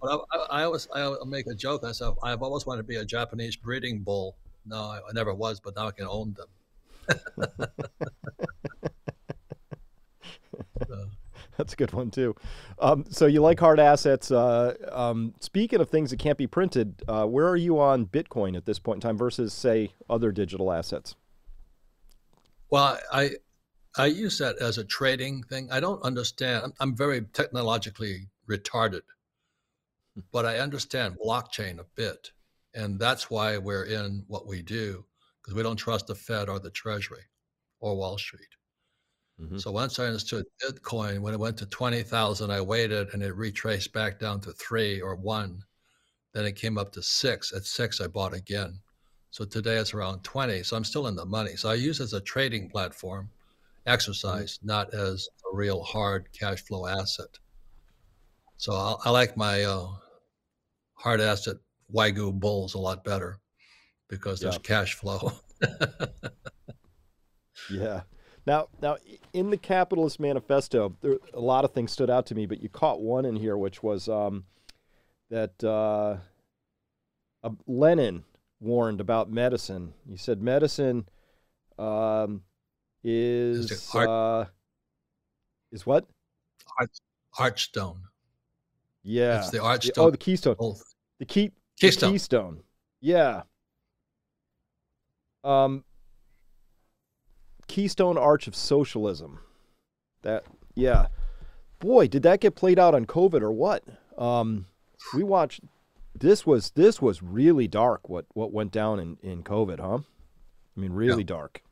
But 0.00 0.12
I, 0.12 0.36
I, 0.36 0.60
I 0.60 0.62
always 0.62 0.86
I 0.94 1.12
make 1.26 1.48
a 1.48 1.54
joke. 1.56 1.82
I 1.82 1.90
said 1.90 2.12
I've 2.22 2.40
always 2.40 2.64
wanted 2.64 2.82
to 2.82 2.86
be 2.86 2.94
a 2.94 3.04
Japanese 3.04 3.56
breeding 3.56 4.04
bull. 4.04 4.36
No, 4.64 4.76
I, 4.76 4.98
I 4.98 5.12
never 5.12 5.34
was, 5.34 5.58
but 5.58 5.74
now 5.74 5.88
I 5.88 5.90
can 5.90 6.06
own 6.06 6.36
them. 6.38 6.46
That's 11.58 11.72
a 11.72 11.76
good 11.76 11.92
one 11.92 12.10
too. 12.10 12.36
Um, 12.78 13.04
so 13.10 13.26
you 13.26 13.42
like 13.42 13.58
hard 13.58 13.80
assets. 13.80 14.30
Uh, 14.30 14.74
um, 14.92 15.34
speaking 15.40 15.80
of 15.80 15.90
things 15.90 16.10
that 16.10 16.18
can't 16.18 16.38
be 16.38 16.46
printed, 16.46 17.02
uh, 17.08 17.26
where 17.26 17.48
are 17.48 17.56
you 17.56 17.80
on 17.80 18.06
Bitcoin 18.06 18.56
at 18.56 18.64
this 18.64 18.78
point 18.78 18.98
in 18.98 19.00
time 19.08 19.18
versus, 19.18 19.52
say, 19.52 19.92
other 20.08 20.30
digital 20.30 20.72
assets? 20.72 21.16
Well, 22.70 22.98
I 23.12 23.32
I 23.96 24.06
use 24.06 24.38
that 24.38 24.58
as 24.58 24.78
a 24.78 24.84
trading 24.84 25.42
thing. 25.42 25.68
I 25.72 25.80
don't 25.80 26.00
understand. 26.02 26.64
I'm, 26.64 26.72
I'm 26.80 26.96
very 26.96 27.22
technologically 27.32 28.28
retarded, 28.48 29.02
but 30.30 30.46
I 30.46 30.58
understand 30.58 31.16
blockchain 31.24 31.80
a 31.80 31.86
bit, 31.96 32.30
and 32.72 33.00
that's 33.00 33.30
why 33.30 33.58
we're 33.58 33.84
in 33.84 34.24
what 34.28 34.46
we 34.46 34.62
do 34.62 35.04
because 35.42 35.56
we 35.56 35.62
don't 35.64 35.76
trust 35.76 36.06
the 36.06 36.14
Fed 36.14 36.48
or 36.48 36.60
the 36.60 36.70
Treasury 36.70 37.24
or 37.80 37.96
Wall 37.96 38.18
Street. 38.18 38.57
Mm-hmm. 39.40 39.58
So 39.58 39.70
once 39.70 39.98
I 39.98 40.06
understood 40.06 40.44
Bitcoin, 40.62 41.20
when 41.20 41.34
it 41.34 41.40
went 41.40 41.56
to 41.58 41.66
twenty 41.66 42.02
thousand, 42.02 42.50
I 42.50 42.60
waited, 42.60 43.08
and 43.12 43.22
it 43.22 43.36
retraced 43.36 43.92
back 43.92 44.18
down 44.18 44.40
to 44.42 44.52
three 44.52 45.00
or 45.00 45.14
one. 45.14 45.62
Then 46.34 46.44
it 46.44 46.56
came 46.56 46.78
up 46.78 46.92
to 46.92 47.02
six. 47.02 47.52
At 47.52 47.64
six, 47.64 48.00
I 48.00 48.08
bought 48.08 48.34
again. 48.34 48.80
So 49.30 49.44
today 49.44 49.76
it's 49.76 49.94
around 49.94 50.24
20. 50.24 50.62
So 50.62 50.76
I'm 50.76 50.84
still 50.84 51.06
in 51.06 51.16
the 51.16 51.24
money. 51.24 51.56
So 51.56 51.68
I 51.68 51.74
use 51.74 52.00
it 52.00 52.04
as 52.04 52.12
a 52.14 52.20
trading 52.20 52.68
platform, 52.68 53.26
mm-hmm. 53.26 53.90
exercise, 53.90 54.58
mm-hmm. 54.58 54.68
not 54.68 54.94
as 54.94 55.28
a 55.50 55.56
real 55.56 55.82
hard 55.82 56.28
cash 56.32 56.62
flow 56.62 56.86
asset. 56.86 57.38
So 58.56 58.72
I, 58.72 58.96
I 59.04 59.10
like 59.10 59.36
my 59.36 59.64
uh, 59.64 59.88
hard 60.94 61.20
asset 61.20 61.56
Wagyu 61.94 62.38
bulls 62.38 62.74
a 62.74 62.78
lot 62.78 63.04
better 63.04 63.38
because 64.08 64.40
there's 64.40 64.54
yeah. 64.54 64.60
cash 64.62 64.94
flow. 64.94 65.32
yeah. 67.70 68.02
Now, 68.48 68.68
now, 68.80 68.96
in 69.34 69.50
the 69.50 69.58
Capitalist 69.58 70.18
Manifesto, 70.18 70.96
there, 71.02 71.18
a 71.34 71.40
lot 71.40 71.66
of 71.66 71.72
things 71.72 71.92
stood 71.92 72.08
out 72.08 72.24
to 72.28 72.34
me, 72.34 72.46
but 72.46 72.62
you 72.62 72.70
caught 72.70 72.98
one 72.98 73.26
in 73.26 73.36
here, 73.36 73.58
which 73.58 73.82
was 73.82 74.08
um, 74.08 74.44
that 75.28 75.62
uh, 75.62 76.16
uh, 77.44 77.50
Lenin 77.66 78.24
warned 78.58 79.02
about 79.02 79.30
medicine. 79.30 79.92
He 80.08 80.16
said 80.16 80.40
medicine 80.40 81.06
um, 81.78 82.40
is 83.04 83.94
uh, 83.94 84.46
is 85.70 85.84
what? 85.84 86.06
Arch, 86.78 86.96
archstone. 87.38 87.98
Yeah, 89.02 89.40
it's 89.40 89.50
the 89.50 89.58
archstone. 89.58 89.92
Oh, 89.98 90.10
the 90.10 90.16
keystone. 90.16 90.56
Both. 90.58 90.94
The 91.18 91.26
key. 91.26 91.52
Keystone. 91.78 92.08
The 92.08 92.14
keystone. 92.14 92.62
Yeah. 93.02 93.42
Um. 95.44 95.84
Keystone 97.68 98.18
Arch 98.18 98.46
of 98.46 98.56
Socialism. 98.56 99.40
That 100.22 100.44
yeah. 100.74 101.06
Boy, 101.78 102.08
did 102.08 102.24
that 102.24 102.40
get 102.40 102.56
played 102.56 102.78
out 102.78 102.94
on 102.94 103.06
COVID 103.06 103.40
or 103.40 103.52
what? 103.52 103.84
Um, 104.16 104.66
we 105.14 105.22
watched 105.22 105.60
this 106.14 106.44
was 106.44 106.70
this 106.70 107.00
was 107.00 107.22
really 107.22 107.68
dark. 107.68 108.08
What 108.08 108.26
what 108.34 108.52
went 108.52 108.72
down 108.72 108.98
in 108.98 109.16
in 109.22 109.42
COVID, 109.42 109.80
huh? 109.80 109.98
I 110.76 110.80
mean, 110.80 110.92
really 110.92 111.22
yeah. 111.22 111.26
dark. 111.26 111.62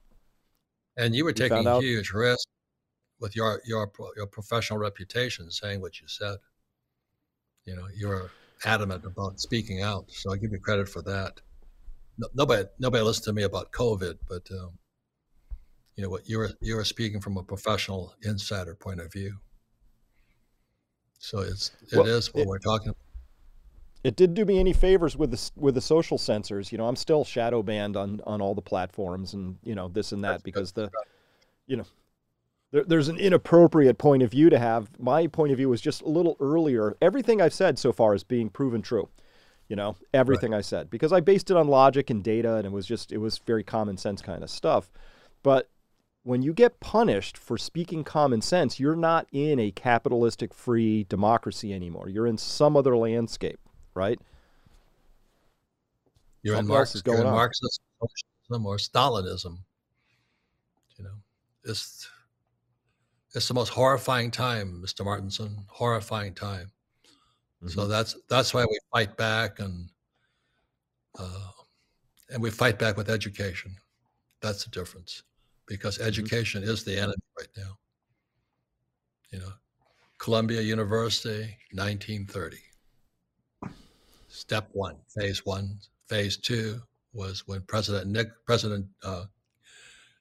And 0.96 1.14
you 1.14 1.24
were 1.24 1.30
you 1.30 1.35
taking 1.48 1.66
huge 1.80 2.12
risk 2.12 2.48
with 3.20 3.35
your 3.35 3.61
your 3.66 3.90
your 4.16 4.26
professional 4.26 4.78
reputation, 4.78 5.50
saying 5.50 5.80
what 5.80 6.00
you 6.00 6.09
said. 6.09 6.37
You 7.64 7.76
know, 7.76 7.87
you 7.94 8.09
were 8.09 8.30
adamant 8.64 9.04
about 9.04 9.40
speaking 9.40 9.82
out, 9.82 10.11
so 10.11 10.32
I 10.32 10.37
give 10.37 10.52
you 10.52 10.61
credit 10.61 10.88
for 10.88 11.02
that. 11.02 11.40
No, 12.18 12.28
nobody 12.35 12.64
nobody 12.78 13.02
listened 13.02 13.24
to 13.24 13.32
me 13.32 13.42
about 13.42 13.72
COVID, 13.72 14.18
but 14.28 14.48
um, 14.52 14.78
you 15.96 16.04
know 16.04 16.11
what 16.11 16.28
you 16.28 16.38
were 16.38 16.50
you 16.61 16.76
were 16.76 16.85
speaking 16.85 17.20
from 17.20 17.37
a 17.37 17.42
professional 17.42 18.14
insider 18.22 18.74
point 18.74 19.00
of 19.00 19.12
view. 19.12 19.37
So 21.18 21.40
it's 21.40 21.72
it 21.90 21.96
well, 21.96 22.06
is 22.06 22.32
what 22.32 22.42
it, 22.42 22.46
we're 22.48 22.59
talking 22.59 22.88
about 22.90 23.06
it 24.06 24.14
didn't 24.14 24.35
do 24.35 24.44
me 24.44 24.61
any 24.61 24.72
favors 24.72 25.16
with 25.16 25.32
the 25.32 25.50
with 25.56 25.74
the 25.74 25.80
social 25.80 26.16
censors. 26.16 26.70
You 26.70 26.78
know, 26.78 26.87
I'm 26.87 26.94
still 26.94 27.24
shadow 27.24 27.61
banned 27.61 27.96
on 27.96 28.20
on 28.24 28.40
all 28.40 28.54
the 28.54 28.62
platforms 28.62 29.35
and 29.35 29.59
you 29.64 29.74
know 29.74 29.88
this 29.88 30.12
and 30.12 30.22
that 30.22 30.44
because 30.44 30.70
the, 30.70 30.92
you 31.66 31.76
know, 31.76 31.87
there, 32.70 32.85
there's 32.85 33.09
an 33.09 33.18
inappropriate 33.18 33.98
point 33.98 34.22
of 34.22 34.30
view 34.30 34.48
to 34.48 34.61
have. 34.61 34.88
My 35.00 35.26
point 35.26 35.50
of 35.50 35.59
view 35.59 35.68
was 35.68 35.80
just 35.80 36.02
a 36.02 36.09
little 36.09 36.37
earlier. 36.38 36.96
Everything 37.02 37.42
I've 37.42 37.52
said 37.52 37.80
so 37.80 37.92
far 37.92 38.14
is 38.14 38.22
being 38.22 38.48
proven 38.48 38.80
true. 38.80 39.09
You 39.68 39.74
know, 39.74 39.96
everything 40.14 40.52
right. 40.52 40.59
I 40.59 40.61
said 40.61 40.88
because 40.88 41.12
I 41.12 41.18
based 41.18 41.50
it 41.50 41.56
on 41.56 41.66
logic 41.66 42.09
and 42.09 42.22
data, 42.22 42.54
and 42.54 42.66
it 42.66 42.72
was 42.72 42.87
just 42.87 43.11
it 43.11 43.18
was 43.18 43.38
very 43.38 43.64
common 43.64 43.96
sense 43.96 44.22
kind 44.22 44.44
of 44.44 44.50
stuff. 44.50 44.88
But 45.42 45.68
when 46.27 46.43
you 46.43 46.53
get 46.53 46.81
punished 46.81 47.39
for 47.39 47.57
speaking 47.57 48.03
common 48.03 48.41
sense, 48.41 48.81
you're 48.81 48.97
not 48.97 49.27
in 49.33 49.59
a 49.61 49.71
capitalistic 49.71 50.53
free 50.53 51.05
democracy 51.05 51.73
anymore. 51.73 52.09
You're 52.09 52.27
in 52.27 52.37
some 52.37 52.77
other 52.77 52.97
landscape 52.97 53.61
right? 53.97 54.21
You're 56.43 56.55
Something 56.55 56.69
in, 56.69 56.75
Marx, 56.77 57.03
you're 57.05 57.17
in 57.17 57.25
Marxist 57.25 57.81
socialism 58.01 58.67
or 58.67 58.77
Stalinism. 58.77 59.59
You 60.97 61.05
know, 61.05 61.15
it's 61.65 62.09
it's 63.35 63.49
the 63.49 63.55
most 63.55 63.71
horrifying 63.71 64.31
time, 64.31 64.81
Mr. 64.85 65.05
Martenson. 65.05 65.65
Horrifying 65.69 66.35
time. 66.35 66.70
Mm-hmm. 67.64 67.68
So 67.68 67.89
that's 67.89 68.16
that's 68.29 68.55
why 68.55 68.64
we 68.64 68.79
fight 68.93 69.16
back 69.16 69.59
and 69.59 69.89
uh, 71.18 71.51
and 72.31 72.41
we 72.41 72.51
fight 72.51 72.79
back 72.79 72.97
with 72.97 73.11
education. 73.11 73.74
That's 74.41 74.64
the 74.64 74.70
difference, 74.70 75.24
because 75.67 75.99
mm-hmm. 75.99 76.09
education 76.09 76.62
mm-hmm. 76.62 76.71
is 76.71 76.85
the 76.85 76.97
enemy 76.97 77.14
right 77.39 77.49
now. 77.57 77.79
You 79.31 79.41
know, 79.41 79.53
Columbia 80.19 80.61
University, 80.61 81.57
1930 81.73 82.59
step 84.37 84.69
one, 84.73 84.97
phase 85.09 85.45
one. 85.45 85.79
Phase 86.09 86.37
two 86.37 86.81
was 87.12 87.47
when 87.47 87.62
President 87.62 88.07
Nick, 88.07 88.29
President 88.45 88.87
uh, 89.03 89.25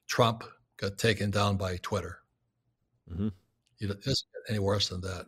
Trump 0.08 0.44
got 0.78 0.98
taken 0.98 1.30
down 1.30 1.56
by 1.56 1.76
Twitter. 1.82 2.18
Mm-hmm. 3.10 3.28
You 3.78 3.88
know, 3.88 3.94
it 3.94 4.02
doesn't 4.02 4.26
get 4.32 4.50
any 4.50 4.58
worse 4.58 4.88
than 4.88 5.00
that. 5.02 5.26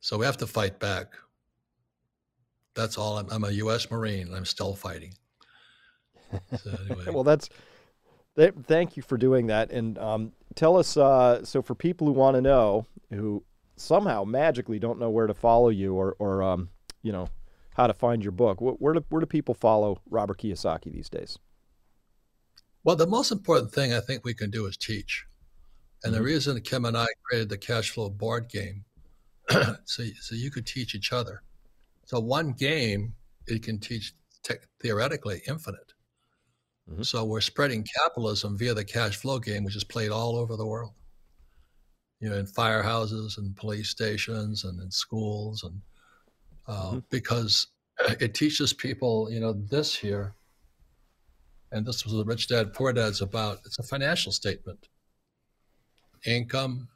So 0.00 0.18
we 0.18 0.26
have 0.26 0.36
to 0.38 0.46
fight 0.46 0.78
back. 0.78 1.14
That's 2.74 2.98
all. 2.98 3.18
I'm, 3.18 3.26
I'm 3.30 3.44
a 3.44 3.50
U.S. 3.50 3.90
Marine. 3.90 4.32
I'm 4.34 4.44
still 4.44 4.74
fighting. 4.74 5.14
So 6.58 6.70
anyway. 6.90 7.06
well, 7.08 7.24
that's. 7.24 7.48
Th- 8.36 8.54
thank 8.64 8.96
you 8.96 9.02
for 9.02 9.16
doing 9.16 9.46
that, 9.46 9.70
and 9.70 9.98
um, 9.98 10.32
tell 10.54 10.76
us. 10.76 10.96
Uh, 10.96 11.44
so, 11.44 11.62
for 11.62 11.74
people 11.74 12.06
who 12.06 12.12
want 12.12 12.34
to 12.36 12.40
know, 12.40 12.86
who 13.10 13.42
somehow 13.76 14.24
magically 14.24 14.78
don't 14.78 14.98
know 14.98 15.10
where 15.10 15.26
to 15.26 15.34
follow 15.34 15.68
you, 15.68 15.94
or, 15.94 16.16
or 16.18 16.42
um, 16.42 16.68
you 17.02 17.12
know, 17.12 17.28
how 17.74 17.86
to 17.86 17.94
find 17.94 18.22
your 18.22 18.32
book, 18.32 18.58
where 18.60 18.94
do 18.94 19.04
where 19.08 19.20
do 19.20 19.26
people 19.26 19.54
follow 19.54 20.00
Robert 20.10 20.38
Kiyosaki 20.38 20.92
these 20.92 21.08
days? 21.08 21.38
Well, 22.84 22.94
the 22.94 23.06
most 23.06 23.32
important 23.32 23.72
thing 23.72 23.92
I 23.92 24.00
think 24.00 24.24
we 24.24 24.32
can 24.32 24.48
do 24.48 24.66
is 24.66 24.76
teach. 24.76 25.24
And 26.04 26.12
mm-hmm. 26.12 26.22
the 26.22 26.24
reason 26.24 26.60
Kim 26.60 26.84
and 26.84 26.96
I 26.96 27.06
created 27.24 27.48
the 27.48 27.58
cash 27.58 27.90
flow 27.90 28.08
board 28.08 28.48
game, 28.48 28.84
so, 29.50 30.04
so 30.20 30.34
you 30.34 30.52
could 30.52 30.66
teach 30.66 30.94
each 30.94 31.12
other. 31.12 31.42
So 32.04 32.20
one 32.20 32.52
game, 32.52 33.14
it 33.48 33.64
can 33.64 33.80
teach 33.80 34.14
te- 34.44 34.54
theoretically 34.80 35.42
infinite. 35.48 35.94
Mm-hmm. 36.90 37.02
So 37.02 37.24
we're 37.24 37.40
spreading 37.40 37.84
capitalism 38.00 38.56
via 38.56 38.74
the 38.74 38.84
cash 38.84 39.16
flow 39.16 39.38
game, 39.38 39.64
which 39.64 39.76
is 39.76 39.84
played 39.84 40.10
all 40.10 40.36
over 40.36 40.56
the 40.56 40.66
world. 40.66 40.92
You 42.20 42.30
know, 42.30 42.36
in 42.36 42.46
firehouses 42.46 43.38
and 43.38 43.56
police 43.56 43.90
stations 43.90 44.64
and 44.64 44.80
in 44.80 44.90
schools, 44.90 45.64
and 45.64 45.80
uh, 46.66 46.90
mm-hmm. 46.90 46.98
because 47.10 47.66
it 48.20 48.34
teaches 48.34 48.72
people, 48.72 49.30
you 49.30 49.40
know, 49.40 49.52
this 49.52 49.94
here, 49.94 50.34
and 51.72 51.84
this 51.84 52.04
was 52.04 52.14
the 52.14 52.24
Rich 52.24 52.48
Dad 52.48 52.72
Poor 52.72 52.92
Dad's 52.92 53.20
about. 53.20 53.58
It's 53.66 53.78
a 53.78 53.82
financial 53.82 54.32
statement: 54.32 54.88
income, 56.24 56.88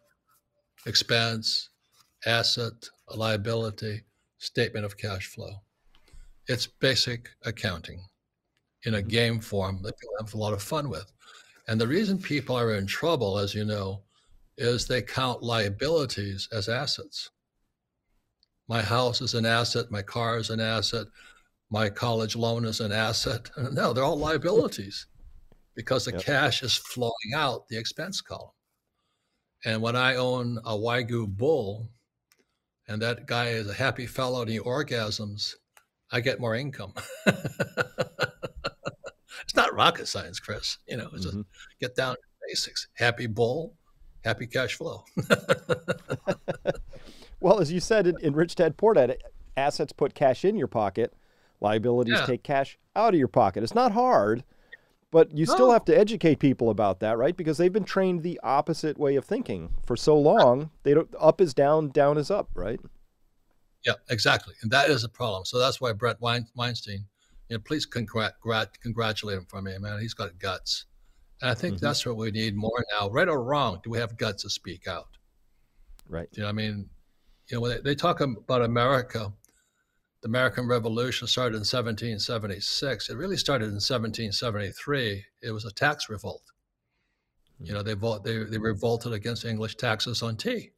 expense, 0.87 1.69
asset, 2.25 2.89
liability, 3.15 4.03
statement 4.39 4.87
of 4.87 4.97
cash 4.97 5.27
flow. 5.27 5.61
It's 6.47 6.67
basic 6.67 7.29
accounting 7.45 8.01
in 8.85 8.95
a 8.95 8.99
mm-hmm. 8.99 9.09
game 9.09 9.41
form 9.41 9.81
that 9.83 9.99
people 9.99 10.15
have 10.21 10.35
a 10.35 10.39
lot 10.39 10.53
of 10.53 10.63
fun 10.63 10.89
with. 10.89 11.13
And 11.69 11.81
the 11.81 11.87
reason 11.87 12.19
people 12.19 12.57
are 12.59 12.75
in 12.75 12.87
trouble, 12.87 13.39
as 13.39 13.55
you 13.55 13.65
know, 13.65 14.03
is 14.57 14.87
they 14.87 15.03
count 15.03 15.43
liabilities 15.43 16.49
as 16.53 16.69
assets. 16.69 17.31
My 18.69 18.83
house 18.83 19.21
is 19.21 19.35
an 19.35 19.47
asset, 19.47 19.91
my 19.91 20.03
car 20.03 20.39
is 20.39 20.51
an 20.51 20.61
asset, 20.61 21.07
my 21.71 21.89
college 21.89 22.37
loan 22.37 22.65
is 22.65 22.81
an 22.81 22.93
asset. 22.93 23.51
No, 23.73 23.93
they're 23.93 24.05
all 24.05 24.19
liabilities 24.19 25.07
because 25.75 26.05
the 26.05 26.13
yep. 26.13 26.25
cash 26.25 26.63
is 26.63 26.77
flowing 26.77 27.33
out 27.35 27.69
the 27.69 27.79
expense 27.79 28.21
column. 28.21 28.51
And 29.65 29.81
when 29.83 29.97
I 29.97 30.17
own 30.17 30.59
a 30.65 30.73
Wagyu 30.73 31.27
bull 31.27 31.89
and 32.89 33.01
that 33.03 33.27
guy 33.27 33.49
is 33.49 33.69
a 33.69 33.75
happy 33.75 34.07
fellow 34.07 34.43
and 34.43 34.51
he 34.51 34.59
orgasms, 34.59 35.55
I 36.11 36.21
get 36.21 36.41
more 36.41 36.57
income. 36.57 36.95
it's 39.43 39.57
not 39.57 39.75
rocket 39.75 40.07
science, 40.07 40.39
Chris. 40.39 40.79
You 40.87 40.97
know, 40.97 41.09
it's 41.15 41.27
mm-hmm. 41.27 41.43
just 41.43 41.81
get 41.81 41.97
down 41.97 42.15
to 42.15 42.21
basics. 42.49 42.89
Happy 42.95 43.27
bull, 43.27 43.75
happy 44.25 44.47
cash 44.47 44.75
flow. 44.75 45.05
well, 47.41 47.61
as 47.61 47.73
you 47.73 47.81
said 47.81 48.07
in, 48.07 48.19
in 48.21 48.35
Rich 48.35 48.57
Dad 48.57 48.77
Poor 48.77 48.95
Dad, 48.95 49.17
assets 49.57 49.93
put 49.93 50.15
cash 50.15 50.45
in 50.45 50.57
your 50.57 50.67
pocket, 50.67 51.15
liabilities 51.61 52.19
yeah. 52.19 52.27
take 52.27 52.43
cash 52.43 52.79
out 52.97 53.15
of 53.15 53.19
your 53.19 53.29
pocket. 53.29 53.63
It's 53.63 53.75
not 53.75 53.93
hard, 53.93 54.45
but 55.11 55.37
you 55.37 55.47
still 55.47 55.73
have 55.73 55.85
to 55.87 55.97
educate 55.97 56.39
people 56.39 56.71
about 56.71 57.01
that, 57.01 57.19
right? 57.19 57.37
Because 57.37 57.59
they've 57.59 57.73
been 57.73 57.85
trained 57.85 58.23
the 58.23 58.41
opposite 58.43 58.99
way 58.99 59.17
of 59.17 59.25
thinking 59.25 59.71
for 59.85 59.97
so 59.97 60.19
long. 60.19 60.71
They 60.85 60.95
don't 60.95 61.13
up 61.19 61.41
is 61.41 61.55
down, 61.55 61.91
down 61.91 62.19
is 62.19 62.31
up, 62.31 62.49
right? 62.55 62.81
Yeah, 63.85 63.95
exactly, 64.11 64.55
and 64.63 64.71
that 64.71 64.91
is 64.91 65.05
a 65.05 65.09
problem. 65.09 65.45
So 65.45 65.59
that's 65.59 65.81
why 65.81 65.93
Bret 65.93 66.19
Weinstein 66.21 67.07
you 67.51 67.57
know, 67.57 67.63
please 67.67 67.85
congrat, 67.85 68.35
congratulate 68.81 69.39
him 69.39 69.47
for 69.49 69.61
me, 69.61 69.77
man. 69.79 70.01
He's 70.01 70.15
got 70.15 70.39
guts. 70.39 70.87
And 71.43 71.51
I 71.51 71.55
think 71.55 71.77
mm-hmm. 71.77 71.85
that's 71.85 72.07
what 72.07 72.17
we 72.17 72.31
need 72.31 72.55
more 72.55 72.85
now. 72.99 73.11
Right 73.11 73.29
or 73.29 73.43
wrong, 73.43 73.81
do 73.83 73.91
we 73.91 73.99
have 73.99 74.17
guts 74.17 74.45
to 74.45 74.51
speak 74.51 74.87
out? 74.87 75.09
Right. 76.09 76.29
You 76.33 76.45
know, 76.45 76.49
I 76.49 76.53
mean, 76.53 76.89
you 77.49 77.57
know, 77.57 77.61
when 77.61 77.73
they, 77.73 77.81
they 77.81 77.95
talk 77.97 78.21
about 78.21 78.63
America, 78.63 79.33
the 80.23 80.29
American 80.29 80.69
Revolution 80.69 81.27
started 81.27 81.57
in 81.57 81.61
1776. 81.61 83.11
It 83.11 83.17
really 83.17 83.37
started 83.37 83.67
in 83.67 83.75
1773. 83.75 85.25
It 85.43 85.51
was 85.51 85.65
a 85.65 85.73
tax 85.73 86.09
revolt. 86.09 86.43
You 87.59 87.75
know, 87.75 87.83
they, 87.83 87.95
they, 87.95 88.45
they 88.45 88.59
revolted 88.59 89.13
against 89.13 89.45
English 89.45 89.75
taxes 89.77 90.23
on 90.23 90.37
tea. 90.37 90.71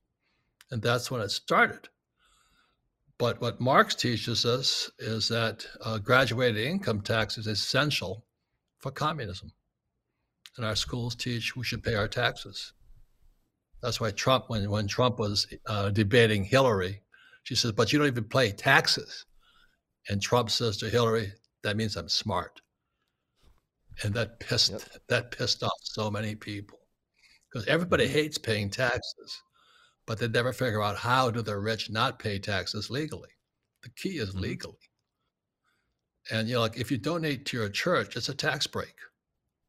And 0.71 0.81
that's 0.81 1.11
when 1.11 1.21
it 1.21 1.31
started. 1.31 1.89
But 3.19 3.41
what 3.41 3.61
Marx 3.61 3.95
teaches 3.95 4.45
us 4.45 4.91
is 4.99 5.29
that 5.29 5.67
uh, 5.81 5.99
graduated 5.99 6.65
income 6.65 7.03
tax 7.03 7.39
is 7.39 7.47
essential 7.47 8.25
for 8.79 8.91
communism. 8.91 9.53
And 10.57 10.67
our 10.67 10.77
schools 10.77 11.15
teach 11.15 11.57
we 11.57 11.65
should 11.65 11.83
pay 11.83 11.95
our 11.95 12.09
taxes. 12.09 12.73
That's 13.81 14.01
why 14.01 14.11
Trump, 14.11 14.45
when, 14.49 14.71
when 14.71 14.87
Trump 14.87 15.19
was 15.19 15.47
uh, 15.67 15.91
debating 15.91 16.45
Hillary, 16.45 17.03
she 17.43 17.55
says, 17.55 17.73
But 17.73 17.93
you 17.93 17.99
don't 17.99 18.09
even 18.09 18.25
pay 18.25 18.53
taxes. 18.53 19.25
And 20.09 20.21
Trump 20.21 20.51
says 20.51 20.77
to 20.79 20.91
Hillary, 20.91 21.33
That 21.63 21.77
means 21.77 21.97
I'm 21.97 22.09
smart. 22.09 22.61
And 24.03 24.15
that 24.15 24.41
pissed 24.41 24.73
yep. 24.73 24.83
that 25.09 25.31
pissed 25.31 25.63
off 25.63 25.79
so 25.83 26.11
many 26.11 26.35
people 26.35 26.79
because 27.51 27.67
everybody 27.69 28.07
mm-hmm. 28.07 28.15
hates 28.15 28.39
paying 28.39 28.71
taxes 28.71 29.43
but 30.07 30.19
they 30.19 30.29
never 30.29 30.53
figure 30.53 30.83
out 30.83 30.97
how 30.97 31.31
do 31.31 31.43
the 31.43 31.59
rich 31.59 31.91
not 31.91 32.19
pay 32.19 32.39
taxes 32.39 32.91
legally. 32.91 33.31
The 33.83 33.91
key 33.91 34.19
is 34.19 34.31
mm-hmm. 34.31 34.41
legally. 34.41 34.77
And 36.31 36.49
you 36.49 36.55
know, 36.55 36.61
like 36.61 36.79
if 36.79 36.91
you 36.91 36.99
donate 36.99 37.47
to 37.47 37.57
your 37.57 37.69
church, 37.69 38.17
it's 38.17 38.29
a 38.29 38.35
tax 38.35 38.67
break. 38.67 38.95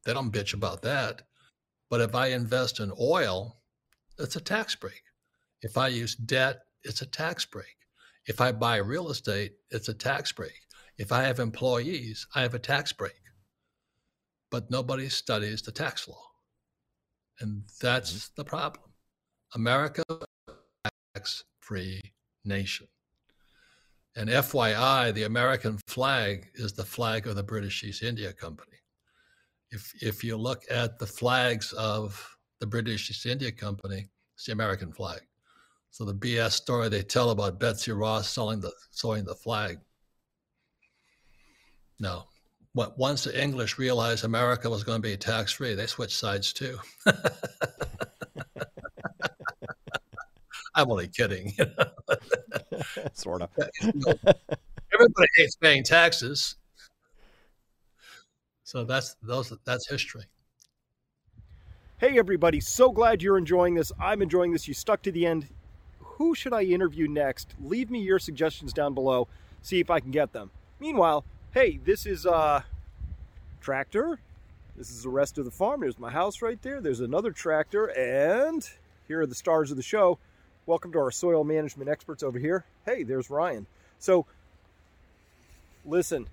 They 0.05 0.13
don't 0.13 0.31
bitch 0.31 0.53
about 0.53 0.81
that. 0.83 1.23
But 1.89 2.01
if 2.01 2.15
I 2.15 2.27
invest 2.27 2.79
in 2.79 2.91
oil, 2.99 3.57
it's 4.19 4.35
a 4.35 4.41
tax 4.41 4.75
break. 4.75 5.01
If 5.61 5.77
I 5.77 5.87
use 5.87 6.15
debt, 6.15 6.59
it's 6.83 7.01
a 7.01 7.05
tax 7.05 7.45
break. 7.45 7.75
If 8.25 8.41
I 8.41 8.51
buy 8.51 8.77
real 8.77 9.09
estate, 9.09 9.53
it's 9.69 9.89
a 9.89 9.93
tax 9.93 10.31
break. 10.31 10.59
If 10.97 11.11
I 11.11 11.23
have 11.23 11.39
employees, 11.39 12.27
I 12.35 12.41
have 12.41 12.53
a 12.53 12.59
tax 12.59 12.93
break. 12.93 13.13
But 14.51 14.69
nobody 14.69 15.09
studies 15.09 15.61
the 15.61 15.71
tax 15.71 16.07
law. 16.07 16.23
And 17.39 17.63
that's 17.81 18.13
mm-hmm. 18.13 18.33
the 18.35 18.45
problem. 18.45 18.92
America 19.55 20.03
tax 21.13 21.43
free 21.59 22.01
nation. 22.43 22.87
And 24.15 24.29
FYI, 24.29 25.13
the 25.13 25.23
American 25.23 25.79
flag 25.87 26.49
is 26.55 26.73
the 26.73 26.85
flag 26.85 27.27
of 27.27 27.35
the 27.35 27.43
British 27.43 27.83
East 27.83 28.03
India 28.03 28.31
Company. 28.31 28.77
If, 29.71 29.91
if 30.01 30.23
you 30.23 30.37
look 30.37 30.63
at 30.69 30.99
the 30.99 31.07
flags 31.07 31.73
of 31.73 32.37
the 32.59 32.67
British 32.67 33.09
East 33.09 33.25
India 33.25 33.51
Company, 33.51 34.07
it's 34.35 34.45
the 34.45 34.51
American 34.51 34.91
flag. 34.91 35.21
So 35.89 36.05
the 36.05 36.15
BS 36.15 36.51
story 36.51 36.89
they 36.89 37.03
tell 37.03 37.29
about 37.31 37.59
Betsy 37.59 37.91
Ross 37.91 38.27
selling 38.27 38.59
the 38.59 38.71
sewing 38.91 39.25
the 39.25 39.35
flag. 39.35 39.77
No. 41.99 42.23
Once 42.73 43.23
the 43.23 43.41
English 43.41 43.77
realized 43.77 44.23
America 44.23 44.67
was 44.67 44.83
going 44.83 44.99
to 44.99 45.07
be 45.07 45.15
tax 45.15 45.51
free, 45.51 45.75
they 45.75 45.85
switched 45.85 46.17
sides 46.17 46.51
too. 46.51 46.79
I'm 50.75 50.89
only 50.89 51.07
kidding. 51.07 51.53
sort 53.13 53.41
of. 53.41 53.49
everybody 54.93 55.27
hates 55.35 55.55
paying 55.55 55.83
taxes. 55.83 56.55
So 58.63 58.83
that's 58.83 59.15
those 59.21 59.53
that's 59.65 59.87
history. 59.89 60.23
Hey 61.99 62.17
everybody, 62.17 62.59
so 62.59 62.91
glad 62.91 63.21
you're 63.21 63.37
enjoying 63.37 63.75
this. 63.75 63.91
I'm 63.99 64.21
enjoying 64.21 64.51
this. 64.51 64.67
You 64.67 64.73
stuck 64.73 65.01
to 65.03 65.11
the 65.11 65.25
end. 65.25 65.47
Who 65.99 66.33
should 66.33 66.53
I 66.53 66.63
interview 66.63 67.07
next? 67.07 67.53
Leave 67.61 67.89
me 67.91 67.99
your 67.99 68.19
suggestions 68.19 68.73
down 68.73 68.93
below. 68.93 69.27
See 69.61 69.79
if 69.79 69.89
I 69.89 69.99
can 69.99 70.11
get 70.11 70.33
them. 70.33 70.49
Meanwhile, 70.79 71.23
hey, 71.53 71.79
this 71.83 72.05
is 72.05 72.25
uh 72.25 72.61
tractor. 73.61 74.19
This 74.75 74.89
is 74.89 75.03
the 75.03 75.09
rest 75.09 75.37
of 75.37 75.45
the 75.45 75.51
farm. 75.51 75.81
There's 75.81 75.99
my 75.99 76.09
house 76.11 76.41
right 76.41 76.61
there. 76.61 76.81
There's 76.81 76.99
another 76.99 77.31
tractor 77.31 77.85
and 77.97 78.67
here 79.07 79.21
are 79.21 79.27
the 79.27 79.35
stars 79.35 79.69
of 79.69 79.77
the 79.77 79.83
show. 79.83 80.17
Welcome 80.65 80.93
to 80.93 80.99
our 80.99 81.11
soil 81.11 81.43
management 81.43 81.89
experts 81.89 82.23
over 82.23 82.39
here. 82.39 82.63
Hey, 82.85 83.03
there's 83.03 83.29
Ryan. 83.29 83.67
So, 83.99 84.25
listen, 85.85 86.29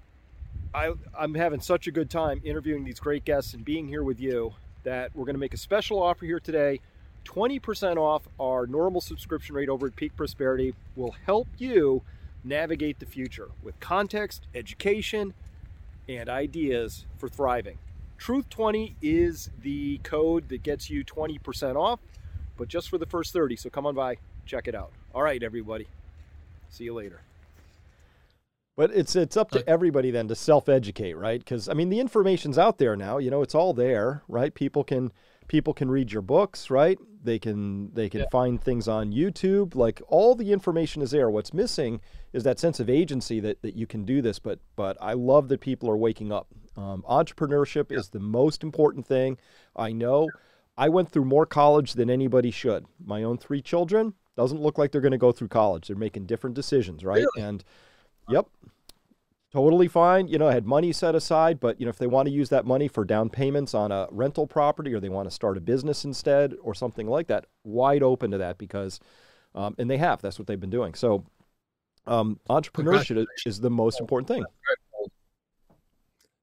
I, 0.72 0.92
I'm 1.18 1.34
having 1.34 1.60
such 1.60 1.88
a 1.88 1.90
good 1.90 2.08
time 2.10 2.40
interviewing 2.44 2.84
these 2.84 3.00
great 3.00 3.24
guests 3.24 3.54
and 3.54 3.64
being 3.64 3.88
here 3.88 4.04
with 4.04 4.20
you 4.20 4.54
that 4.84 5.10
we're 5.16 5.24
going 5.24 5.34
to 5.34 5.40
make 5.40 5.52
a 5.52 5.56
special 5.56 6.00
offer 6.00 6.26
here 6.26 6.38
today. 6.38 6.78
20% 7.24 7.96
off 7.96 8.28
our 8.38 8.68
normal 8.68 9.00
subscription 9.00 9.56
rate 9.56 9.68
over 9.68 9.88
at 9.88 9.96
Peak 9.96 10.16
Prosperity 10.16 10.76
will 10.94 11.16
help 11.26 11.48
you 11.58 12.02
navigate 12.44 13.00
the 13.00 13.06
future 13.06 13.48
with 13.64 13.80
context, 13.80 14.46
education, 14.54 15.34
and 16.08 16.28
ideas 16.28 17.04
for 17.18 17.28
thriving. 17.28 17.78
Truth 18.16 18.48
20 18.48 18.94
is 19.02 19.50
the 19.60 19.98
code 20.04 20.50
that 20.50 20.62
gets 20.62 20.88
you 20.88 21.04
20% 21.04 21.74
off 21.74 21.98
but 22.60 22.68
just 22.68 22.90
for 22.90 22.98
the 22.98 23.06
first 23.06 23.32
30. 23.32 23.56
So 23.56 23.70
come 23.70 23.86
on 23.86 23.94
by, 23.94 24.18
check 24.44 24.68
it 24.68 24.74
out. 24.74 24.92
All 25.14 25.22
right, 25.22 25.42
everybody. 25.42 25.86
See 26.68 26.84
you 26.84 26.92
later. 26.92 27.22
But 28.76 28.90
it's 28.92 29.16
it's 29.16 29.34
up 29.36 29.50
to 29.52 29.66
everybody 29.66 30.10
then 30.10 30.28
to 30.28 30.34
self-educate, 30.34 31.14
right? 31.14 31.40
Because 31.40 31.70
I 31.70 31.72
mean, 31.72 31.88
the 31.88 32.00
information's 32.00 32.58
out 32.58 32.76
there 32.76 32.96
now. 32.96 33.16
You 33.16 33.30
know, 33.30 33.40
it's 33.40 33.54
all 33.54 33.72
there, 33.72 34.22
right? 34.28 34.54
People 34.54 34.84
can 34.84 35.10
people 35.48 35.72
can 35.72 35.90
read 35.90 36.12
your 36.12 36.20
books, 36.20 36.68
right? 36.68 36.98
They 37.24 37.38
can 37.38 37.94
they 37.94 38.10
can 38.10 38.20
yeah. 38.20 38.26
find 38.30 38.62
things 38.62 38.88
on 38.88 39.10
YouTube. 39.10 39.74
Like 39.74 40.02
all 40.06 40.34
the 40.34 40.52
information 40.52 41.00
is 41.00 41.12
there. 41.12 41.30
What's 41.30 41.54
missing 41.54 42.02
is 42.34 42.44
that 42.44 42.58
sense 42.58 42.78
of 42.78 42.90
agency 42.90 43.40
that 43.40 43.62
that 43.62 43.74
you 43.74 43.86
can 43.86 44.04
do 44.04 44.20
this. 44.20 44.38
But 44.38 44.58
but 44.76 44.98
I 45.00 45.14
love 45.14 45.48
that 45.48 45.62
people 45.62 45.88
are 45.88 45.96
waking 45.96 46.30
up. 46.30 46.46
Um, 46.76 47.04
entrepreneurship 47.08 47.90
yeah. 47.90 47.98
is 47.98 48.10
the 48.10 48.20
most 48.20 48.62
important 48.62 49.06
thing. 49.06 49.38
I 49.74 49.92
know. 49.92 50.28
I 50.76 50.88
went 50.88 51.10
through 51.10 51.24
more 51.26 51.46
college 51.46 51.94
than 51.94 52.08
anybody 52.08 52.50
should. 52.50 52.86
My 53.04 53.22
own 53.22 53.38
three 53.38 53.60
children 53.60 54.14
doesn't 54.36 54.60
look 54.60 54.78
like 54.78 54.92
they're 54.92 55.00
going 55.00 55.12
to 55.12 55.18
go 55.18 55.32
through 55.32 55.48
college. 55.48 55.88
They're 55.88 55.96
making 55.96 56.26
different 56.26 56.54
decisions, 56.54 57.04
right? 57.04 57.24
Really? 57.36 57.48
And 57.48 57.64
Yep. 58.30 58.46
Totally 59.52 59.88
fine. 59.88 60.28
You 60.28 60.38
know, 60.38 60.46
I 60.46 60.54
had 60.54 60.64
money 60.64 60.92
set 60.92 61.16
aside, 61.16 61.58
but 61.58 61.80
you 61.80 61.86
know, 61.86 61.90
if 61.90 61.98
they 61.98 62.06
want 62.06 62.28
to 62.28 62.32
use 62.32 62.50
that 62.50 62.64
money 62.64 62.86
for 62.86 63.04
down 63.04 63.30
payments 63.30 63.74
on 63.74 63.90
a 63.90 64.06
rental 64.12 64.46
property 64.46 64.94
or 64.94 65.00
they 65.00 65.08
want 65.08 65.28
to 65.28 65.34
start 65.34 65.56
a 65.56 65.60
business 65.60 66.04
instead 66.04 66.54
or 66.62 66.72
something 66.72 67.08
like 67.08 67.26
that, 67.26 67.46
wide 67.64 68.04
open 68.04 68.30
to 68.30 68.38
that 68.38 68.58
because, 68.58 69.00
um, 69.56 69.74
and 69.76 69.90
they 69.90 69.96
have. 69.96 70.22
That's 70.22 70.38
what 70.38 70.46
they've 70.46 70.60
been 70.60 70.70
doing. 70.70 70.94
So, 70.94 71.24
um, 72.06 72.38
entrepreneurship 72.48 73.26
is 73.44 73.58
the 73.58 73.70
most 73.70 73.98
important 74.00 74.28
thing. 74.28 74.44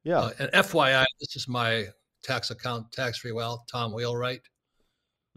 Yeah. 0.03 0.19
Uh, 0.19 0.32
and 0.39 0.51
FYI, 0.51 1.05
this 1.21 1.38
is 1.38 1.47
my 1.47 1.88
tax 2.24 2.51
account, 2.51 2.91
tax 2.91 3.20
free 3.20 3.32
wealth, 3.32 3.61
Tom 3.72 3.93
Wheelwright. 3.93 4.41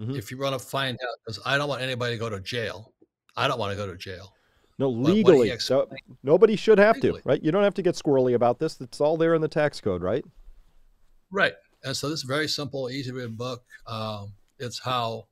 Mm-hmm. 0.01 0.16
If 0.16 0.31
you 0.31 0.39
want 0.39 0.59
to 0.59 0.64
find 0.64 0.97
out, 1.03 1.16
because 1.24 1.41
I 1.45 1.59
don't 1.59 1.68
want 1.68 1.83
anybody 1.83 2.14
to 2.14 2.18
go 2.18 2.31
to 2.31 2.41
jail. 2.41 2.93
I 3.37 3.49
don't 3.49 3.59
want 3.59 3.72
to 3.72 3.76
go 3.76 3.87
to 3.87 3.97
jail. 3.97 4.35
No, 4.78 4.89
legally. 4.89 5.57
So 5.59 5.91
nobody 6.22 6.57
should 6.57 6.78
have 6.78 6.97
legally. 6.97 7.20
to, 7.20 7.28
right? 7.28 7.43
You 7.43 7.53
don't 7.53 7.64
have 7.64 7.74
to 7.74 7.83
get 7.83 7.97
squirrely 7.97 8.35
about 8.35 8.59
this. 8.59 8.81
It's 8.81 9.01
all 9.01 9.18
there 9.18 9.35
in 9.35 9.43
the 9.43 9.49
tax 9.49 9.81
code, 9.81 10.03
right? 10.03 10.24
Right. 11.31 11.53
And 11.85 11.95
so 11.95 12.09
this 12.09 12.20
is 12.20 12.24
a 12.24 12.28
very 12.28 12.49
simple, 12.49 12.91
easy 12.91 13.11
to 13.11 13.16
read 13.16 13.37
book. 13.37 13.62
Um, 13.87 14.33
it's 14.59 14.78
how 14.78 15.28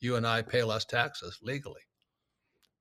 you 0.00 0.16
and 0.16 0.26
I 0.26 0.42
pay 0.42 0.62
less 0.62 0.84
taxes 0.84 1.38
legally 1.42 1.80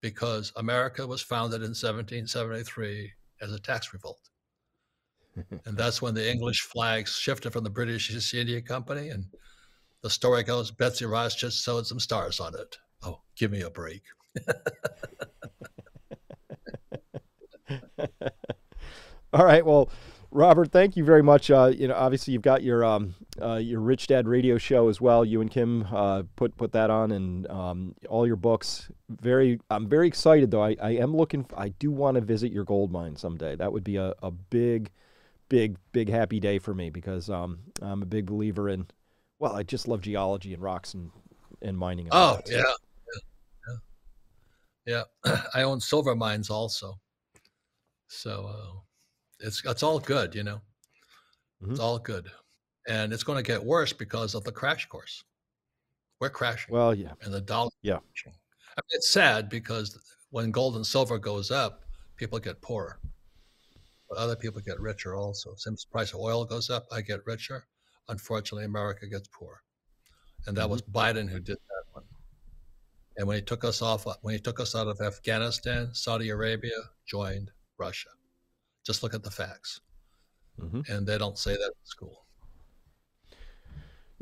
because 0.02 0.52
America 0.58 1.06
was 1.06 1.22
founded 1.22 1.62
in 1.62 1.70
1773 1.70 3.12
as 3.42 3.52
a 3.52 3.60
tax 3.60 3.94
revolt. 3.94 4.31
And 5.36 5.78
that's 5.78 6.02
when 6.02 6.14
the 6.14 6.32
English 6.32 6.62
flags 6.62 7.18
shifted 7.18 7.54
from 7.54 7.64
the 7.64 7.70
British 7.70 8.12
East 8.12 8.34
India 8.34 8.62
Company. 8.62 9.10
And 9.10 9.26
the 10.02 10.10
story 10.10 10.44
goes 10.44 10.72
Betsy 10.72 11.06
Ross 11.06 11.36
just 11.36 11.64
sewed 11.64 11.86
some 11.86 12.00
stars 12.00 12.40
on 12.40 12.56
it. 12.56 12.78
Oh, 13.04 13.22
give 13.36 13.52
me 13.52 13.62
a 13.62 13.70
break. 13.70 14.04
All 19.34 19.46
right. 19.46 19.66
Well, 19.66 19.90
Robert, 20.34 20.72
thank 20.72 20.96
you 20.96 21.04
very 21.04 21.22
much. 21.22 21.52
Uh, 21.52 21.72
you 21.76 21.90
know, 21.90 21.94
obviously 21.94 22.32
you've 22.34 22.42
got 22.42 22.64
your 22.64 22.86
um, 22.86 23.16
uh, 23.42 23.56
your 23.56 23.82
Rich 23.82 24.08
Dad 24.08 24.28
radio 24.28 24.58
show 24.58 24.88
as 24.88 25.02
well. 25.02 25.26
You 25.26 25.42
and 25.42 25.52
Kim 25.52 25.86
uh, 25.92 26.24
put 26.38 26.56
put 26.56 26.72
that 26.72 26.90
on, 26.90 27.12
and 27.12 27.48
um, 27.48 27.96
all 28.10 28.26
your 28.26 28.38
books. 28.38 28.90
Very, 29.10 29.60
I'm 29.70 29.90
very 29.90 30.08
excited 30.08 30.50
though. 30.52 30.64
I, 30.64 30.78
I 30.82 30.92
am 30.92 31.16
looking. 31.16 31.46
I 31.56 31.70
do 31.70 31.92
want 31.92 32.16
to 32.16 32.22
visit 32.22 32.52
your 32.52 32.64
gold 32.64 32.92
mine 32.92 33.18
someday. 33.18 33.58
That 33.58 33.74
would 33.74 33.84
be 33.84 33.98
a, 33.98 34.14
a 34.24 34.32
big, 34.32 34.92
big, 35.52 35.76
big 35.92 36.10
happy 36.10 36.40
day 36.40 36.58
for 36.58 36.74
me 36.74 36.90
because 36.90 37.30
um, 37.30 37.60
I'm 37.82 38.02
a 38.02 38.06
big 38.06 38.26
believer 38.26 38.70
in. 38.70 38.88
Well, 39.38 39.54
I 39.54 39.64
just 39.64 39.88
love 39.88 40.02
geology 40.02 40.54
and 40.54 40.64
rocks 40.64 40.94
and 40.94 41.12
and 41.62 41.78
mining. 41.78 42.06
And 42.06 42.14
oh 42.14 42.40
yeah. 42.48 42.64
yeah, 43.68 43.76
yeah, 44.86 45.04
yeah. 45.26 45.42
I 45.54 45.64
own 45.64 45.82
silver 45.82 46.16
mines 46.16 46.50
also. 46.50 47.00
So 48.08 48.50
uh, 48.50 48.80
it's 49.42 49.62
it's 49.66 49.84
all 49.84 50.00
good, 50.00 50.34
you 50.34 50.44
know. 50.44 50.62
Mm-hmm. 51.62 51.72
It's 51.72 51.80
all 51.80 52.00
good, 52.00 52.32
and 52.88 53.12
it's 53.12 53.24
going 53.24 53.38
to 53.38 53.44
get 53.44 53.64
worse 53.64 53.94
because 53.94 54.34
of 54.34 54.44
the 54.46 54.52
crash 54.52 54.88
course. 54.88 55.24
We're 56.20 56.30
crashing. 56.30 56.74
Well, 56.74 56.96
yeah, 56.96 57.12
and 57.24 57.34
the 57.34 57.42
dollar. 57.42 57.72
Yeah, 57.82 57.98
I 57.98 58.30
mean, 58.30 58.92
it's 58.92 59.12
sad 59.12 59.50
because 59.50 60.00
when 60.30 60.52
gold 60.52 60.78
and 60.78 60.86
silver 60.86 61.20
goes 61.20 61.52
up, 61.52 61.84
people 62.16 62.40
get 62.40 62.62
poorer, 62.62 63.00
but 64.12 64.20
other 64.20 64.36
people 64.36 64.60
get 64.60 64.78
richer 64.78 65.16
also. 65.16 65.54
Since 65.56 65.86
the 65.86 65.92
price 65.92 66.14
of 66.14 66.20
oil 66.20 66.44
goes 66.44 66.70
up, 66.70 66.86
I 66.92 67.00
get 67.00 67.26
richer. 67.26 67.66
Unfortunately, 68.10 68.66
America 68.66 69.08
gets 69.08 69.30
poor, 69.30 69.64
and 70.46 70.58
that 70.58 70.64
mm-hmm. 70.64 70.72
was 70.72 70.82
Biden 70.82 71.30
who 71.30 71.40
did 71.40 71.56
that 71.56 71.84
one. 71.94 72.04
And 73.16 73.26
when 73.26 73.38
he 73.38 73.42
took 73.42 73.64
us 73.64 73.82
off, 73.82 74.06
when 74.22 74.34
he 74.34 74.40
took 74.40 74.60
us 74.60 74.76
out 74.76 74.88
of 74.88 75.00
Afghanistan, 75.00 75.94
Saudi 75.94 76.30
Arabia 76.30 76.76
joined 77.08 77.52
Russia. 77.78 78.10
Just 78.86 79.02
look 79.02 79.14
at 79.14 79.24
the 79.24 79.32
facts. 79.32 79.80
Mm-hmm. 80.60 80.92
And 80.92 81.08
they 81.08 81.18
don't 81.18 81.38
say 81.38 81.54
that 81.54 81.64
in 81.64 81.86
school. 81.86 82.26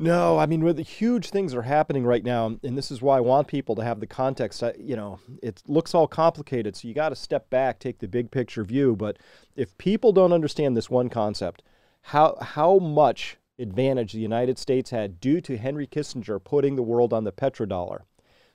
No, 0.00 0.38
I 0.38 0.46
mean, 0.46 0.60
the 0.60 0.82
huge 0.82 1.28
things 1.28 1.54
are 1.54 1.60
happening 1.60 2.06
right 2.06 2.24
now, 2.24 2.56
and 2.62 2.76
this 2.76 2.90
is 2.90 3.02
why 3.02 3.18
I 3.18 3.20
want 3.20 3.48
people 3.48 3.74
to 3.76 3.84
have 3.84 4.00
the 4.00 4.06
context. 4.06 4.62
You 4.78 4.96
know, 4.96 5.20
it 5.42 5.62
looks 5.66 5.94
all 5.94 6.08
complicated, 6.08 6.74
so 6.74 6.88
you 6.88 6.94
got 6.94 7.10
to 7.10 7.16
step 7.16 7.50
back, 7.50 7.78
take 7.78 7.98
the 7.98 8.08
big 8.08 8.30
picture 8.30 8.64
view. 8.64 8.96
But 8.96 9.18
if 9.56 9.76
people 9.76 10.12
don't 10.12 10.32
understand 10.32 10.74
this 10.74 10.88
one 10.88 11.10
concept, 11.10 11.62
how 12.00 12.38
how 12.40 12.78
much 12.78 13.36
advantage 13.58 14.14
the 14.14 14.20
United 14.20 14.58
States 14.58 14.88
had 14.88 15.20
due 15.20 15.42
to 15.42 15.58
Henry 15.58 15.86
Kissinger 15.86 16.42
putting 16.42 16.76
the 16.76 16.82
world 16.82 17.12
on 17.12 17.24
the 17.24 17.32
petrodollar, 17.32 18.00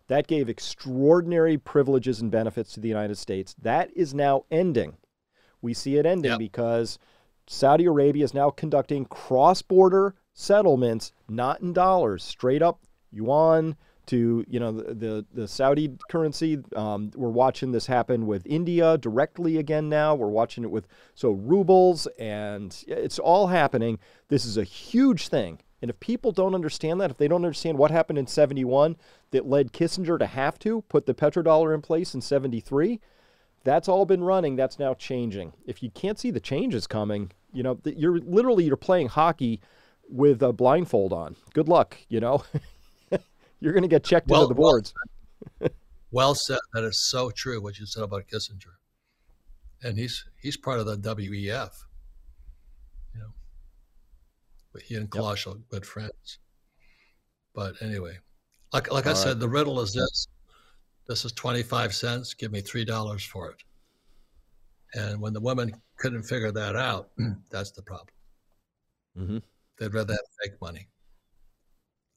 that 0.08 0.26
gave 0.26 0.50
extraordinary 0.50 1.60
privileges 1.60 2.22
and 2.22 2.32
benefits 2.32 2.74
to 2.74 2.80
the 2.80 2.90
United 2.90 3.20
States. 3.20 3.56
That 3.62 3.96
is 3.96 4.16
now 4.16 4.46
ending. 4.50 4.98
We 5.62 5.76
see 5.76 5.98
it 5.98 6.08
ending 6.08 6.32
yep. 6.32 6.40
because 6.40 6.98
Saudi 7.46 7.86
Arabia 7.86 8.24
is 8.24 8.34
now 8.34 8.50
conducting 8.50 9.06
cross 9.06 9.62
border 9.62 10.16
settlements, 10.36 11.14
not 11.28 11.62
in 11.62 11.74
dollars, 11.74 12.24
straight 12.24 12.62
up 12.62 12.80
yuan 13.12 13.76
to 14.06 14.46
you 14.48 14.60
know 14.60 14.72
the 14.72 14.94
the, 14.94 15.26
the 15.34 15.48
Saudi 15.48 15.98
currency. 16.10 16.60
Um, 16.76 17.10
we're 17.16 17.30
watching 17.30 17.72
this 17.72 17.88
happen 17.88 18.28
with 18.28 18.46
India 18.46 18.98
directly 19.00 19.58
again 19.58 19.90
now. 19.90 20.14
We're 20.14 20.28
watching 20.28 20.64
it 20.64 20.70
with 20.70 20.88
so 21.16 21.32
rubles, 21.32 22.06
and 22.20 22.84
it's 22.88 23.18
all 23.18 23.48
happening. 23.48 23.98
This 24.28 24.46
is 24.46 24.58
a 24.58 24.64
huge 24.64 25.30
thing. 25.30 25.60
And 25.82 25.90
if 25.90 26.00
people 26.00 26.32
don't 26.32 26.56
understand 26.56 27.02
that, 27.02 27.12
if 27.12 27.18
they 27.18 27.28
don't 27.28 27.44
understand 27.44 27.78
what 27.78 27.92
happened 27.92 28.18
in 28.18 28.26
71 28.26 28.96
that 29.32 29.46
led 29.46 29.72
Kissinger 29.72 30.18
to 30.18 30.26
have 30.26 30.58
to 30.60 30.82
put 30.84 31.06
the 31.06 31.14
petrodollar 31.14 31.76
in 31.76 31.82
place 31.82 32.16
in 32.16 32.22
73, 32.22 33.00
that's 33.64 33.88
all 33.88 34.06
been 34.06 34.24
running. 34.24 34.56
That's 34.56 34.80
now 34.80 34.94
changing. 34.94 35.54
If 35.66 35.84
you 35.84 35.92
can't 35.92 36.18
see 36.18 36.32
the 36.32 36.40
changes 36.40 36.88
coming, 36.88 37.32
you 37.54 37.62
know, 37.62 37.80
you're 37.84 38.20
literally 38.20 38.64
you're 38.64 38.78
playing 38.78 39.10
hockey 39.10 39.62
with 40.10 40.42
a 40.44 40.54
blindfold 40.54 41.14
on. 41.14 41.36
Good 41.54 41.68
luck, 41.68 41.98
you 42.10 42.20
know. 42.20 42.44
you're 43.60 43.74
going 43.74 43.84
to 43.84 43.90
get 43.90 44.04
checked 44.04 44.28
well, 44.28 44.44
into 44.44 44.54
the 44.54 44.58
boards. 44.60 44.94
Well, 45.60 45.70
well 46.12 46.36
said. 46.36 46.60
That 46.74 46.84
is 46.84 47.00
so 47.10 47.32
true 47.32 47.62
what 47.62 47.80
you 47.80 47.86
said 47.86 48.04
about 48.04 48.28
Kissinger. 48.28 48.74
And 49.84 49.98
he's 49.98 50.26
he's 50.42 50.58
part 50.58 50.80
of 50.80 50.86
the 50.86 50.98
WEF 50.98 51.72
You 53.14 53.34
but 54.74 54.82
he 54.82 54.96
and 54.96 55.10
Klaus 55.10 55.46
yep. 55.46 55.56
are 55.56 55.60
good 55.70 55.86
friends. 55.86 56.40
But 57.54 57.76
anyway, 57.82 58.18
like 58.74 58.92
like 58.92 59.06
All 59.06 59.12
I 59.12 59.16
right. 59.16 59.24
said, 59.24 59.40
the 59.40 59.50
riddle 59.50 59.80
is 59.82 59.94
this: 59.94 60.28
this 61.08 61.26
is 61.26 61.32
twenty 61.34 61.64
five 61.64 61.94
cents. 61.94 62.34
Give 62.34 62.52
me 62.52 62.62
three 62.62 62.86
dollars 62.86 63.24
for 63.24 63.52
it. 63.52 63.64
And 64.94 65.20
when 65.20 65.34
the 65.34 65.42
woman 65.42 65.74
couldn't 65.98 66.24
figure 66.24 66.52
that 66.52 66.76
out, 66.76 67.10
that's 67.52 67.72
the 67.72 67.82
problem. 67.82 68.08
Mm-hmm. 69.18 69.38
They'd 69.78 69.94
rather 69.94 70.14
have 70.14 70.22
fake 70.42 70.60
money. 70.62 70.88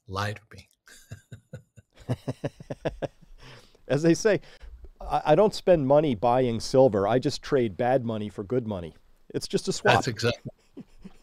Lie 0.06 0.34
to 0.34 0.40
me. 0.54 0.68
As 3.88 4.02
they 4.02 4.14
say, 4.14 4.40
I, 5.00 5.34
don't 5.34 5.54
spend 5.54 5.86
money 5.86 6.14
buying 6.14 6.60
silver. 6.60 7.06
I 7.08 7.18
just 7.18 7.42
trade 7.42 7.76
bad 7.76 8.04
money 8.04 8.28
for 8.28 8.44
good 8.44 8.66
money. 8.66 8.94
It's 9.34 9.48
just 9.48 9.68
a 9.68 9.72
swap. 9.72 9.94
That's 9.94 10.08
exactly 10.08 10.50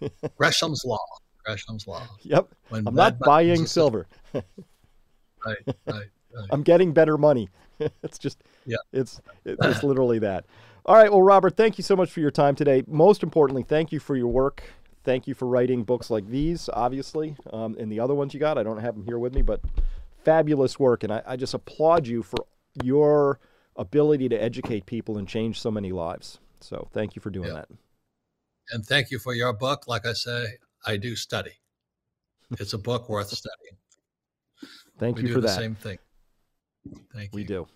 Gresham's 0.37 0.83
law. 0.85 1.03
Gresham's 1.43 1.87
law. 1.87 2.07
Yep. 2.21 2.49
When 2.69 2.87
I'm 2.87 2.95
not 2.95 3.19
buying 3.19 3.65
silver. 3.65 4.07
right, 4.33 4.43
right, 5.45 5.75
right. 5.87 6.07
I'm 6.49 6.63
getting 6.63 6.91
better 6.91 7.17
money. 7.17 7.49
it's 8.03 8.17
just, 8.17 8.43
yeah, 8.65 8.77
it's 8.93 9.21
it's 9.45 9.83
literally 9.83 10.19
that. 10.19 10.45
All 10.85 10.95
right. 10.95 11.11
Well, 11.11 11.21
Robert, 11.21 11.57
thank 11.57 11.77
you 11.77 11.83
so 11.83 11.95
much 11.95 12.11
for 12.11 12.19
your 12.19 12.31
time 12.31 12.55
today. 12.55 12.83
Most 12.87 13.23
importantly, 13.23 13.63
thank 13.63 13.91
you 13.91 13.99
for 13.99 14.15
your 14.15 14.27
work. 14.27 14.63
Thank 15.05 15.27
you 15.27 15.33
for 15.33 15.47
writing 15.47 15.83
books 15.83 16.09
like 16.09 16.27
these, 16.27 16.69
obviously, 16.73 17.35
um, 17.53 17.75
and 17.79 17.91
the 17.91 17.99
other 17.99 18.13
ones 18.13 18.33
you 18.33 18.39
got. 18.39 18.57
I 18.57 18.63
don't 18.63 18.79
have 18.79 18.95
them 18.95 19.05
here 19.05 19.19
with 19.19 19.33
me, 19.33 19.41
but 19.41 19.61
fabulous 20.23 20.79
work. 20.79 21.03
And 21.03 21.13
I, 21.13 21.21
I 21.25 21.35
just 21.35 21.53
applaud 21.53 22.07
you 22.07 22.23
for 22.23 22.45
your 22.83 23.39
ability 23.75 24.29
to 24.29 24.35
educate 24.35 24.85
people 24.85 25.17
and 25.17 25.27
change 25.27 25.61
so 25.61 25.71
many 25.71 25.91
lives. 25.91 26.39
So 26.59 26.89
thank 26.91 27.15
you 27.15 27.21
for 27.21 27.29
doing 27.29 27.49
yeah. 27.49 27.53
that. 27.53 27.69
And 28.71 28.85
thank 28.85 29.11
you 29.11 29.19
for 29.19 29.33
your 29.33 29.53
book. 29.53 29.87
Like 29.87 30.05
I 30.05 30.13
say, 30.13 30.57
I 30.85 30.97
do 30.97 31.15
study. 31.15 31.53
It's 32.59 32.73
a 32.73 32.77
book 32.77 33.07
worth 33.07 33.29
studying. 33.29 33.77
Thank 34.97 35.17
we 35.17 35.23
you 35.23 35.27
for 35.29 35.35
do 35.35 35.41
the 35.41 35.47
that. 35.47 35.55
Same 35.55 35.75
thing. 35.75 35.99
Thank 37.13 37.31
we 37.33 37.41
you. 37.41 37.43
We 37.43 37.43
do. 37.43 37.67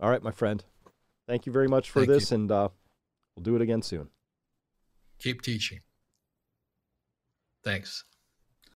All 0.00 0.10
right, 0.10 0.22
my 0.22 0.32
friend. 0.32 0.62
Thank 1.26 1.46
you 1.46 1.52
very 1.52 1.68
much 1.68 1.90
for 1.90 2.00
Thank 2.00 2.10
this, 2.10 2.30
you. 2.30 2.36
and 2.36 2.52
uh, 2.52 2.68
We'll 3.34 3.42
do 3.42 3.56
it 3.56 3.62
again 3.62 3.82
soon. 3.82 4.08
Keep 5.18 5.42
teaching. 5.42 5.80
Thanks. 7.64 8.04